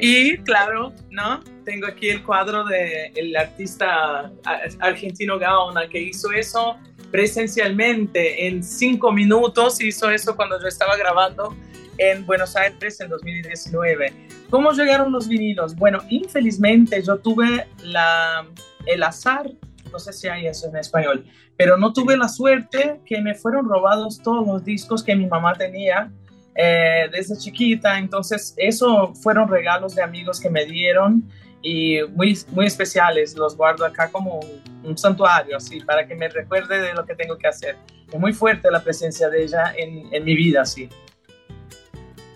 Y 0.02 0.38
claro, 0.40 0.94
¿no? 1.10 1.42
Tengo 1.64 1.88
aquí 1.88 2.10
el 2.10 2.24
cuadro 2.24 2.66
del 2.66 3.12
el 3.16 3.36
artista 3.36 4.32
argentino 4.80 5.40
Gaona 5.40 5.88
que 5.88 6.02
hizo 6.02 6.32
eso 6.32 6.78
presencialmente 7.14 8.48
en 8.48 8.64
cinco 8.64 9.12
minutos. 9.12 9.80
Hizo 9.80 10.10
eso 10.10 10.36
cuando 10.36 10.60
yo 10.60 10.68
estaba 10.68 10.98
grabando 10.98 11.56
en 12.00 12.26
Buenos 12.26 12.56
Aires 12.56 13.00
en 13.02 13.10
2019. 13.10 14.14
¿Cómo 14.50 14.72
llegaron 14.72 15.12
los 15.12 15.28
vinilos? 15.28 15.76
Bueno, 15.76 16.00
infelizmente 16.10 17.04
yo 17.04 17.20
tuve 17.20 17.68
la, 17.84 18.48
el 18.88 19.04
azar, 19.04 19.48
no 19.92 20.00
sé 20.00 20.12
si 20.12 20.28
hay 20.28 20.48
eso 20.48 20.68
en 20.70 20.78
español, 20.78 21.24
pero 21.56 21.78
no 21.78 21.94
tuve 21.94 22.18
la 22.18 22.28
suerte 22.28 23.00
que 23.06 23.22
me 23.22 23.36
fueron 23.36 23.70
robados 23.70 24.20
todos 24.24 24.48
los 24.48 24.66
discos 24.66 25.04
que 25.04 25.16
mi 25.16 25.28
mamá 25.28 25.54
tenía 25.54 26.12
eh, 26.56 27.10
desde 27.12 27.38
chiquita. 27.38 28.00
Entonces, 28.00 28.56
eso 28.58 29.14
fueron 29.14 29.50
regalos 29.50 29.94
de 29.94 30.02
amigos 30.02 30.40
que 30.40 30.50
me 30.50 30.66
dieron 30.66 31.30
y 31.64 32.02
muy, 32.14 32.38
muy 32.52 32.68
especiales. 32.68 33.36
Los 33.36 33.58
guardo 33.58 33.86
acá 33.86 34.12
como 34.12 34.42
un, 34.84 34.98
santuario, 34.98 35.58
así, 35.58 35.80
para 35.80 36.06
que 36.06 36.14
me 36.14 36.28
recuerde 36.28 36.80
de 36.82 36.94
lo 36.94 37.06
que 37.06 37.16
tengo 37.16 37.38
que 37.38 37.48
hacer. 37.48 37.78
Es 38.12 38.20
muy 38.20 38.34
fuerte 38.34 38.70
la 38.70 38.84
presencia 38.84 39.30
de 39.30 39.44
ella 39.44 39.74
en, 39.76 40.14
en 40.14 40.24
mi 40.24 40.36
vida, 40.36 40.66
sí. 40.66 40.90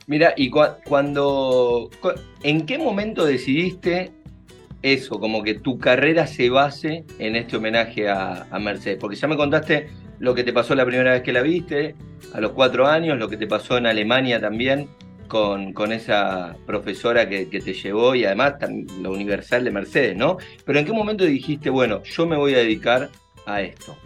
Mira, 0.08 0.34
y 0.38 0.50
cuando, 0.50 1.90
¿en 2.42 2.66
qué 2.66 2.78
momento 2.78 3.26
decidiste 3.26 4.14
eso, 4.82 5.20
como 5.20 5.44
que 5.44 5.56
tu 5.56 5.78
carrera 5.78 6.26
se 6.26 6.50
base 6.50 7.04
en 7.20 7.36
este 7.36 7.58
homenaje 7.58 8.08
a, 8.08 8.48
a 8.50 8.60
Mercedes? 8.60 8.98
Porque 9.00 9.18
ya 9.18 9.28
me 9.28 9.36
contaste 9.36 9.90
lo 10.20 10.34
que 10.34 10.46
te 10.46 10.54
pasó 10.54 10.74
la 10.76 10.86
primera 10.86 11.12
vez 11.12 11.24
que 11.24 11.34
la 11.34 11.42
viste, 11.42 11.96
a 12.34 12.40
los 12.40 12.54
cuatro 12.54 12.88
años, 12.88 13.18
lo 13.18 13.28
que 13.28 13.36
te 13.36 13.48
pasó 13.48 13.78
en 13.78 13.86
Alemania 13.86 14.40
también, 14.40 14.88
con, 15.28 15.74
con 15.74 15.92
esa 15.92 16.56
profesora 16.66 17.28
que, 17.28 17.46
te 17.46 17.74
llevó 17.74 18.16
y 18.16 18.26
además 18.26 18.56
lo 19.02 19.12
universal 19.12 19.64
de 19.64 19.72
Mercedes, 19.72 20.18
¿no? 20.18 20.38
Pero 20.66 20.80
¿en 20.80 20.86
qué 20.86 20.94
momento 20.94 21.24
dijiste, 21.24 21.70
bueno, 21.70 22.04
yo 22.04 22.26
me 22.26 22.38
voy 22.38 22.54
a 22.54 22.60
dedicar 22.60 23.10
a 23.46 23.62
esto? 23.62 23.98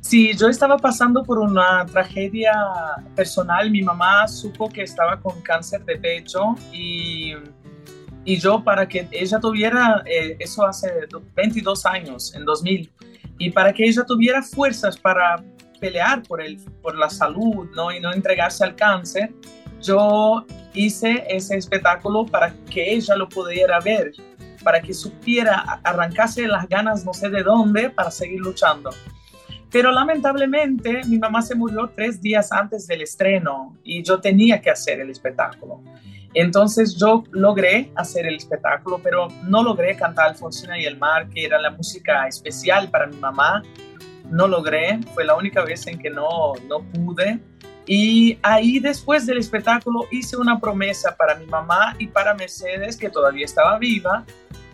Sí, 0.00 0.34
yo 0.36 0.48
estaba 0.48 0.76
pasando 0.76 1.24
por 1.24 1.38
una 1.38 1.84
tragedia 1.86 2.52
personal. 3.16 3.70
Mi 3.70 3.82
mamá 3.82 4.28
supo 4.28 4.68
que 4.68 4.82
estaba 4.82 5.18
con 5.18 5.40
cáncer 5.42 5.84
de 5.84 5.96
pecho 5.96 6.54
y, 6.72 7.32
y 8.24 8.36
yo 8.38 8.62
para 8.62 8.86
que 8.86 9.08
ella 9.10 9.40
tuviera, 9.40 10.02
eh, 10.06 10.36
eso 10.38 10.64
hace 10.64 10.92
22 11.34 11.86
años, 11.86 12.34
en 12.34 12.44
2000, 12.44 12.92
y 13.38 13.50
para 13.50 13.72
que 13.72 13.84
ella 13.84 14.04
tuviera 14.04 14.42
fuerzas 14.42 14.96
para 14.96 15.42
pelear 15.80 16.22
por, 16.22 16.40
el, 16.40 16.58
por 16.82 16.96
la 16.96 17.10
salud 17.10 17.68
¿no? 17.74 17.92
y 17.92 18.00
no 18.00 18.12
entregarse 18.12 18.64
al 18.64 18.74
cáncer, 18.74 19.32
yo 19.80 20.44
hice 20.74 21.24
ese 21.28 21.56
espectáculo 21.56 22.26
para 22.26 22.52
que 22.70 22.94
ella 22.94 23.16
lo 23.16 23.28
pudiera 23.28 23.80
ver, 23.80 24.12
para 24.62 24.80
que 24.80 24.92
supiera, 24.92 25.80
arrancarse 25.82 26.46
las 26.46 26.68
ganas 26.68 27.04
no 27.04 27.12
sé 27.12 27.30
de 27.30 27.42
dónde 27.42 27.90
para 27.90 28.10
seguir 28.10 28.40
luchando. 28.40 28.90
Pero 29.70 29.90
lamentablemente 29.90 31.02
mi 31.06 31.18
mamá 31.18 31.42
se 31.42 31.54
murió 31.54 31.90
tres 31.94 32.20
días 32.20 32.52
antes 32.52 32.86
del 32.86 33.02
estreno 33.02 33.76
y 33.82 34.02
yo 34.02 34.20
tenía 34.20 34.60
que 34.60 34.70
hacer 34.70 35.00
el 35.00 35.10
espectáculo. 35.10 35.82
Entonces 36.34 36.96
yo 36.96 37.24
logré 37.30 37.90
hacer 37.94 38.26
el 38.26 38.36
espectáculo, 38.36 39.00
pero 39.02 39.28
no 39.44 39.62
logré 39.62 39.96
cantar 39.96 40.28
Alfonsina 40.28 40.78
y 40.78 40.84
el 40.84 40.98
mar, 40.98 41.28
que 41.30 41.44
era 41.44 41.58
la 41.58 41.70
música 41.70 42.26
especial 42.28 42.90
para 42.90 43.06
mi 43.06 43.16
mamá. 43.16 43.62
No 44.30 44.46
logré, 44.46 45.00
fue 45.14 45.24
la 45.24 45.34
única 45.34 45.64
vez 45.64 45.86
en 45.86 45.98
que 45.98 46.10
no, 46.10 46.52
no 46.68 46.80
pude. 46.92 47.40
Y 47.86 48.38
ahí 48.42 48.80
después 48.80 49.26
del 49.26 49.38
espectáculo 49.38 50.06
hice 50.10 50.36
una 50.36 50.58
promesa 50.58 51.16
para 51.16 51.36
mi 51.36 51.46
mamá 51.46 51.94
y 51.98 52.08
para 52.08 52.34
Mercedes, 52.34 52.96
que 52.96 53.08
todavía 53.08 53.44
estaba 53.44 53.78
viva, 53.78 54.24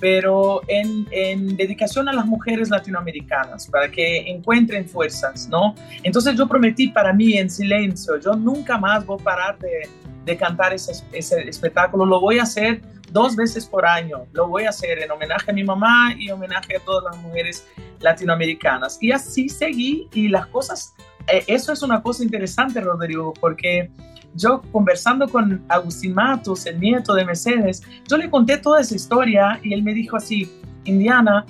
pero 0.01 0.63
en, 0.67 1.07
en, 1.11 1.57
dedicación 1.57 2.09
a 2.09 2.13
las 2.13 2.27
mujeres 2.27 2.71
latinoamericanas, 2.71 3.69
para 3.69 3.91
que 3.91 4.19
encuentren 4.31 4.89
fuerzas, 4.89 5.49
¿no? 5.49 5.75
Entonces 6.03 6.37
yo 6.37 6.49
prometí 6.49 6.89
para 6.89 7.13
mí 7.13 7.35
en 7.35 7.51
silencio, 7.51 8.19
yo 8.19 8.35
nunca 8.35 8.79
más 8.79 9.05
voy 9.07 9.21
a 9.21 9.25
parar 9.25 9.59
de, 9.59 9.89
de 10.25 10.37
cantar 10.37 10.73
ese, 10.73 11.05
ese 11.13 11.49
espectáculo, 11.49 12.07
lo 12.07 12.21
voy 12.21 12.39
a 12.39 12.45
hacer 12.45 12.81
dos 13.13 13.37
veces 13.37 13.67
por 13.67 13.85
año. 13.87 14.27
Lo 14.33 14.49
voy 14.49 14.65
a 14.65 14.71
hacer 14.71 14.99
en 14.99 15.11
homenaje 15.11 15.51
a 15.51 15.55
mi 15.55 15.63
mamá 15.65 16.15
y 16.19 16.31
homenaje 16.31 16.77
a 16.77 16.81
todas 16.81 17.05
las 17.13 17.23
mujeres 17.23 17.67
latinoamericanas. 18.01 18.99
Y 19.01 19.13
así 19.13 19.49
seguí 19.49 20.09
y 20.13 20.29
las 20.29 20.47
cosas 20.47 20.95
eso 21.27 21.73
es 21.73 21.83
una 21.83 22.03
cosa 22.03 22.23
interesante, 22.23 22.81
Rodrigo, 22.81 23.33
porque 23.41 23.91
yo 24.35 24.63
conversando 24.73 25.29
con 25.29 25.63
Agustín 25.69 26.15
Matos, 26.15 26.67
el 26.67 26.81
nieto 26.81 27.15
de 27.15 27.25
Mercedes, 27.25 27.83
yo 28.09 28.17
le 28.17 28.31
conté 28.31 28.57
toda 28.57 28.81
esa 28.81 28.95
historia 28.95 29.61
y 29.63 29.75
él 29.75 29.83
me 29.83 29.95
dijo 29.95 30.17
así, 30.17 30.51
Indiana, 30.85 31.45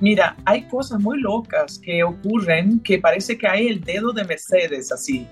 mira, 0.00 0.36
hay 0.44 0.62
cosas 0.68 1.00
muy 1.00 1.20
locas 1.20 1.78
que 1.78 2.02
ocurren 2.02 2.80
que 2.80 2.98
parece 2.98 3.38
que 3.38 3.48
hay 3.48 3.68
el 3.68 3.80
dedo 3.80 4.12
de 4.12 4.24
Mercedes 4.24 4.92
así, 4.92 5.26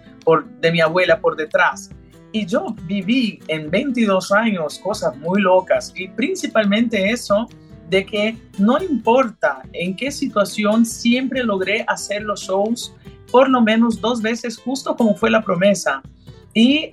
de 0.60 0.72
mi 0.72 0.80
abuela 0.80 1.20
por 1.20 1.36
detrás. 1.36 1.90
Y 2.32 2.46
yo 2.46 2.74
viví 2.86 3.38
en 3.46 3.70
22 3.70 4.32
años 4.32 4.78
cosas 4.78 5.16
muy 5.18 5.40
locas 5.40 5.92
y 5.94 6.08
principalmente 6.08 7.10
eso 7.10 7.46
de 7.90 8.04
que 8.04 8.36
no 8.58 8.82
importa 8.82 9.62
en 9.72 9.94
qué 9.94 10.10
situación 10.10 10.84
siempre 10.84 11.44
logré 11.44 11.84
hacer 11.86 12.22
los 12.22 12.40
shows 12.40 12.94
por 13.34 13.48
lo 13.48 13.60
menos 13.60 14.00
dos 14.00 14.22
veces, 14.22 14.56
justo 14.56 14.94
como 14.94 15.16
fue 15.16 15.28
la 15.28 15.42
promesa. 15.42 16.00
Y 16.54 16.90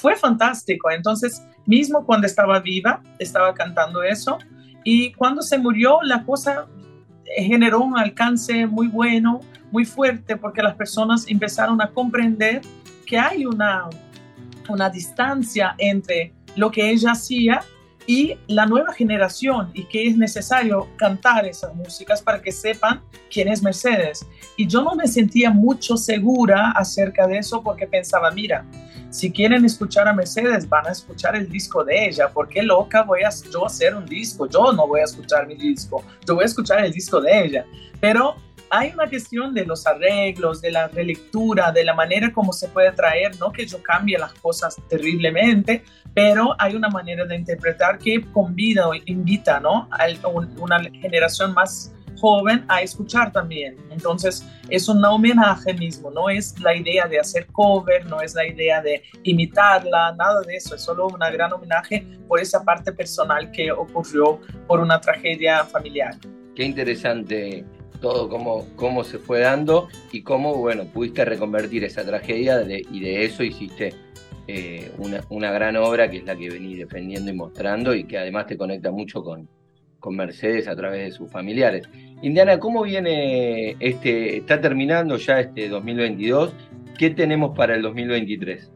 fue 0.00 0.16
fantástico. 0.16 0.90
Entonces, 0.90 1.40
mismo 1.66 2.04
cuando 2.04 2.26
estaba 2.26 2.58
viva, 2.58 3.00
estaba 3.20 3.54
cantando 3.54 4.02
eso. 4.02 4.38
Y 4.82 5.12
cuando 5.12 5.40
se 5.40 5.56
murió, 5.56 6.00
la 6.02 6.24
cosa 6.24 6.66
generó 7.36 7.78
un 7.78 7.96
alcance 7.96 8.66
muy 8.66 8.88
bueno, 8.88 9.38
muy 9.70 9.84
fuerte, 9.84 10.36
porque 10.36 10.64
las 10.64 10.74
personas 10.74 11.26
empezaron 11.28 11.80
a 11.80 11.90
comprender 11.90 12.60
que 13.06 13.16
hay 13.16 13.46
una, 13.46 13.84
una 14.68 14.90
distancia 14.90 15.76
entre 15.78 16.32
lo 16.56 16.72
que 16.72 16.90
ella 16.90 17.12
hacía 17.12 17.60
y 18.08 18.38
la 18.46 18.64
nueva 18.64 18.94
generación 18.94 19.70
y 19.74 19.84
que 19.84 20.08
es 20.08 20.16
necesario 20.16 20.88
cantar 20.96 21.44
esas 21.44 21.74
músicas 21.74 22.22
para 22.22 22.40
que 22.40 22.50
sepan 22.50 23.02
quién 23.30 23.48
es 23.48 23.62
Mercedes. 23.62 24.26
Y 24.56 24.66
yo 24.66 24.80
no 24.80 24.94
me 24.94 25.06
sentía 25.06 25.50
mucho 25.50 25.98
segura 25.98 26.70
acerca 26.70 27.26
de 27.26 27.36
eso 27.36 27.62
porque 27.62 27.86
pensaba, 27.86 28.30
mira, 28.30 28.64
si 29.10 29.30
quieren 29.30 29.66
escuchar 29.66 30.08
a 30.08 30.14
Mercedes, 30.14 30.66
van 30.66 30.86
a 30.86 30.92
escuchar 30.92 31.36
el 31.36 31.50
disco 31.50 31.84
de 31.84 32.08
ella. 32.08 32.30
¿Por 32.30 32.48
qué 32.48 32.62
loca 32.62 33.02
voy 33.02 33.24
a 33.24 33.30
yo 33.52 33.66
hacer 33.66 33.94
un 33.94 34.06
disco? 34.06 34.48
Yo 34.48 34.72
no 34.72 34.88
voy 34.88 35.00
a 35.00 35.04
escuchar 35.04 35.46
mi 35.46 35.54
disco, 35.54 36.02
yo 36.26 36.34
voy 36.34 36.44
a 36.44 36.46
escuchar 36.46 36.82
el 36.82 36.90
disco 36.90 37.20
de 37.20 37.44
ella. 37.44 37.66
Pero 38.00 38.36
hay 38.70 38.90
una 38.92 39.08
cuestión 39.08 39.54
de 39.54 39.64
los 39.64 39.86
arreglos, 39.86 40.60
de 40.60 40.70
la 40.70 40.88
relectura, 40.88 41.72
de 41.72 41.84
la 41.84 41.94
manera 41.94 42.32
como 42.32 42.52
se 42.52 42.68
puede 42.68 42.92
traer, 42.92 43.38
no 43.38 43.50
que 43.50 43.66
yo 43.66 43.82
cambie 43.82 44.18
las 44.18 44.32
cosas 44.34 44.76
terriblemente, 44.88 45.82
pero 46.14 46.54
hay 46.58 46.74
una 46.74 46.88
manera 46.88 47.24
de 47.24 47.36
interpretar 47.36 47.98
que 47.98 48.24
convida 48.32 48.88
o 48.88 48.94
invita 48.94 49.60
¿no? 49.60 49.88
a 49.92 50.06
una 50.58 50.80
generación 51.00 51.54
más 51.54 51.92
joven 52.20 52.64
a 52.68 52.82
escuchar 52.82 53.32
también. 53.32 53.76
Entonces 53.90 54.44
es 54.68 54.88
un 54.88 55.04
homenaje 55.04 55.72
mismo, 55.74 56.10
no 56.10 56.28
es 56.28 56.58
la 56.60 56.74
idea 56.74 57.06
de 57.06 57.20
hacer 57.20 57.46
cover, 57.46 58.04
no 58.06 58.20
es 58.20 58.34
la 58.34 58.46
idea 58.46 58.82
de 58.82 59.02
imitarla, 59.22 60.14
nada 60.18 60.40
de 60.42 60.56
eso, 60.56 60.74
es 60.74 60.82
solo 60.82 61.06
un 61.06 61.18
gran 61.18 61.52
homenaje 61.52 62.06
por 62.26 62.40
esa 62.40 62.64
parte 62.64 62.92
personal 62.92 63.50
que 63.52 63.70
ocurrió 63.70 64.40
por 64.66 64.80
una 64.80 65.00
tragedia 65.00 65.64
familiar. 65.64 66.16
Qué 66.54 66.64
interesante 66.64 67.64
todo 68.00 68.28
cómo, 68.28 68.66
cómo 68.76 69.04
se 69.04 69.18
fue 69.18 69.40
dando 69.40 69.88
y 70.12 70.22
cómo, 70.22 70.54
bueno, 70.54 70.84
pudiste 70.84 71.24
reconvertir 71.24 71.84
esa 71.84 72.04
tragedia 72.04 72.62
y 72.68 73.00
de 73.00 73.24
eso 73.24 73.42
hiciste 73.42 73.94
eh, 74.46 74.90
una, 74.98 75.22
una, 75.28 75.50
gran 75.50 75.76
obra 75.76 76.10
que 76.10 76.18
es 76.18 76.24
la 76.24 76.36
que 76.36 76.48
venís 76.48 76.78
defendiendo 76.78 77.30
y 77.30 77.34
mostrando 77.34 77.94
y 77.94 78.04
que 78.04 78.18
además 78.18 78.46
te 78.46 78.56
conecta 78.56 78.90
mucho 78.90 79.22
con, 79.22 79.48
con 80.00 80.16
Mercedes 80.16 80.68
a 80.68 80.76
través 80.76 81.04
de 81.04 81.12
sus 81.12 81.30
familiares. 81.30 81.88
Indiana, 82.22 82.58
¿cómo 82.58 82.82
viene 82.82 83.76
este, 83.80 84.38
está 84.38 84.60
terminando 84.60 85.16
ya 85.16 85.40
este 85.40 85.68
2022? 85.68 86.52
¿Qué 86.98 87.10
tenemos 87.10 87.56
para 87.56 87.74
el 87.74 87.82
2023? 87.82 88.72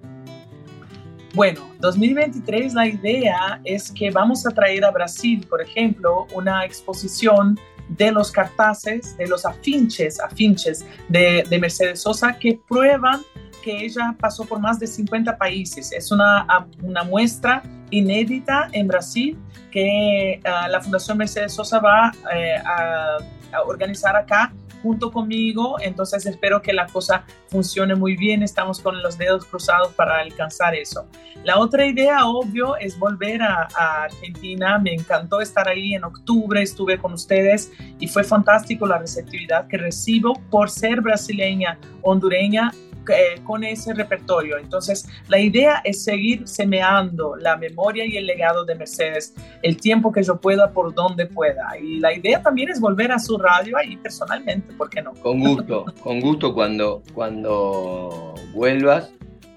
Bueno, 1.35 1.61
2023 1.81 2.75
la 2.75 2.87
idea 2.87 3.61
es 3.65 3.91
que 3.91 4.11
vamos 4.11 4.47
a 4.47 4.51
traer 4.51 4.85
a 4.85 4.91
Brasil, 4.91 5.47
por 5.49 5.63
ejemplo, 5.63 6.27
una 6.35 6.65
exposición 6.65 7.59
de 7.97 8.13
los 8.13 8.31
cartaces, 8.31 9.17
de 9.17 9.27
los 9.27 9.45
afinches, 9.45 10.21
afinches 10.21 10.85
de, 11.09 11.45
Mercedes 11.61 12.01
Sosa 12.01 12.33
que 12.39 12.59
prueban 12.69 13.21
que 13.63 13.85
ella 13.85 14.17
pasó 14.19 14.45
por 14.45 14.59
más 14.59 14.79
de 14.81 14.87
50 14.87 15.37
países. 15.37 15.93
Es 15.93 16.11
una, 16.11 16.47
una 16.83 17.05
muestra 17.05 17.63
inédita 17.91 18.69
en 18.73 18.89
Brasil 18.89 19.39
que 19.71 20.41
ah, 20.45 20.69
la 20.69 20.81
Fundación 20.81 21.19
Mercedes 21.19 21.53
Sosa 21.53 21.79
va 21.79 22.13
eh, 22.35 22.57
a, 22.57 23.19
a 23.53 23.63
organizar 23.63 24.17
acá 24.17 24.53
junto 24.83 25.11
conmigo, 25.11 25.77
entonces 25.81 26.27
espero 26.27 26.61
que 26.61 26.73
la 26.73 26.87
cosa 26.87 27.25
funcione 27.49 27.95
muy 27.95 28.17
bien, 28.17 28.43
estamos 28.43 28.81
con 28.81 29.03
los 29.03 29.17
dedos 29.17 29.45
cruzados 29.45 29.93
para 29.95 30.19
alcanzar 30.19 30.75
eso. 30.75 31.07
La 31.45 31.59
otra 31.59 31.87
idea, 31.87 32.27
obvio, 32.27 32.77
es 32.77 32.99
volver 32.99 33.43
a, 33.43 33.69
Argentina, 34.05 34.79
me 34.79 34.95
encantó 34.95 35.41
estar 35.41 35.69
ahí 35.69 35.95
en 35.95 36.05
octubre, 36.05 36.63
estuve 36.63 36.99
con 36.99 37.13
ustedes 37.13 37.73
y 37.99 38.09
fue 38.09 38.25
fantástico 38.25 38.87
la 38.87 38.99
receptividad 38.99 39.67
que 39.67 39.77
recibo 39.77 40.35
por 40.51 40.71
ser 40.71 41.01
brasileña, 41.01 41.79
hondureña, 42.03 42.73
eh, 43.09 43.41
con 43.45 43.65
ese 43.65 43.95
repertorio. 43.95 44.59
Entonces, 44.59 45.09
la 45.29 45.39
idea 45.39 45.81
es 45.85 46.05
seguir 46.05 46.47
semeando 46.47 47.37
la 47.37 47.57
memoria 47.57 48.05
y 48.05 48.17
el 48.17 48.27
legado 48.27 48.65
de 48.65 48.75
Mercedes 48.75 49.35
el 49.63 49.77
tiempo 49.77 50.13
que 50.13 50.23
yo 50.23 50.41
pueda, 50.41 50.73
por 50.73 50.95
donde 50.95 51.27
pueda. 51.27 51.79
Y 51.81 52.01
la 52.01 52.13
idea 52.13 52.43
también 52.43 52.69
es 52.69 52.81
volver 52.81 53.13
a 53.13 53.19
su 53.19 53.39
radio 53.39 53.77
ahí 53.77 53.97
personalmente, 53.97 54.73
¿por 54.75 54.91
qué 54.91 55.03
no? 55.03 55.13
Con 55.15 55.41
gusto, 55.41 55.87
con 56.01 56.21
gusto 56.21 56.55
cuando, 56.55 57.03
cuando 57.15 58.35
vuelvas. 58.53 59.13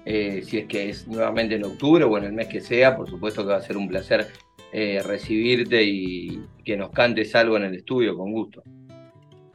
Eh, 0.08 0.42
si 0.46 0.58
es 0.58 0.66
que 0.66 0.88
es 0.88 1.08
nuevamente 1.08 1.56
en 1.56 1.64
octubre 1.64 2.04
o 2.04 2.16
en 2.16 2.24
el 2.24 2.32
mes 2.32 2.46
que 2.46 2.60
sea, 2.60 2.96
por 2.96 3.10
supuesto 3.10 3.42
que 3.42 3.48
va 3.48 3.56
a 3.56 3.60
ser 3.60 3.76
un 3.76 3.88
placer 3.88 4.28
eh, 4.72 5.02
recibirte 5.04 5.82
y 5.82 6.42
que 6.64 6.76
nos 6.76 6.90
cantes 6.90 7.34
algo 7.34 7.56
en 7.56 7.64
el 7.64 7.74
estudio, 7.74 8.16
con 8.16 8.30
gusto. 8.30 8.62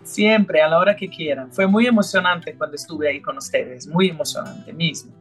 Siempre, 0.04 0.62
a 0.62 0.68
la 0.68 0.80
hora 0.80 0.96
que 0.96 1.10
quieran. 1.10 1.52
Fue 1.52 1.68
muy 1.68 1.86
emocionante 1.86 2.56
cuando 2.56 2.76
estuve 2.76 3.10
ahí 3.10 3.22
con 3.22 3.38
ustedes, 3.38 3.88
muy 3.88 4.10
emocionante 4.10 4.74
mismo. 4.74 5.14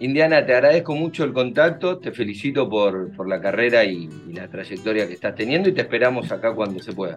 Indiana, 0.00 0.44
te 0.44 0.52
agradezco 0.52 0.96
mucho 0.96 1.22
el 1.22 1.32
contacto, 1.32 1.98
te 1.98 2.10
felicito 2.10 2.68
por, 2.68 3.14
por 3.14 3.28
la 3.28 3.40
carrera 3.40 3.84
y, 3.84 4.08
la 4.32 4.48
trayectoria 4.48 5.06
que 5.06 5.14
estás 5.14 5.34
teniendo 5.34 5.68
y 5.68 5.72
te 5.72 5.82
esperamos 5.82 6.32
acá 6.32 6.52
cuando 6.52 6.82
se 6.82 6.92
pueda. 6.92 7.16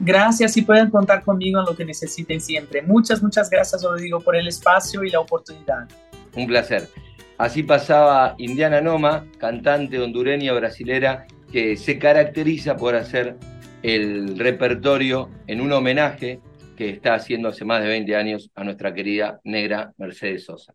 Gracias 0.00 0.56
y 0.56 0.62
pueden 0.62 0.90
contar 0.90 1.22
conmigo 1.22 1.60
en 1.60 1.66
lo 1.66 1.76
que 1.76 1.84
necesiten 1.84 2.40
siempre. 2.40 2.82
Muchas, 2.82 3.22
muchas 3.22 3.48
gracias, 3.48 3.84
Rodrigo, 3.84 4.20
por 4.20 4.34
el 4.34 4.48
espacio 4.48 5.04
y 5.04 5.10
la 5.10 5.20
oportunidad. 5.20 5.88
Un 6.34 6.48
placer. 6.48 6.88
Así 7.38 7.62
pasaba 7.62 8.34
Indiana 8.38 8.80
Noma, 8.80 9.24
cantante 9.38 10.00
hondureña 10.00 10.52
brasilera 10.52 11.26
que 11.52 11.76
se 11.76 11.98
caracteriza 11.98 12.76
por 12.76 12.96
hacer 12.96 13.36
el 13.84 14.38
repertorio 14.38 15.28
en 15.46 15.60
un 15.60 15.70
homenaje 15.70 16.40
que 16.74 16.88
está 16.88 17.14
haciendo 17.14 17.50
hace 17.50 17.66
más 17.66 17.82
de 17.82 17.88
20 17.88 18.16
años 18.16 18.50
a 18.54 18.64
nuestra 18.64 18.94
querida 18.94 19.40
negra 19.44 19.92
Mercedes 19.98 20.46
Sosa. 20.46 20.74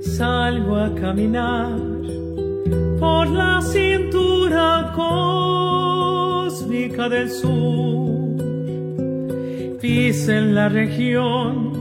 Salgo 0.00 0.76
a 0.76 0.94
caminar 0.94 1.83
por 3.24 3.32
la 3.32 3.60
cintura 3.62 4.92
cósmica 4.94 6.58
del 7.08 7.30
sur. 7.30 8.36
Pisen 9.80 10.54
la 10.54 10.68
región 10.68 11.72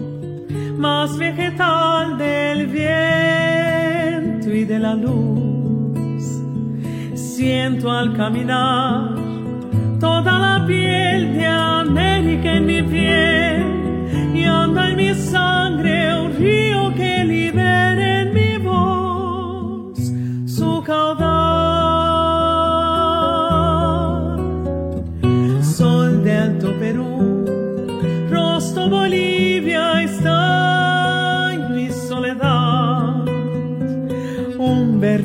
más 0.77 1.17
vegetal 1.17 2.17
del 2.17 2.67
viento 2.67 4.49
y 4.53 4.63
de 4.63 4.79
la 4.79 4.95
luz. 4.95 6.23
Siento 7.13 7.91
al 7.91 8.15
caminar 8.15 9.15
toda 9.99 10.39
la 10.39 10.65
piel 10.65 11.33
de 11.33 11.45
América 11.45 12.53
en 12.53 12.65
mi 12.65 12.81
piel 12.83 13.65
y 14.33 14.45
anda 14.45 14.91
en 14.91 14.95
mi 14.95 15.13
sangre 15.13 16.21
un 16.21 16.33
río 16.37 16.72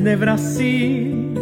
Verde 0.01 0.15
Brasil, 0.15 1.33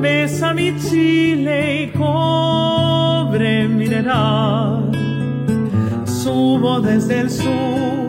besa 0.00 0.54
mi 0.54 0.76
Chile 0.78 1.82
y 1.82 1.98
cobre 1.98 3.66
mineral. 3.66 4.92
Subo 6.04 6.80
desde 6.80 7.22
el 7.22 7.30
sur 7.30 8.05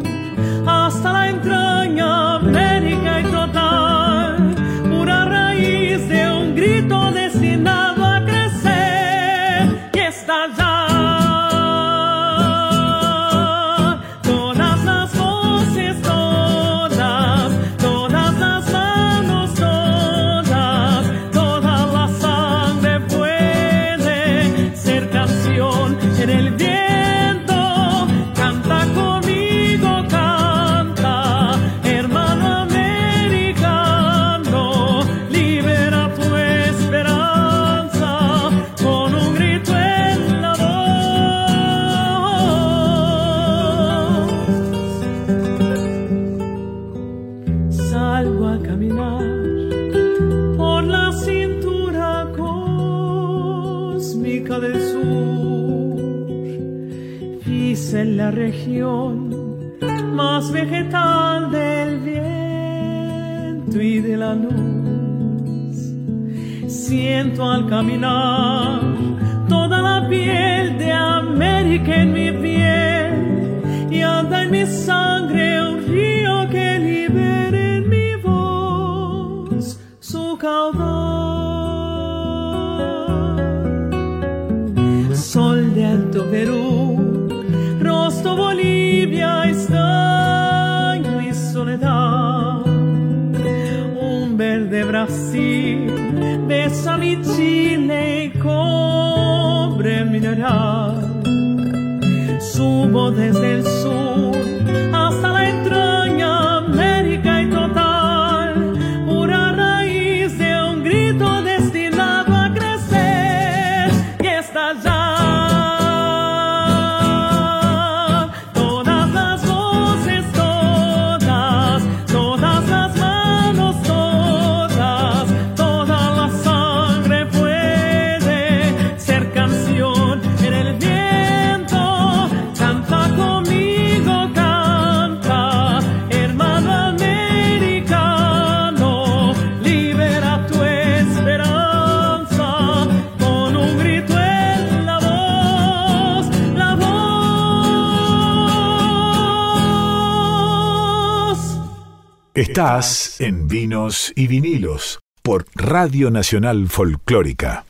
Estás 152.68 153.22
en 153.22 153.48
Vinos 153.48 154.12
y 154.14 154.28
Vinilos 154.28 155.00
por 155.22 155.46
Radio 155.56 156.12
Nacional 156.12 156.68
Folclórica. 156.68 157.64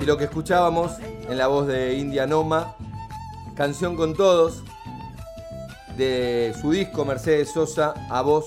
Y 0.00 0.04
lo 0.04 0.18
que 0.18 0.24
escuchábamos 0.24 0.94
en 1.28 1.38
la 1.38 1.46
voz 1.46 1.68
de 1.68 1.94
India 1.94 2.26
Noma, 2.26 2.74
Canción 3.54 3.94
con 3.94 4.14
Todos, 4.14 4.64
de 5.96 6.54
su 6.60 6.72
disco 6.72 7.04
Mercedes 7.04 7.52
Sosa, 7.52 7.94
a 8.10 8.22
voz, 8.22 8.46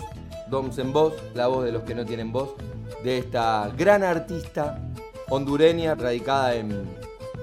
Doms 0.49 0.77
en 0.77 0.93
voz, 0.93 1.13
la 1.33 1.47
voz 1.47 1.65
de 1.65 1.71
los 1.71 1.83
que 1.83 1.95
no 1.95 2.05
tienen 2.05 2.31
voz, 2.31 2.51
de 3.03 3.17
esta 3.17 3.71
gran 3.77 4.03
artista 4.03 4.79
hondureña 5.29 5.95
radicada 5.95 6.55
en, 6.55 6.87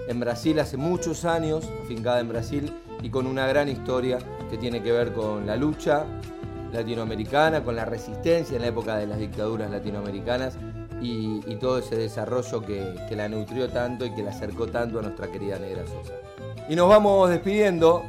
en 0.09 0.21
Brasil 0.21 0.59
hace 0.59 0.77
muchos 0.77 1.25
años, 1.25 1.69
afincada 1.85 2.21
en 2.21 2.29
Brasil 2.29 2.73
y 3.03 3.11
con 3.11 3.27
una 3.27 3.47
gran 3.47 3.69
historia 3.69 4.19
que 4.51 4.57
tiene 4.57 4.83
que 4.83 4.93
ver 4.93 5.13
con 5.13 5.47
la 5.47 5.57
lucha 5.57 6.05
latinoamericana, 6.73 7.63
con 7.63 7.77
la 7.77 7.85
resistencia 7.85 8.57
en 8.57 8.63
la 8.63 8.69
época 8.69 8.97
de 8.97 9.07
las 9.07 9.19
dictaduras 9.19 9.71
latinoamericanas 9.71 10.57
y, 11.01 11.41
y 11.47 11.57
todo 11.57 11.79
ese 11.79 11.97
desarrollo 11.97 12.63
que, 12.63 12.95
que 13.09 13.17
la 13.17 13.29
nutrió 13.29 13.69
tanto 13.69 14.07
y 14.07 14.15
que 14.15 14.23
la 14.23 14.31
acercó 14.31 14.67
tanto 14.67 14.99
a 14.99 15.03
nuestra 15.03 15.31
querida 15.31 15.59
Negra 15.59 15.85
Sosa. 15.87 16.15
Y 16.69 16.77
nos 16.77 16.89
vamos 16.89 17.29
despidiendo, 17.29 18.03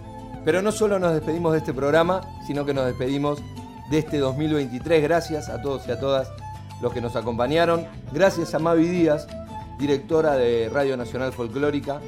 pero 0.45 0.61
no 0.61 0.71
solo 0.71 0.99
nos 0.99 1.13
despedimos 1.13 1.51
de 1.51 1.57
este 1.57 1.73
programa, 1.73 2.21
sino 2.47 2.65
que 2.65 2.73
nos 2.73 2.85
despedimos 2.85 3.41
de 3.89 3.97
este 3.99 4.17
2023. 4.19 5.03
Gracias 5.03 5.49
a 5.49 5.61
todos 5.61 5.87
y 5.87 5.91
a 5.91 5.99
todas 5.99 6.31
los 6.81 6.93
que 6.93 7.01
nos 7.01 7.15
acompañaron. 7.15 7.85
Gracias 8.13 8.53
a 8.55 8.59
Mavi 8.59 8.87
Díaz, 8.87 9.27
directora 9.79 10.35
de 10.35 10.69
Radio 10.71 10.95
Nacional 10.97 11.33
Folclórica. 11.33 11.99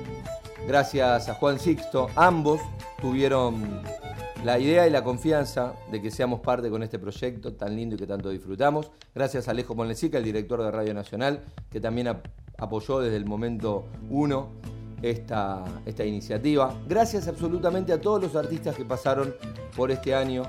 Gracias 0.67 1.29
a 1.29 1.33
Juan 1.35 1.59
Sixto. 1.59 2.07
Ambos 2.15 2.59
tuvieron 3.01 3.81
la 4.43 4.59
idea 4.59 4.85
y 4.87 4.89
la 4.91 5.03
confianza 5.03 5.73
de 5.91 6.01
que 6.01 6.11
seamos 6.11 6.41
parte 6.41 6.69
con 6.69 6.83
este 6.83 6.99
proyecto 6.99 7.53
tan 7.53 7.75
lindo 7.75 7.95
y 7.95 7.97
que 7.97 8.05
tanto 8.07 8.29
disfrutamos. 8.29 8.91
Gracias 9.15 9.47
a 9.47 9.51
Alejo 9.51 9.73
Monlesica, 9.75 10.17
el 10.19 10.23
director 10.23 10.61
de 10.61 10.69
Radio 10.71 10.93
Nacional, 10.93 11.41
que 11.71 11.79
también 11.79 12.07
ap- 12.09 12.27
apoyó 12.57 12.99
desde 12.99 13.17
el 13.17 13.25
momento 13.25 13.85
uno 14.09 14.49
esta, 15.01 15.63
esta 15.85 16.05
iniciativa. 16.05 16.73
Gracias 16.87 17.27
absolutamente 17.27 17.93
a 17.93 18.01
todos 18.01 18.21
los 18.21 18.35
artistas 18.35 18.75
que 18.75 18.85
pasaron 18.85 19.33
por 19.75 19.91
este 19.91 20.15
año 20.15 20.43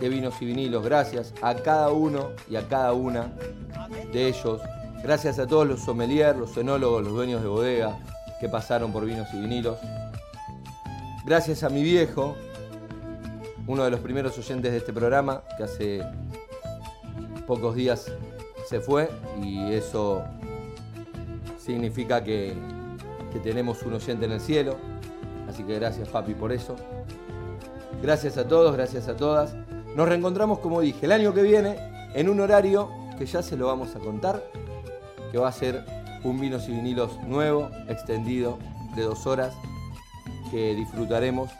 de 0.00 0.08
Vinos 0.08 0.34
y 0.40 0.46
Vinilos. 0.46 0.84
Gracias 0.84 1.32
a 1.42 1.54
cada 1.54 1.90
uno 1.90 2.30
y 2.50 2.56
a 2.56 2.68
cada 2.68 2.92
una 2.92 3.32
de 4.12 4.28
ellos. 4.28 4.60
Gracias 5.02 5.38
a 5.38 5.46
todos 5.46 5.66
los 5.66 5.80
sommeliers, 5.80 6.36
los 6.36 6.56
enólogos, 6.56 7.04
los 7.04 7.12
dueños 7.12 7.42
de 7.42 7.48
bodega 7.48 7.98
que 8.40 8.48
pasaron 8.48 8.92
por 8.92 9.04
Vinos 9.04 9.28
y 9.32 9.40
Vinilos. 9.40 9.78
Gracias 11.24 11.62
a 11.62 11.70
mi 11.70 11.82
viejo, 11.82 12.36
uno 13.66 13.84
de 13.84 13.90
los 13.90 14.00
primeros 14.00 14.36
oyentes 14.36 14.72
de 14.72 14.78
este 14.78 14.92
programa, 14.92 15.42
que 15.56 15.64
hace 15.64 16.02
pocos 17.46 17.74
días 17.74 18.12
se 18.68 18.80
fue 18.80 19.08
y 19.42 19.72
eso 19.72 20.22
significa 21.58 22.22
que, 22.22 22.54
que 23.34 23.40
tenemos 23.40 23.82
un 23.82 23.94
oyente 23.94 24.24
en 24.26 24.32
el 24.32 24.40
cielo. 24.40 24.76
Así 25.48 25.64
que 25.64 25.74
gracias 25.74 26.08
papi 26.08 26.34
por 26.34 26.52
eso. 26.52 26.76
Gracias 28.00 28.38
a 28.38 28.46
todos, 28.46 28.74
gracias 28.74 29.08
a 29.08 29.16
todas. 29.16 29.54
Nos 29.96 30.08
reencontramos, 30.08 30.60
como 30.60 30.80
dije, 30.80 31.04
el 31.06 31.12
año 31.12 31.34
que 31.34 31.42
viene 31.42 31.76
en 32.14 32.28
un 32.28 32.38
horario 32.38 32.88
que 33.18 33.26
ya 33.26 33.42
se 33.42 33.56
lo 33.56 33.66
vamos 33.66 33.94
a 33.96 33.98
contar, 33.98 34.44
que 35.32 35.38
va 35.38 35.48
a 35.48 35.52
ser 35.52 35.84
un 36.22 36.40
vinos 36.40 36.68
y 36.68 36.72
vinilos 36.72 37.18
nuevo, 37.26 37.68
extendido, 37.88 38.58
de 38.94 39.02
dos 39.02 39.26
horas, 39.26 39.52
que 40.52 40.74
disfrutaremos 40.76 41.50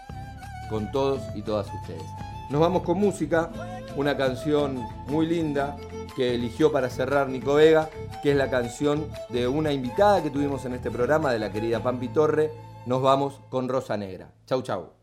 con 0.70 0.92
todos 0.92 1.20
y 1.34 1.42
todas 1.42 1.66
ustedes. 1.82 2.33
Nos 2.50 2.60
vamos 2.60 2.82
con 2.82 2.98
música, 2.98 3.50
una 3.96 4.16
canción 4.16 4.86
muy 5.08 5.26
linda 5.26 5.76
que 6.14 6.34
eligió 6.34 6.70
para 6.70 6.90
cerrar 6.90 7.28
Nico 7.28 7.54
Vega, 7.54 7.88
que 8.22 8.32
es 8.32 8.36
la 8.36 8.50
canción 8.50 9.08
de 9.30 9.48
una 9.48 9.72
invitada 9.72 10.22
que 10.22 10.30
tuvimos 10.30 10.64
en 10.64 10.74
este 10.74 10.90
programa, 10.90 11.32
de 11.32 11.38
la 11.38 11.50
querida 11.50 11.82
Pampi 11.82 12.08
Torre. 12.08 12.52
Nos 12.86 13.02
vamos 13.02 13.40
con 13.48 13.68
Rosa 13.68 13.96
Negra. 13.96 14.30
Chau, 14.46 14.62
chau. 14.62 14.93